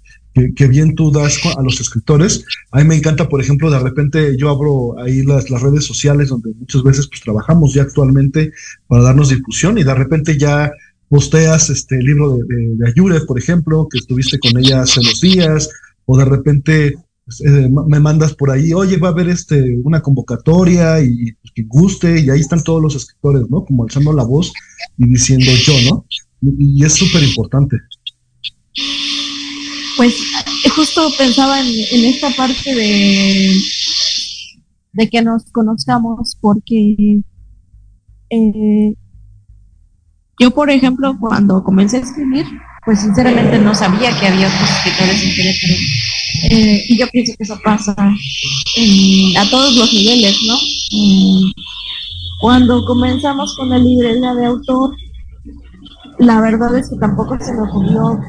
que, 0.55 0.67
bien 0.67 0.95
tú 0.95 1.11
das 1.11 1.39
a 1.57 1.61
los 1.61 1.79
escritores. 1.79 2.43
A 2.71 2.79
mí 2.79 2.83
me 2.83 2.95
encanta, 2.95 3.29
por 3.29 3.41
ejemplo, 3.41 3.71
de 3.71 3.79
repente 3.79 4.35
yo 4.37 4.49
abro 4.49 4.99
ahí 4.99 5.23
las, 5.23 5.49
las 5.49 5.61
redes 5.61 5.85
sociales 5.85 6.29
donde 6.29 6.53
muchas 6.59 6.83
veces 6.83 7.07
pues 7.07 7.21
trabajamos 7.21 7.73
ya 7.73 7.83
actualmente 7.83 8.51
para 8.87 9.03
darnos 9.03 9.29
difusión 9.29 9.77
y 9.77 9.83
de 9.83 9.95
repente 9.95 10.37
ya 10.37 10.71
posteas 11.07 11.69
este 11.69 12.01
libro 12.01 12.35
de, 12.35 12.43
de, 12.43 12.75
de 12.75 12.87
Ayure, 12.89 13.21
por 13.21 13.39
ejemplo, 13.39 13.87
que 13.89 13.99
estuviste 13.99 14.37
con 14.39 14.57
ella 14.57 14.81
hace 14.81 14.99
unos 14.99 15.21
días, 15.21 15.69
o 16.05 16.17
de 16.17 16.25
repente 16.25 16.95
eh, 17.27 17.69
me 17.87 17.99
mandas 17.99 18.35
por 18.35 18.51
ahí, 18.51 18.71
oye, 18.73 18.97
va 18.97 19.07
a 19.07 19.11
haber 19.11 19.29
este, 19.29 19.77
una 19.83 19.99
convocatoria 20.01 21.01
y 21.01 21.31
pues, 21.31 21.51
que 21.55 21.63
guste, 21.63 22.21
y 22.21 22.29
ahí 22.29 22.39
están 22.39 22.63
todos 22.63 22.81
los 22.81 22.95
escritores, 22.95 23.49
¿no? 23.49 23.65
Como 23.65 23.83
alzando 23.83 24.13
la 24.13 24.23
voz 24.23 24.53
y 24.97 25.09
diciendo 25.09 25.51
yo, 25.65 25.73
¿no? 25.89 26.05
Y, 26.41 26.85
es 26.85 26.93
súper 26.93 27.23
importante. 27.23 27.77
Pues 29.97 30.15
justo 30.75 31.09
pensaba 31.17 31.59
en, 31.61 32.05
esta 32.05 32.29
parte 32.29 32.75
de, 32.75 33.55
de 34.93 35.09
que 35.09 35.21
nos 35.23 35.45
conozcamos, 35.51 36.37
porque 36.39 37.21
eh, 38.29 38.95
yo, 40.39 40.51
por 40.51 40.69
ejemplo, 40.69 41.17
cuando 41.19 41.63
comencé 41.63 41.97
a 41.97 42.01
escribir, 42.01 42.45
pues 42.85 42.99
sinceramente 42.99 43.57
no 43.57 43.73
sabía 43.73 44.11
que 44.19 44.27
había 44.27 44.47
otros 44.47 44.69
escritores 44.69 45.23
en 45.23 45.35
Querétaro. 45.35 45.75
Eh, 46.49 46.83
y 46.87 46.97
yo 46.97 47.07
pienso 47.07 47.33
que 47.37 47.43
eso 47.43 47.59
pasa 47.63 47.95
a 47.97 49.49
todos 49.49 49.75
los 49.75 49.93
niveles, 49.93 50.37
¿no? 50.47 50.55
Mm, 50.91 51.51
cuando 52.41 52.85
comenzamos 52.85 53.55
con 53.55 53.69
la 53.69 53.77
librería 53.77 54.33
de 54.35 54.45
autor, 54.45 54.95
la 56.19 56.39
verdad 56.41 56.77
es 56.77 56.89
que 56.89 56.97
tampoco 56.97 57.37
se 57.39 57.53
me 57.53 57.61
ocurrió 57.61 58.19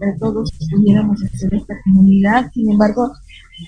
que 0.00 0.18
todos 0.18 0.50
pudiéramos 0.70 1.22
hacer 1.22 1.54
esta 1.54 1.74
comunidad. 1.84 2.50
Sin 2.52 2.70
embargo, 2.70 3.12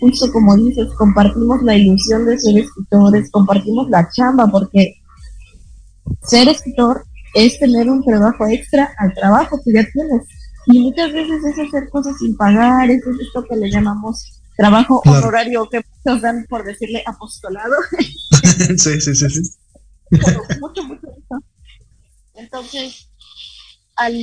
justo 0.00 0.30
como 0.32 0.56
dices, 0.56 0.88
compartimos 0.96 1.62
la 1.62 1.76
ilusión 1.76 2.26
de 2.26 2.38
ser 2.38 2.58
escritores, 2.58 3.30
compartimos 3.30 3.88
la 3.88 4.08
chamba, 4.10 4.46
porque 4.48 4.94
ser 6.22 6.48
escritor 6.48 7.04
es 7.34 7.58
tener 7.58 7.88
un 7.88 8.02
trabajo 8.04 8.46
extra 8.46 8.90
al 8.98 9.14
trabajo 9.14 9.60
que 9.64 9.72
ya 9.72 9.86
tienes. 9.92 10.26
Y 10.70 10.80
muchas 10.80 11.12
veces 11.12 11.42
es 11.44 11.58
hacer 11.58 11.88
cosas 11.90 12.16
sin 12.18 12.36
pagar, 12.36 12.90
eso 12.90 13.10
es 13.10 13.20
esto 13.26 13.44
que 13.48 13.56
le 13.56 13.70
llamamos 13.70 14.42
trabajo 14.56 15.00
honorario, 15.06 15.68
que 15.70 15.80
nos 16.04 16.20
dan 16.20 16.44
por 16.48 16.64
decirle 16.64 17.02
apostolado. 17.06 17.74
sí, 18.76 19.00
sí, 19.00 19.14
sí, 19.14 19.30
sí. 19.30 19.42
mucho, 20.60 20.84
mucho 20.84 21.06
eso. 21.06 21.42
Entonces, 22.34 23.08
al, 23.96 24.14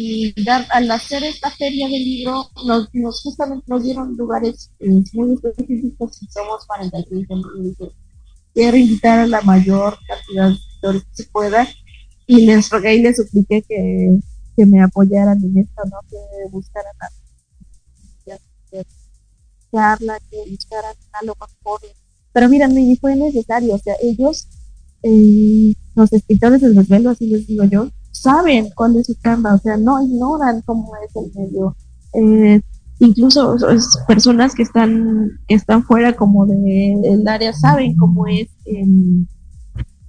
dar, 0.45 0.65
al 0.71 0.89
hacer 0.91 1.23
esta 1.23 1.49
feria 1.51 1.87
del 1.87 2.03
libro, 2.03 2.49
nos, 2.65 2.89
nos 2.93 3.21
justamente 3.21 3.65
nos 3.67 3.83
dieron 3.83 4.15
lugares 4.15 4.71
eh, 4.79 4.89
muy 5.13 5.33
específicos 5.33 6.21
y 6.21 6.27
somos 6.27 6.65
46 6.67 7.27
en 7.29 7.75
Quiero 8.53 8.77
invitar 8.77 9.19
a 9.19 9.27
la 9.27 9.41
mayor 9.41 9.97
cantidad 10.07 10.49
de 10.49 10.99
que 10.99 11.05
se 11.11 11.25
pueda 11.25 11.67
y 12.25 12.45
les 12.45 12.69
rogué 12.69 12.95
y 12.95 13.01
les 13.01 13.17
supliqué 13.17 13.63
que, 13.67 14.17
que 14.55 14.65
me 14.65 14.81
apoyaran 14.81 15.43
en 15.43 15.57
esto, 15.57 15.83
¿no? 15.85 15.99
Que 16.09 16.17
buscaran 16.51 16.93
a 17.01 17.09
charla, 19.75 20.17
que 20.29 20.37
buscaran 20.49 20.95
a 21.13 21.25
lo 21.25 21.35
más 21.39 21.49
joven. 21.63 21.91
Pero 22.31 22.49
mira, 22.49 22.67
ni 22.67 22.95
fue 22.95 23.15
necesario, 23.15 23.75
o 23.75 23.77
sea, 23.77 23.95
ellos, 24.01 24.47
eh, 25.03 25.73
los 25.95 26.11
escritores 26.11 26.61
del 26.61 26.75
desvelo, 26.75 27.09
así 27.11 27.27
les 27.27 27.47
digo 27.47 27.63
yo, 27.65 27.89
saben 28.11 28.69
cuál 28.75 28.97
es 28.97 29.07
su 29.07 29.15
chamba, 29.15 29.55
o 29.55 29.59
sea, 29.59 29.77
no 29.77 30.01
ignoran 30.01 30.61
cómo 30.61 30.93
es 30.97 31.15
el 31.15 31.31
medio. 31.35 31.75
Eh, 32.13 32.61
incluso 32.99 33.57
personas 34.07 34.55
que 34.55 34.63
están, 34.63 35.39
que 35.47 35.55
están 35.55 35.83
fuera 35.83 36.13
como 36.15 36.45
del 36.45 37.03
el 37.03 37.27
área 37.27 37.53
saben 37.53 37.95
cómo 37.97 38.27
es 38.27 38.47
el 38.65 39.27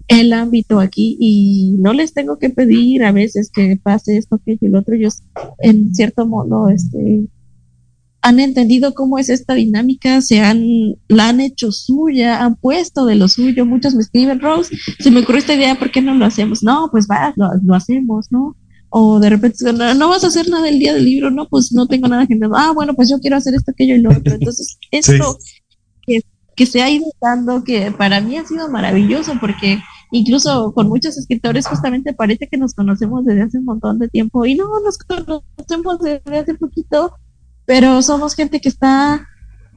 el 0.09 0.32
ámbito 0.32 0.80
aquí 0.80 1.16
y 1.18 1.76
no 1.78 1.92
les 1.92 2.12
tengo 2.12 2.38
que 2.38 2.50
pedir 2.50 3.04
a 3.04 3.12
veces 3.12 3.50
que 3.52 3.78
pase 3.82 4.16
esto, 4.16 4.40
que 4.44 4.57
el 4.61 4.76
otro, 4.76 4.94
ellos 4.94 5.22
en 5.59 5.94
cierto 5.94 6.26
modo 6.26 6.68
este, 6.68 7.28
han 8.22 8.40
entendido 8.40 8.94
cómo 8.94 9.18
es 9.18 9.28
esta 9.28 9.54
dinámica, 9.54 10.20
se 10.20 10.40
han, 10.40 10.64
la 11.09 11.28
han 11.28 11.40
hecho 11.40 11.72
suya, 11.72 12.44
han 12.44 12.57
puesto 12.57 13.07
de 13.07 13.14
lo 13.14 13.28
suyo, 13.28 13.66
muchos 13.66 13.94
me 13.94 14.02
escriben, 14.02 14.40
Rose, 14.40 14.76
se 14.98 15.11
me 15.11 15.20
ocurrió 15.20 15.38
esta 15.38 15.54
idea, 15.54 15.78
¿por 15.78 15.90
qué 15.90 16.02
no 16.02 16.14
lo 16.14 16.24
hacemos? 16.24 16.62
No, 16.62 16.88
pues 16.90 17.07
va, 17.11 17.32
lo, 17.36 17.74
hacemos, 17.74 18.26
¿no? 18.30 18.57
O 18.88 19.20
de 19.20 19.30
repente, 19.30 19.72
no, 19.72 20.09
vas 20.09 20.24
a 20.24 20.28
hacer 20.28 20.48
nada 20.48 20.68
el 20.68 20.78
día 20.78 20.94
del 20.94 21.04
libro, 21.04 21.30
no, 21.30 21.48
pues 21.48 21.72
no 21.72 21.86
tengo 21.86 22.09
nada 22.09 22.26
que 22.26 22.38
Ah, 22.54 22.72
bueno, 22.74 22.94
pues 22.94 23.11
yo 23.11 23.18
quiero 23.18 23.36
hacer 23.36 23.54
esto, 23.54 23.72
aquello 23.72 23.96
y 23.96 24.00
lo 24.00 24.11
otro. 24.11 24.34
Entonces, 24.40 24.78
esto 24.90 25.38
que, 26.02 26.22
que 26.54 26.66
se 26.66 26.82
ha 26.82 26.90
ido 26.90 27.07
dando, 27.20 27.62
que 27.62 27.92
para 27.92 28.20
mí 28.20 28.36
ha 28.36 28.46
sido 28.46 28.68
maravilloso 28.68 29.34
porque 29.40 29.78
incluso 30.17 30.73
con 30.73 30.89
muchos 30.89 31.17
escritores 31.19 31.67
justamente 31.67 32.12
parece 32.12 32.49
que 32.49 32.57
nos 32.57 32.75
conocemos 32.75 33.25
desde 33.25 33.43
hace 33.43 33.59
un 33.59 33.64
montón 33.64 33.99
de 33.99 34.09
tiempo. 34.09 34.47
Y 34.47 34.55
no 34.55 34.67
nos 34.81 34.99
conocemos 34.99 35.99
desde 36.01 36.39
hace 36.39 36.55
poquito, 36.55 37.14
pero 37.64 38.03
somos 38.03 38.35
gente 38.35 38.61
que 38.61 38.69
está, 38.69 39.27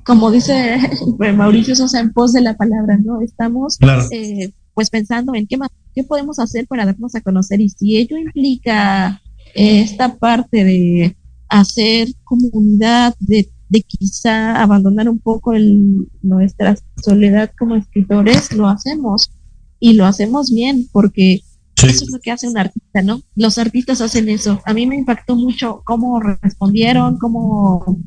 como 0.06 0.32
dice 0.32 0.78
Mauricio 1.36 1.76
Sosa, 1.76 2.00
en 2.00 2.14
pos 2.14 2.34
de 2.34 2.42
la 2.42 2.56
palabra, 2.56 2.98
¿no? 2.98 3.22
Estamos 3.22 3.78
eh, 4.12 4.52
pues 4.74 4.90
pensando 4.90 5.36
en 5.36 5.48
qué 5.48 5.58
más, 5.58 5.70
qué 5.94 6.04
podemos 6.04 6.40
hacer 6.40 6.68
para 6.68 6.86
darnos 6.86 7.16
a 7.16 7.22
conocer. 7.22 7.60
Y 7.62 7.70
si 7.70 7.98
ello 7.98 8.18
implica 8.18 9.22
eh, 9.56 9.82
esta 9.82 10.16
parte 10.16 10.64
de 10.64 11.18
hacer 11.50 12.10
comunidad, 12.24 13.16
de, 13.20 13.50
de 13.70 13.82
quizá 13.82 14.62
abandonar 14.62 15.10
un 15.10 15.20
poco 15.20 15.54
el, 15.54 16.08
nuestra 16.22 16.78
soledad 17.04 17.52
como 17.58 17.76
escritores, 17.76 18.54
lo 18.54 18.68
hacemos 18.68 19.32
y 19.80 19.94
lo 19.94 20.06
hacemos 20.06 20.52
bien 20.52 20.88
porque 20.92 21.42
eso 21.88 22.04
es 22.04 22.12
lo 22.12 22.20
que 22.20 22.32
hace 22.32 22.48
un 22.48 22.58
artista, 22.58 23.02
¿no? 23.02 23.22
Los 23.36 23.58
artistas 23.58 24.02
hacen 24.02 24.28
eso. 24.28 24.62
A 24.66 24.74
mí 24.74 24.86
me 24.86 24.96
impactó 24.96 25.36
mucho 25.36 25.82
cómo 25.86 26.20
respondieron, 26.20 27.18
cómo, 27.18 27.98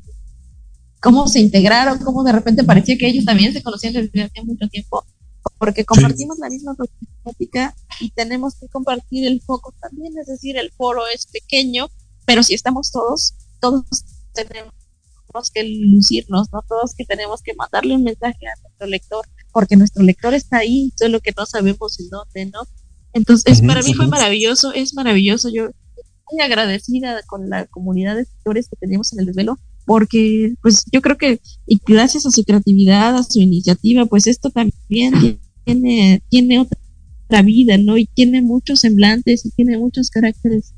cómo 1.00 1.26
se 1.26 1.40
integraron, 1.40 1.98
cómo 1.98 2.22
de 2.22 2.32
repente 2.32 2.64
parecía 2.64 2.98
que 2.98 3.08
ellos 3.08 3.24
también 3.24 3.52
se 3.52 3.62
conocían 3.62 3.94
desde 3.94 4.22
hace 4.22 4.42
mucho 4.44 4.68
tiempo, 4.68 5.04
porque 5.58 5.84
compartimos 5.84 6.38
la 6.38 6.50
misma 6.50 6.74
problemática 6.74 7.74
y 8.00 8.10
tenemos 8.10 8.56
que 8.56 8.68
compartir 8.68 9.26
el 9.26 9.40
foco 9.40 9.74
también, 9.80 10.18
es 10.18 10.26
decir, 10.26 10.58
el 10.58 10.70
foro 10.72 11.02
es 11.06 11.26
pequeño, 11.26 11.88
pero 12.26 12.42
si 12.42 12.54
estamos 12.54 12.92
todos, 12.92 13.34
todos 13.60 13.84
tenemos 14.34 15.50
que 15.52 15.64
lucirnos, 15.64 16.48
¿no? 16.52 16.62
Todos 16.68 16.94
que 16.94 17.04
tenemos 17.04 17.42
que 17.42 17.54
mandarle 17.54 17.94
un 17.94 18.04
mensaje 18.04 18.46
a 18.46 18.60
nuestro 18.60 18.86
lector, 18.86 19.26
porque 19.53 19.76
nuestro 19.76 20.03
lector 20.03 20.34
está 20.34 20.59
ahí, 20.59 20.92
solo 20.98 21.20
que 21.20 21.32
no 21.36 21.46
sabemos 21.46 21.98
en 22.00 22.09
dónde, 22.09 22.46
¿no? 22.46 22.61
Entonces, 23.12 23.61
para 23.62 23.82
mí 23.82 23.94
fue 23.94 24.07
maravilloso, 24.07 24.72
es 24.72 24.94
maravilloso. 24.94 25.50
Yo 25.50 25.70
muy 26.30 26.40
agradecida 26.40 27.20
con 27.26 27.50
la 27.50 27.66
comunidad 27.66 28.16
de 28.16 28.22
escritores 28.22 28.68
que 28.68 28.76
tenemos 28.76 29.12
en 29.12 29.20
el 29.20 29.26
desvelo, 29.26 29.59
porque 29.84 30.55
pues 30.62 30.84
yo 30.90 31.03
creo 31.03 31.18
que 31.18 31.40
y 31.66 31.78
gracias 31.86 32.24
a 32.26 32.30
su 32.30 32.44
creatividad, 32.44 33.16
a 33.16 33.22
su 33.22 33.40
iniciativa, 33.40 34.07
pues 34.07 34.26
esto 34.26 34.50
también 34.50 35.42
tiene, 35.64 36.22
tiene 36.30 36.61
otra 36.61 37.42
vida, 37.42 37.76
¿no? 37.76 37.98
Y 37.98 38.07
tiene 38.07 38.40
muchos 38.40 38.80
semblantes 38.80 39.44
y 39.44 39.50
tiene 39.50 39.76
muchos 39.78 40.11
caracteres. 40.11 40.74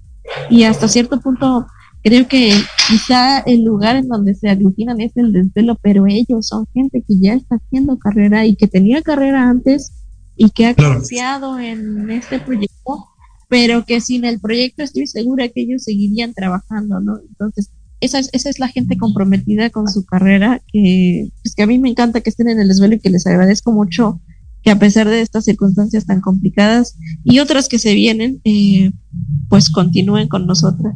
Y 0.50 0.64
hasta 0.64 0.88
cierto 0.88 1.20
punto 1.20 1.66
creo 2.04 2.28
que 2.28 2.52
quizá 2.86 3.38
el 3.40 3.64
lugar 3.64 3.96
en 3.96 4.08
donde 4.08 4.34
se 4.34 4.50
aglutinan 4.50 5.00
es 5.00 5.16
el 5.16 5.32
desvelo, 5.32 5.78
pero 5.82 6.06
ellos 6.06 6.46
son 6.46 6.66
gente 6.74 7.02
que 7.08 7.14
ya 7.18 7.32
está 7.32 7.56
haciendo 7.56 7.98
carrera 7.98 8.44
y 8.44 8.56
que 8.56 8.68
tenía 8.68 9.00
carrera 9.00 9.48
antes 9.48 9.90
y 10.36 10.50
que 10.50 10.66
ha 10.66 10.74
confiado 10.74 11.58
en 11.58 12.10
este 12.10 12.38
proyecto, 12.38 13.06
pero 13.48 13.86
que 13.86 14.02
sin 14.02 14.26
el 14.26 14.38
proyecto 14.38 14.82
estoy 14.82 15.06
segura 15.06 15.48
que 15.48 15.62
ellos 15.62 15.84
seguirían 15.84 16.34
trabajando, 16.34 17.00
¿no? 17.00 17.18
Entonces, 17.26 17.70
esa 18.00 18.18
es, 18.18 18.28
esa 18.34 18.50
es 18.50 18.58
la 18.58 18.68
gente 18.68 18.98
comprometida 18.98 19.70
con 19.70 19.88
su 19.88 20.04
carrera, 20.04 20.60
que, 20.70 21.30
pues 21.42 21.54
que 21.54 21.62
a 21.62 21.66
mí 21.66 21.78
me 21.78 21.88
encanta 21.88 22.20
que 22.20 22.28
estén 22.28 22.50
en 22.50 22.60
el 22.60 22.68
desvelo 22.68 22.96
y 22.96 23.00
que 23.00 23.08
les 23.08 23.26
agradezco 23.26 23.72
mucho 23.72 24.20
que 24.62 24.70
a 24.70 24.78
pesar 24.78 25.08
de 25.08 25.22
estas 25.22 25.44
circunstancias 25.44 26.04
tan 26.04 26.20
complicadas 26.20 26.98
y 27.22 27.38
otras 27.38 27.68
que 27.68 27.78
se 27.78 27.94
vienen, 27.94 28.42
eh, 28.44 28.92
pues 29.48 29.70
continúen 29.70 30.28
con 30.28 30.46
nosotras. 30.46 30.94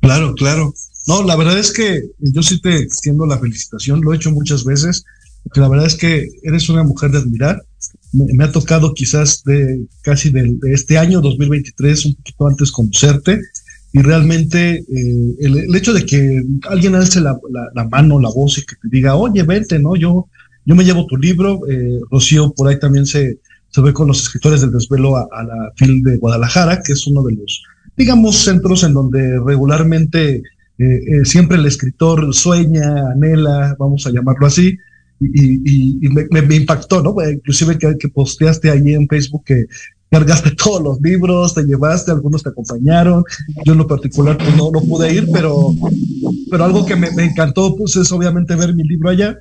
Claro, 0.00 0.34
claro. 0.34 0.74
No, 1.06 1.22
la 1.22 1.36
verdad 1.36 1.58
es 1.58 1.72
que 1.72 2.02
yo 2.18 2.42
sí 2.42 2.60
te 2.60 2.76
extiendo 2.76 3.26
la 3.26 3.38
felicitación, 3.38 4.00
lo 4.00 4.12
he 4.12 4.16
hecho 4.16 4.30
muchas 4.30 4.64
veces, 4.64 5.04
porque 5.42 5.60
la 5.60 5.68
verdad 5.68 5.86
es 5.86 5.96
que 5.96 6.28
eres 6.42 6.68
una 6.68 6.84
mujer 6.84 7.10
de 7.10 7.18
admirar. 7.18 7.62
Me, 8.12 8.44
ha 8.44 8.52
tocado 8.52 8.92
quizás 8.92 9.42
de 9.44 9.86
casi 10.02 10.30
de, 10.30 10.58
este 10.72 10.98
año 10.98 11.20
2023, 11.20 12.06
un 12.06 12.14
poquito 12.14 12.46
antes 12.46 12.72
conocerte, 12.72 13.40
y 13.92 14.02
realmente 14.02 14.78
eh, 14.78 15.34
el, 15.40 15.74
hecho 15.74 15.92
de 15.92 16.06
que 16.06 16.44
alguien 16.68 16.94
alce 16.94 17.20
la, 17.20 17.38
la, 17.74 17.88
mano, 17.88 18.20
la 18.20 18.28
voz 18.28 18.58
y 18.58 18.62
que 18.64 18.76
te 18.76 18.88
diga, 18.88 19.16
oye, 19.16 19.42
vente, 19.42 19.78
¿no? 19.78 19.96
Yo, 19.96 20.28
yo 20.64 20.74
me 20.74 20.84
llevo 20.84 21.06
tu 21.06 21.16
libro, 21.16 21.60
eh, 21.68 22.00
Rocío 22.10 22.52
por 22.52 22.68
ahí 22.68 22.78
también 22.78 23.06
se, 23.06 23.40
se 23.70 23.80
ve 23.80 23.92
con 23.92 24.06
los 24.06 24.22
escritores 24.22 24.60
del 24.60 24.70
desvelo 24.70 25.16
a 25.16 25.42
la 25.42 25.72
FIL 25.76 26.02
de 26.02 26.18
Guadalajara, 26.18 26.82
que 26.82 26.92
es 26.92 27.06
uno 27.06 27.22
de 27.22 27.34
los 27.34 27.62
digamos, 27.96 28.36
centros 28.36 28.84
en 28.84 28.94
donde 28.94 29.38
regularmente 29.44 30.36
eh, 30.36 30.42
eh, 30.78 31.24
siempre 31.24 31.58
el 31.58 31.66
escritor 31.66 32.34
sueña, 32.34 33.10
anhela, 33.12 33.76
vamos 33.78 34.06
a 34.06 34.10
llamarlo 34.10 34.46
así, 34.46 34.76
y, 35.20 36.08
me, 36.08 36.56
impactó, 36.56 37.02
¿no? 37.02 37.20
Eh, 37.20 37.34
inclusive 37.34 37.76
que, 37.76 37.98
que 37.98 38.08
posteaste 38.08 38.70
ahí 38.70 38.94
en 38.94 39.06
Facebook 39.06 39.44
que 39.44 39.66
cargaste 40.10 40.50
todos 40.56 40.82
los 40.82 41.00
libros, 41.02 41.54
te 41.54 41.64
llevaste, 41.64 42.10
algunos 42.10 42.42
te 42.42 42.48
acompañaron, 42.48 43.22
yo 43.64 43.72
en 43.72 43.78
lo 43.78 43.86
particular 43.86 44.38
pues 44.38 44.56
no, 44.56 44.70
no 44.70 44.80
pude 44.80 45.12
ir, 45.12 45.28
pero, 45.32 45.74
pero 46.50 46.64
algo 46.64 46.86
que 46.86 46.96
me, 46.96 47.10
me 47.10 47.24
encantó 47.24 47.76
pues 47.76 47.96
es 47.96 48.10
obviamente 48.12 48.56
ver 48.56 48.74
mi 48.74 48.82
libro 48.84 49.10
allá 49.10 49.38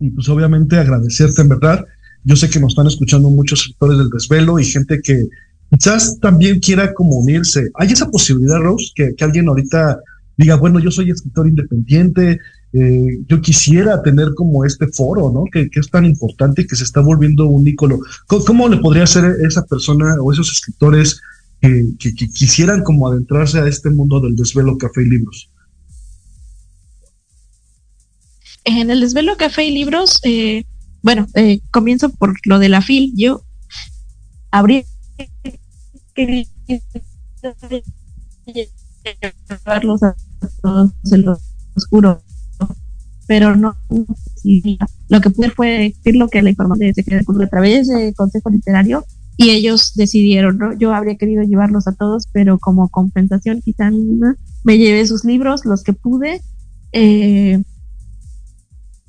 y 0.00 0.10
pues 0.10 0.28
obviamente 0.28 0.76
agradecerte 0.76 1.42
en 1.42 1.48
verdad. 1.48 1.86
Yo 2.24 2.36
sé 2.36 2.50
que 2.50 2.60
nos 2.60 2.72
están 2.72 2.86
escuchando 2.86 3.30
muchos 3.30 3.60
escritores 3.60 3.98
del 3.98 4.10
desvelo 4.10 4.58
y 4.58 4.64
gente 4.64 5.00
que, 5.02 5.28
quizás 5.70 6.18
también 6.20 6.60
quiera 6.60 6.94
como 6.94 7.16
unirse. 7.16 7.70
¿Hay 7.74 7.88
esa 7.92 8.10
posibilidad, 8.10 8.58
Rose, 8.58 8.92
que, 8.94 9.14
alguien 9.20 9.48
ahorita 9.48 10.00
diga, 10.36 10.56
bueno, 10.56 10.78
yo 10.78 10.90
soy 10.90 11.10
escritor 11.10 11.48
independiente, 11.48 12.38
eh, 12.72 13.18
yo 13.26 13.40
quisiera 13.40 14.02
tener 14.02 14.34
como 14.34 14.64
este 14.64 14.86
foro, 14.88 15.30
¿no? 15.32 15.44
Que, 15.50 15.68
es 15.72 15.90
tan 15.90 16.04
importante 16.04 16.62
y 16.62 16.66
que 16.66 16.76
se 16.76 16.84
está 16.84 17.00
volviendo 17.00 17.46
un 17.46 17.66
ícono. 17.66 17.98
¿Cómo, 18.26 18.68
le 18.68 18.78
podría 18.78 19.04
hacer 19.04 19.36
esa 19.46 19.64
persona 19.64 20.16
o 20.20 20.32
esos 20.32 20.50
escritores 20.50 21.20
que, 21.60 21.96
quisieran 21.98 22.82
como 22.82 23.08
adentrarse 23.08 23.58
a 23.58 23.66
este 23.66 23.90
mundo 23.90 24.20
del 24.20 24.36
desvelo 24.36 24.78
café 24.78 25.02
y 25.02 25.08
libros? 25.08 25.50
En 28.64 28.90
el 28.90 29.00
desvelo 29.00 29.36
café 29.36 29.64
y 29.64 29.70
libros, 29.70 30.20
eh, 30.24 30.64
bueno, 31.02 31.26
eh, 31.34 31.60
comienzo 31.70 32.10
por 32.10 32.34
lo 32.44 32.58
de 32.58 32.68
la 32.68 32.82
FIL. 32.82 33.12
Yo 33.16 33.42
abrí 34.50 34.84
llevarlos 39.48 40.02
a 40.02 40.16
todos 40.62 40.92
en 41.12 41.24
lo 41.24 41.38
oscuro, 41.76 42.22
pero 43.26 43.56
no. 43.56 43.76
lo 45.08 45.20
que 45.20 45.30
pude 45.30 45.50
fue 45.50 45.94
decir 45.94 46.16
lo 46.16 46.28
que 46.28 46.42
la 46.42 46.50
información 46.50 46.88
de 46.88 46.94
Secretaría 46.94 47.44
a 47.44 47.48
través 47.48 47.88
del 47.88 48.14
Consejo 48.14 48.50
Literario 48.50 49.04
y 49.36 49.50
ellos 49.50 49.94
decidieron, 49.94 50.58
¿no? 50.58 50.72
Yo 50.76 50.92
habría 50.92 51.16
querido 51.16 51.44
llevarlos 51.44 51.86
a 51.86 51.94
todos, 51.94 52.26
pero 52.32 52.58
como 52.58 52.88
compensación 52.88 53.62
quizá 53.62 53.90
me 54.64 54.78
llevé 54.78 55.06
sus 55.06 55.24
libros, 55.24 55.64
los 55.64 55.84
que 55.84 55.92
pude, 55.92 56.42
eh, 56.92 57.62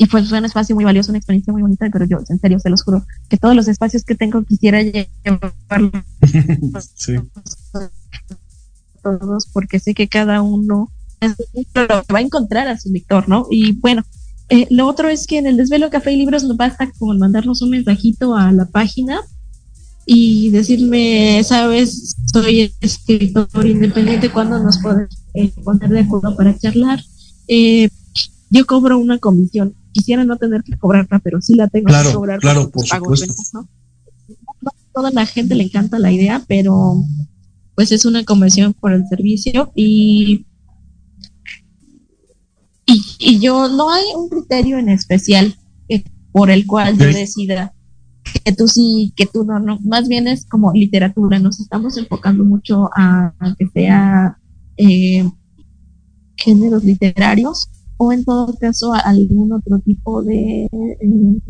y 0.02 0.06
fue, 0.06 0.22
un 0.22 0.46
espacio 0.46 0.76
muy 0.76 0.86
valioso, 0.86 1.12
una 1.12 1.18
experiencia 1.18 1.52
muy 1.52 1.62
bonita, 1.62 1.90
pero 1.92 2.06
yo, 2.06 2.20
en 2.30 2.40
serio, 2.40 2.58
se 2.58 2.70
los 2.70 2.84
juro, 2.84 3.06
que 3.28 3.36
todos 3.36 3.54
los 3.54 3.68
espacios 3.68 4.06
que 4.06 4.16
tengo 4.16 4.42
quisiera 4.44 4.82
llevarlos 4.82 5.92
todos, 9.04 9.48
porque 9.52 9.80
sé 9.80 9.94
que 9.94 10.08
cada 10.08 10.42
uno 10.42 10.90
va 11.22 12.20
a 12.20 12.22
encontrar 12.22 12.70
a 12.70 12.80
su 12.80 12.90
lector, 12.94 13.28
¿no? 13.28 13.48
Y 13.52 13.74
bueno, 13.74 14.04
eh, 14.48 14.68
lo 14.70 14.88
otro 14.88 15.10
es 15.10 15.28
que 15.28 15.38
en 15.38 15.48
el 15.48 15.58
Desvelo 15.58 15.90
Café 15.90 16.14
y 16.14 16.16
Libros 16.16 16.46
nos 16.46 16.56
basta 16.56 16.90
con 16.98 17.20
mandarnos 17.20 17.62
un 17.62 17.72
mensajito 17.72 18.38
a 18.38 18.54
la 18.54 18.68
página 18.68 19.20
y 20.06 20.50
decirme, 20.52 21.44
sabes, 21.44 22.16
soy 22.32 22.74
escritor 22.80 23.50
independiente, 23.66 24.32
¿cuándo 24.32 24.64
nos 24.64 24.78
podemos 24.78 25.10
eh, 25.34 25.52
poner 25.62 25.90
de 25.90 26.00
acuerdo 26.00 26.38
para 26.38 26.58
charlar? 26.58 27.04
Eh, 27.50 27.90
yo 28.50 28.66
cobro 28.66 28.98
una 28.98 29.20
comisión 29.20 29.76
quisiera 30.00 30.24
no 30.24 30.38
tener 30.38 30.64
que 30.64 30.78
cobrarla, 30.78 31.20
pero 31.20 31.42
sí 31.42 31.56
la 31.56 31.68
tengo 31.68 31.88
que 31.88 32.14
cobrar. 32.14 32.40
Claro, 32.40 32.70
por 32.70 32.86
supuesto. 32.86 33.34
¿no? 33.54 33.68
toda 34.94 35.12
la 35.12 35.26
gente 35.26 35.56
le 35.56 35.64
encanta 35.64 36.00
la 36.00 36.12
idea, 36.12 36.44
pero 36.48 37.04
pues 37.76 37.92
es 37.92 38.06
una 38.06 38.24
convención 38.26 38.74
por 38.74 38.92
el 38.92 39.08
servicio 39.08 39.72
y, 39.76 40.46
y, 42.86 43.40
yo 43.40 43.70
no 43.70 43.90
hay 43.92 44.04
un 44.18 44.30
criterio 44.30 44.78
en 44.78 44.90
especial 44.90 45.56
por 46.32 46.52
el 46.52 46.66
cual 46.66 46.98
yo 46.98 47.06
decida 47.06 47.74
que 48.44 48.52
tú 48.52 48.68
sí, 48.68 49.14
que 49.16 49.26
tú 49.26 49.44
no, 49.44 49.60
no, 49.60 49.80
más 49.82 50.08
bien 50.08 50.28
es 50.28 50.46
como 50.46 50.72
literatura, 50.74 51.40
nos 51.40 51.60
estamos 51.60 51.98
enfocando 51.98 52.44
mucho 52.44 52.90
a, 52.96 53.34
que 53.58 53.68
sea 53.68 54.38
eh, 54.78 55.28
géneros 56.36 56.84
literarios 56.84 57.70
o 58.02 58.14
en 58.14 58.24
todo 58.24 58.56
caso 58.56 58.94
algún 58.94 59.52
otro 59.52 59.80
tipo 59.80 60.24
de, 60.24 60.64
eh, 60.72 61.42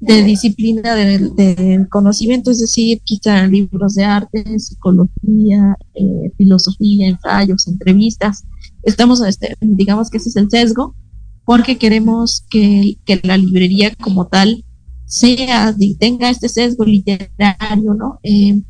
de 0.00 0.22
disciplina 0.22 0.94
del 0.94 1.88
conocimiento, 1.90 2.50
es 2.50 2.60
decir, 2.60 3.02
quizá 3.04 3.46
libros 3.46 3.94
de 3.94 4.04
arte, 4.04 4.58
psicología, 4.58 5.76
eh, 5.94 6.32
filosofía, 6.38 7.08
ensayos, 7.08 7.68
entrevistas. 7.68 8.44
Estamos, 8.82 9.20
este, 9.20 9.54
digamos 9.60 10.08
que 10.08 10.16
ese 10.16 10.30
es 10.30 10.36
el 10.36 10.50
sesgo, 10.50 10.96
porque 11.44 11.76
queremos 11.76 12.46
que, 12.48 12.96
la 13.22 13.36
librería 13.36 13.94
como 13.96 14.26
tal 14.26 14.64
sea, 15.04 15.76
tenga 15.98 16.30
este 16.30 16.48
sesgo 16.48 16.86
literario, 16.86 17.92
¿no? 17.92 18.20
Eh, 18.22 18.62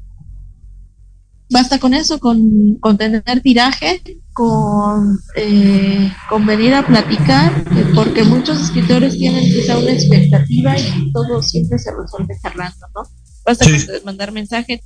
basta 1.48 1.78
con 1.78 1.94
eso, 1.94 2.18
con, 2.18 2.74
con 2.80 2.98
tener 2.98 3.22
tiraje, 3.40 4.02
con, 4.40 5.20
eh, 5.36 6.10
con 6.30 6.46
venir 6.46 6.72
a 6.72 6.86
platicar, 6.86 7.52
eh, 7.76 7.92
porque 7.94 8.24
muchos 8.24 8.58
escritores 8.58 9.18
tienen 9.18 9.44
quizá 9.44 9.76
una 9.76 9.92
expectativa 9.92 10.78
y 10.78 11.12
todo 11.12 11.42
siempre 11.42 11.78
se 11.78 11.90
resuelve 11.94 12.38
charlando, 12.42 12.86
¿no? 12.94 13.02
Basta 13.44 13.66
con 13.66 14.04
mandar 14.06 14.32
mensaje, 14.32 14.82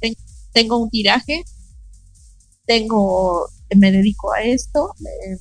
tengo 0.53 0.79
un 0.79 0.91
tiraje, 0.91 1.45
tengo, 2.67 3.49
me 3.77 3.93
dedico 3.93 4.33
a 4.33 4.43
esto, 4.43 4.93
eh, 4.99 5.39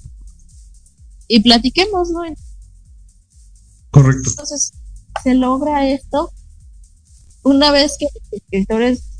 y 1.28 1.40
platiquemos, 1.40 2.12
¿no? 2.12 2.22
Correcto. 3.90 4.30
Entonces, 4.30 4.74
se 5.24 5.34
logra 5.34 5.90
esto 5.90 6.32
una 7.42 7.72
vez 7.72 7.98
que 7.98 8.06
los 8.14 8.42
escritores 8.44 9.13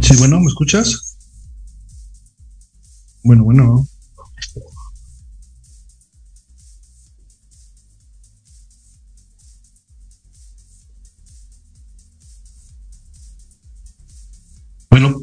Sí, 0.00 0.14
bueno, 0.18 0.38
¿me 0.40 0.46
escuchas? 0.46 1.16
Bueno, 3.24 3.44
bueno. 3.44 3.86
Bueno. 14.90 15.20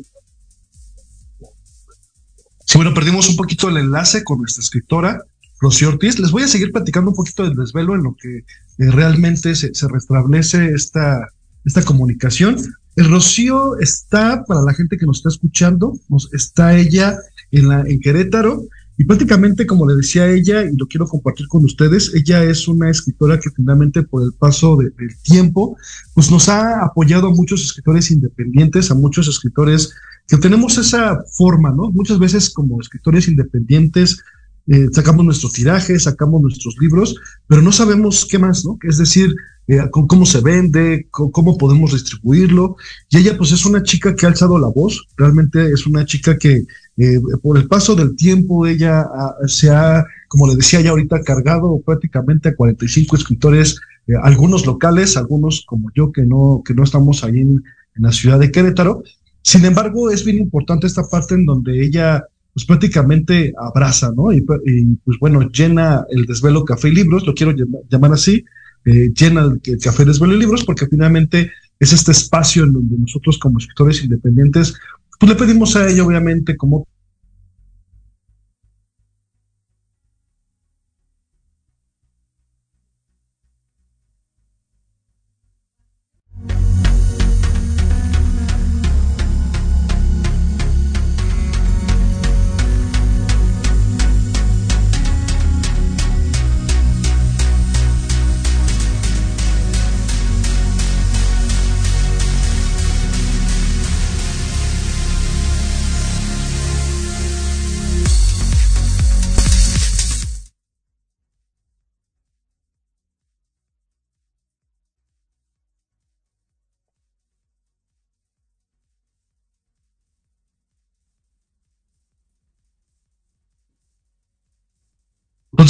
Sí, 2.66 2.78
bueno, 2.78 2.94
perdimos 2.94 3.30
un 3.30 3.36
poquito 3.36 3.70
el 3.70 3.78
enlace 3.78 4.24
con 4.24 4.40
nuestra 4.40 4.62
escritora, 4.62 5.20
Rocío 5.62 5.90
Ortiz. 5.90 6.20
Les 6.20 6.32
voy 6.32 6.44
a 6.44 6.48
seguir 6.48 6.72
platicando 6.72 7.12
un 7.12 7.16
poquito 7.16 7.44
del 7.44 7.56
desvelo 7.56 7.96
en 7.96 8.04
lo 8.04 8.16
que 8.16 8.38
eh, 8.38 8.92
realmente 8.92 9.56
se, 9.56 9.72
restablece 9.88 10.74
esta, 10.74 11.28
esta 11.64 11.84
comunicación. 11.84 12.58
El 12.96 13.10
Rocío 13.10 13.78
está, 13.80 14.44
para 14.46 14.62
la 14.62 14.74
gente 14.74 14.98
que 14.98 15.06
nos 15.06 15.18
está 15.18 15.30
escuchando, 15.30 16.00
está 16.32 16.78
ella 16.78 17.18
en, 17.52 17.68
la, 17.68 17.82
en 17.82 18.00
Querétaro 18.00 18.64
y 18.98 19.04
prácticamente, 19.04 19.66
como 19.66 19.88
le 19.88 19.96
decía 19.96 20.32
ella, 20.32 20.64
y 20.64 20.76
lo 20.78 20.88
quiero 20.88 21.06
compartir 21.06 21.48
con 21.50 21.66
ustedes, 21.66 22.14
ella 22.16 22.44
es 22.44 22.68
una 22.68 22.90
escritora 22.90 23.40
que 23.40 23.50
finalmente 23.50 24.04
por 24.04 24.24
el 24.24 24.32
paso 24.32 24.78
del 24.78 24.94
tiempo, 25.22 25.78
pues 26.14 26.32
nos 26.32 26.48
ha 26.48 26.82
apoyado 26.82 27.28
a 27.28 27.34
muchos 27.34 27.62
escritores 27.62 28.10
independientes, 28.10 28.92
a 28.92 28.96
muchos 28.96 29.28
escritores 29.28 29.94
que 30.28 30.38
tenemos 30.38 30.78
esa 30.78 31.22
forma, 31.38 31.72
¿no? 31.72 31.92
Muchas 31.92 32.20
veces 32.20 32.50
como 32.50 32.80
escritores 32.80 33.28
independientes 33.28 34.24
eh, 34.68 34.88
sacamos 34.94 35.26
nuestro 35.26 35.50
tiraje, 35.50 36.00
sacamos 36.00 36.42
nuestros 36.42 36.76
libros, 36.80 37.16
pero 37.48 37.62
no 37.62 37.72
sabemos 37.72 38.26
qué 38.26 38.40
más, 38.40 38.66
¿no? 38.66 38.80
Es 38.84 38.98
decir, 38.98 39.36
eh, 39.68 39.80
cómo 39.92 40.26
se 40.26 40.42
vende, 40.42 41.08
cómo 41.12 41.58
podemos 41.58 41.94
distribuirlo. 41.94 42.78
Y 43.10 43.18
ella 43.18 43.38
pues 43.38 43.52
es 43.52 43.66
una 43.66 43.84
chica 43.84 44.16
que 44.16 44.26
ha 44.26 44.30
alzado 44.30 44.60
la 44.60 44.68
voz, 44.68 45.08
realmente 45.18 45.72
es 45.72 45.88
una 45.88 46.06
chica 46.06 46.38
que 46.38 46.66
eh, 46.98 47.20
por 47.42 47.58
el 47.58 47.68
paso 47.68 47.94
del 47.96 48.16
tiempo 48.16 48.66
ella 48.66 49.02
ah, 49.02 49.36
se 49.48 49.70
ha, 49.70 50.06
como 50.28 50.48
le 50.48 50.56
decía 50.56 50.82
ya 50.82 50.92
ahorita, 50.92 51.22
cargado 51.22 51.82
prácticamente 51.86 52.50
a 52.50 52.56
45 52.56 53.18
escritores, 53.18 53.80
eh, 54.08 54.14
algunos 54.22 54.66
locales, 54.66 55.18
algunos 55.18 55.66
como 55.66 55.90
yo 55.94 56.12
que 56.12 56.24
no, 56.24 56.62
que 56.66 56.74
no 56.74 56.84
estamos 56.84 57.24
ahí 57.24 57.42
en, 57.42 57.64
la 57.98 58.12
ciudad 58.12 58.40
de 58.40 58.52
Querétaro. 58.52 59.04
Sin 59.42 59.64
embargo, 59.64 60.12
es 60.12 60.26
bien 60.26 60.38
importante 60.38 60.86
esta 60.86 61.08
parte 61.08 61.34
en 61.34 61.46
donde 61.46 61.82
ella 61.82 62.26
pues 62.54 62.66
prácticamente 62.66 63.54
abraza, 63.58 64.12
¿no? 64.14 64.34
Y, 64.34 64.42
pues 64.42 65.18
bueno, 65.20 65.50
llena 65.50 66.06
el 66.10 66.26
desvelo 66.26 66.66
Café 66.66 66.90
y 66.90 66.96
Libros, 66.96 67.26
lo 67.26 67.34
quiero 67.34 67.54
llamar, 67.90 68.12
así, 68.12 68.44
eh, 68.86 69.12
llena 69.14 69.46
el, 69.64 69.80
Café 69.80 70.06
Desvelo 70.06 70.36
y 70.36 70.40
Libros, 70.40 70.64
porque 70.64 70.88
finalmente 70.88 71.52
es 71.80 71.92
este 71.92 72.12
espacio 72.12 72.64
en 72.64 72.74
donde 72.74 72.98
nosotros 72.98 73.38
como 73.38 73.60
escritores 73.60 74.04
independientes 74.04 74.76
pues 75.20 75.30
le 75.30 75.36
pedimos 75.38 75.76
a 75.76 75.88
ella, 75.88 76.04
obviamente, 76.04 76.58
como 76.58 76.88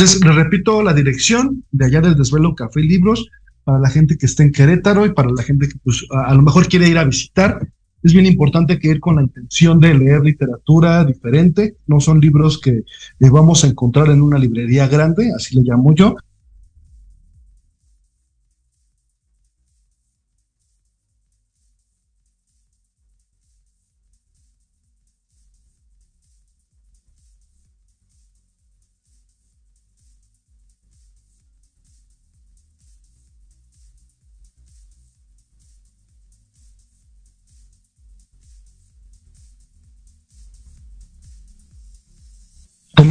Entonces, 0.06 0.24
le 0.24 0.34
repito 0.34 0.84
la 0.84 0.94
dirección 0.94 1.64
de 1.72 1.86
allá 1.86 2.00
del 2.00 2.16
Desvelo 2.16 2.54
Café 2.54 2.82
y 2.82 2.88
Libros 2.88 3.28
para 3.64 3.80
la 3.80 3.90
gente 3.90 4.20
que 4.20 4.28
está 4.28 4.44
en 4.44 4.52
Querétaro 4.52 5.04
y 5.04 5.14
para 5.14 5.32
la 5.32 5.42
gente 5.42 5.68
que 5.68 5.80
pues, 5.84 6.06
a, 6.12 6.32
lo 6.36 6.44
mejor 6.44 6.68
quiere 6.68 6.88
ir 6.88 7.00
a 7.00 7.06
visitar. 7.06 7.68
Es 8.04 8.14
bien 8.14 8.28
importante 8.28 8.78
que 8.78 8.90
ir 8.90 9.00
con 9.00 9.16
la 9.16 9.24
intención 9.24 9.80
de 9.80 9.96
leer 9.96 10.22
literatura 10.22 11.04
diferente. 11.06 11.78
No 11.88 12.00
son 12.00 12.20
libros 12.20 12.62
que 12.62 12.84
vamos 13.20 13.64
a 13.64 13.68
encontrar 13.68 14.10
en 14.12 14.22
una 14.22 14.38
librería 14.38 14.88
grande, 14.88 15.32
así 15.36 15.56
le 15.56 15.64
llamo 15.64 15.96
yo, 15.96 16.16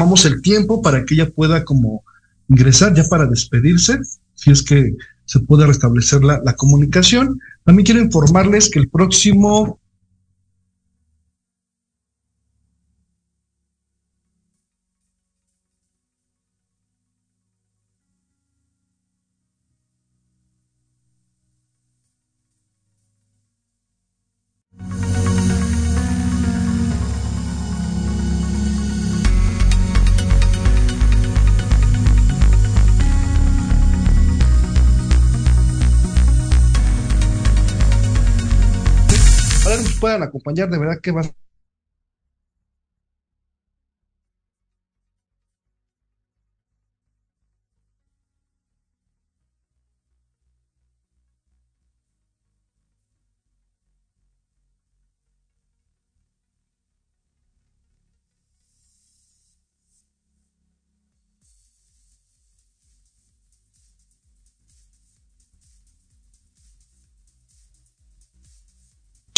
tomamos 0.04 0.26
el 0.26 0.42
tiempo 0.42 0.82
para 0.82 1.06
que 1.06 1.14
ella 1.14 1.30
pueda 1.30 1.64
como 1.64 2.04
ingresar 2.50 2.92
ya 2.92 3.04
para 3.04 3.24
despedirse, 3.24 3.98
si 4.34 4.50
es 4.50 4.62
que 4.62 4.92
se 5.24 5.40
puede 5.40 5.66
restablecer 5.66 6.22
la, 6.22 6.42
la 6.44 6.52
comunicación. 6.52 7.40
También 7.64 7.86
quiero 7.86 8.02
informarles 8.02 8.68
que 8.68 8.80
el 8.80 8.90
próximo 8.90 9.78
acompañar, 40.44 40.70
de 40.70 40.78
verdad 40.78 41.00
que 41.00 41.10
va 41.10 41.22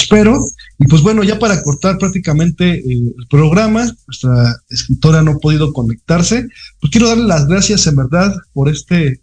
espero. 0.06 0.40
Y 0.78 0.86
pues 0.86 1.02
bueno, 1.02 1.24
ya 1.24 1.38
para 1.38 1.62
cortar 1.62 1.98
prácticamente 1.98 2.78
eh, 2.78 3.14
el 3.18 3.26
programa, 3.28 3.92
nuestra 4.06 4.56
escritora 4.70 5.22
no 5.22 5.32
ha 5.32 5.38
podido 5.38 5.72
conectarse. 5.72 6.46
Pues 6.80 6.90
quiero 6.90 7.08
darle 7.08 7.24
las 7.24 7.46
gracias 7.46 7.86
en 7.86 7.96
verdad 7.96 8.34
por 8.52 8.68
este, 8.68 9.20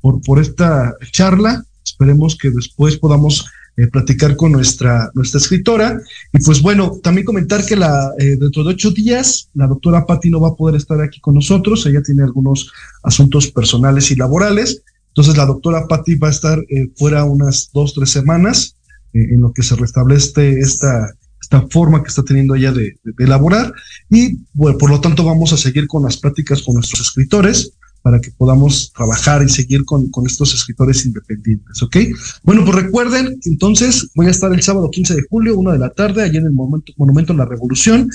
por, 0.00 0.20
por 0.22 0.40
esta 0.40 0.96
charla. 1.12 1.64
Esperemos 1.84 2.36
que 2.36 2.50
después 2.50 2.96
podamos 2.96 3.44
eh, 3.76 3.86
platicar 3.86 4.36
con 4.36 4.52
nuestra, 4.52 5.10
nuestra 5.14 5.38
escritora. 5.38 6.00
Y 6.32 6.38
pues 6.38 6.62
bueno, 6.62 6.98
también 7.02 7.24
comentar 7.24 7.64
que 7.64 7.76
la, 7.76 8.10
eh, 8.18 8.36
dentro 8.40 8.64
de 8.64 8.70
ocho 8.70 8.90
días 8.90 9.50
la 9.54 9.66
doctora 9.66 10.06
Patti 10.06 10.30
no 10.30 10.40
va 10.40 10.48
a 10.48 10.56
poder 10.56 10.76
estar 10.76 11.00
aquí 11.00 11.20
con 11.20 11.34
nosotros. 11.34 11.86
Ella 11.86 12.02
tiene 12.02 12.24
algunos 12.24 12.72
asuntos 13.02 13.50
personales 13.52 14.10
y 14.10 14.16
laborales. 14.16 14.82
Entonces 15.08 15.36
la 15.36 15.46
doctora 15.46 15.86
Patti 15.86 16.16
va 16.16 16.28
a 16.28 16.32
estar 16.32 16.58
fuera 16.96 17.22
unas 17.22 17.70
dos, 17.72 17.94
tres 17.94 18.10
semanas. 18.10 18.74
Eh, 19.14 19.34
en 19.34 19.40
lo 19.40 19.52
que 19.52 19.62
se 19.62 19.76
restablece 19.76 20.58
esta, 20.58 21.08
esta 21.40 21.62
forma 21.70 22.02
que 22.02 22.08
está 22.08 22.24
teniendo 22.24 22.56
ella 22.56 22.72
de, 22.72 22.98
elaborar. 23.18 23.72
Y 24.10 24.40
bueno, 24.52 24.76
por 24.76 24.90
lo 24.90 25.00
tanto 25.00 25.24
vamos 25.24 25.52
a 25.52 25.56
seguir 25.56 25.86
con 25.86 26.02
las 26.02 26.16
prácticas 26.16 26.62
con 26.62 26.74
nuestros 26.74 27.00
escritores 27.00 27.72
para 28.02 28.20
que 28.20 28.32
podamos 28.32 28.92
trabajar 28.92 29.42
y 29.42 29.48
seguir 29.48 29.84
con, 29.84 30.10
con 30.10 30.26
estos 30.26 30.52
escritores 30.52 31.06
independientes, 31.06 31.82
¿ok? 31.82 31.96
Bueno, 32.42 32.64
pues 32.64 32.76
recuerden, 32.82 33.38
entonces 33.44 34.10
voy 34.14 34.26
a 34.26 34.30
estar 34.30 34.52
el 34.52 34.62
sábado 34.62 34.90
15 34.90 35.14
de 35.14 35.22
julio, 35.30 35.56
una 35.56 35.72
de 35.72 35.78
la 35.78 35.90
tarde, 35.90 36.22
allí 36.22 36.36
en 36.36 36.46
el 36.46 36.52
Monumento, 36.52 36.92
Monumento 36.96 37.32
a 37.32 37.36
la 37.36 37.46
Revolución. 37.46 38.10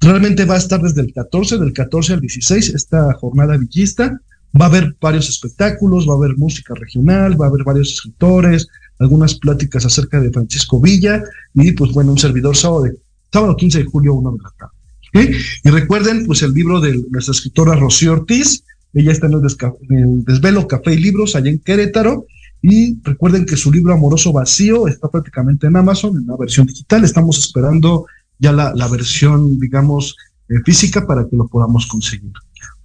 Realmente 0.00 0.44
va 0.44 0.54
a 0.54 0.58
estar 0.58 0.80
desde 0.80 1.02
el 1.02 1.12
14, 1.12 1.58
del 1.58 1.72
14 1.72 2.14
al 2.14 2.20
16, 2.20 2.68
esta 2.70 3.12
jornada 3.14 3.56
villista. 3.56 4.20
Va 4.58 4.66
a 4.66 4.68
haber 4.68 4.96
varios 5.00 5.28
espectáculos, 5.28 6.08
va 6.08 6.12
a 6.12 6.16
haber 6.16 6.36
música 6.38 6.72
regional, 6.74 7.38
va 7.38 7.46
a 7.46 7.48
haber 7.48 7.64
varios 7.64 7.92
escritores, 7.92 8.68
algunas 8.98 9.34
pláticas 9.34 9.84
acerca 9.84 10.20
de 10.20 10.30
Francisco 10.30 10.80
Villa 10.80 11.22
y 11.54 11.72
pues 11.72 11.92
bueno, 11.92 12.12
un 12.12 12.18
servidor 12.18 12.56
sábado, 12.56 12.86
sábado 13.32 13.56
15 13.56 13.78
de 13.78 13.84
julio, 13.84 14.14
1 14.14 14.32
de 14.32 14.42
la 14.42 14.50
tarde. 14.50 14.76
Y 15.64 15.70
recuerden, 15.70 16.26
pues 16.26 16.42
el 16.42 16.52
libro 16.52 16.80
de 16.80 17.02
nuestra 17.10 17.32
escritora 17.32 17.74
Rocío 17.74 18.12
Ortiz, 18.12 18.64
ella 18.92 19.12
está 19.12 19.26
en 19.26 19.34
el, 19.34 20.24
Desvelo 20.24 20.66
Café 20.66 20.94
y 20.94 20.98
Libros 20.98 21.36
allá 21.36 21.50
en 21.50 21.58
Querétaro. 21.58 22.26
Y 22.62 22.98
recuerden 23.02 23.44
que 23.44 23.56
su 23.56 23.70
libro 23.70 23.92
Amoroso 23.92 24.32
Vacío 24.32 24.88
está 24.88 25.08
prácticamente 25.08 25.66
en 25.66 25.76
Amazon, 25.76 26.16
en 26.16 26.24
una 26.24 26.36
versión 26.36 26.66
digital. 26.66 27.04
Estamos 27.04 27.38
esperando 27.38 28.06
ya 28.38 28.52
la, 28.52 28.88
versión, 28.88 29.60
digamos, 29.60 30.16
eh, 30.48 30.54
física 30.64 31.06
para 31.06 31.28
que 31.28 31.36
lo 31.36 31.46
podamos 31.46 31.86
conseguir. 31.86 32.32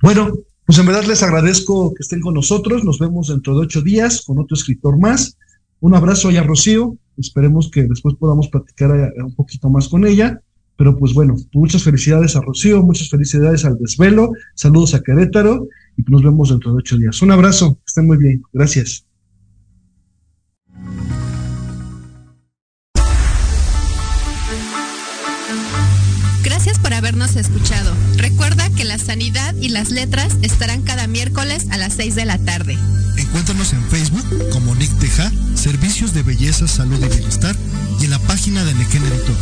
Bueno, 0.01 0.33
pues 0.65 0.77
en 0.77 0.85
verdad 0.85 1.05
les 1.05 1.23
agradezco 1.23 1.93
que 1.93 2.03
estén 2.03 2.19
con 2.19 2.33
nosotros. 2.33 2.83
Nos 2.83 2.99
vemos 2.99 3.29
dentro 3.29 3.57
de 3.57 3.65
ocho 3.65 3.81
días 3.81 4.23
con 4.25 4.37
otro 4.39 4.55
escritor 4.55 4.99
más. 4.99 5.37
Un 5.81 5.95
abrazo 5.95 6.29
a 6.29 6.43
Rocío. 6.43 6.95
Esperemos 7.17 7.69
que 7.69 7.83
después 7.83 8.15
podamos 8.15 8.47
platicar 8.47 8.91
eh, 8.91 9.23
un 9.23 9.35
poquito 9.35 9.69
más 9.69 9.89
con 9.89 10.05
ella. 10.05 10.41
Pero 10.77 10.97
pues 10.97 11.13
bueno, 11.13 11.35
muchas 11.53 11.83
felicidades 11.83 12.35
a 12.35 12.41
Rocío, 12.41 12.81
muchas 12.81 13.09
felicidades 13.09 13.65
al 13.65 13.77
desvelo, 13.77 14.31
saludos 14.55 14.95
a 14.95 15.01
Querétaro 15.01 15.67
y 15.97 16.03
nos 16.09 16.23
vemos 16.23 16.49
dentro 16.49 16.71
de 16.71 16.77
ocho 16.77 16.97
días. 16.97 17.21
Un 17.21 17.31
abrazo, 17.31 17.77
estén 17.85 18.07
muy 18.07 18.17
bien, 18.17 18.41
gracias. 18.53 19.05
Gracias 26.43 26.79
por 26.79 26.93
habernos 26.93 27.35
escuchado. 27.35 27.93
Recuerda 28.17 28.69
que 28.75 28.83
la 28.83 28.97
sanidad 28.97 29.50
y 29.61 29.69
las 29.69 29.91
letras 29.91 30.35
estarán 30.41 30.81
cada 30.81 31.07
miércoles 31.07 31.67
a 31.69 31.77
las 31.77 31.93
6 31.93 32.15
de 32.15 32.25
la 32.25 32.37
tarde. 32.37 32.77
Encuéntranos 33.17 33.71
en 33.73 33.83
Facebook 33.89 34.25
como 34.51 34.75
Nick 34.75 34.97
Teja, 34.99 35.31
Servicios 35.55 36.13
de 36.13 36.23
Belleza, 36.23 36.67
Salud 36.67 36.99
y 37.03 37.07
Bienestar 37.07 37.55
y 37.99 38.05
en 38.05 38.11
la 38.11 38.19
página 38.19 38.65
de 38.65 38.73
Nequén 38.73 39.03
Editor. 39.03 39.35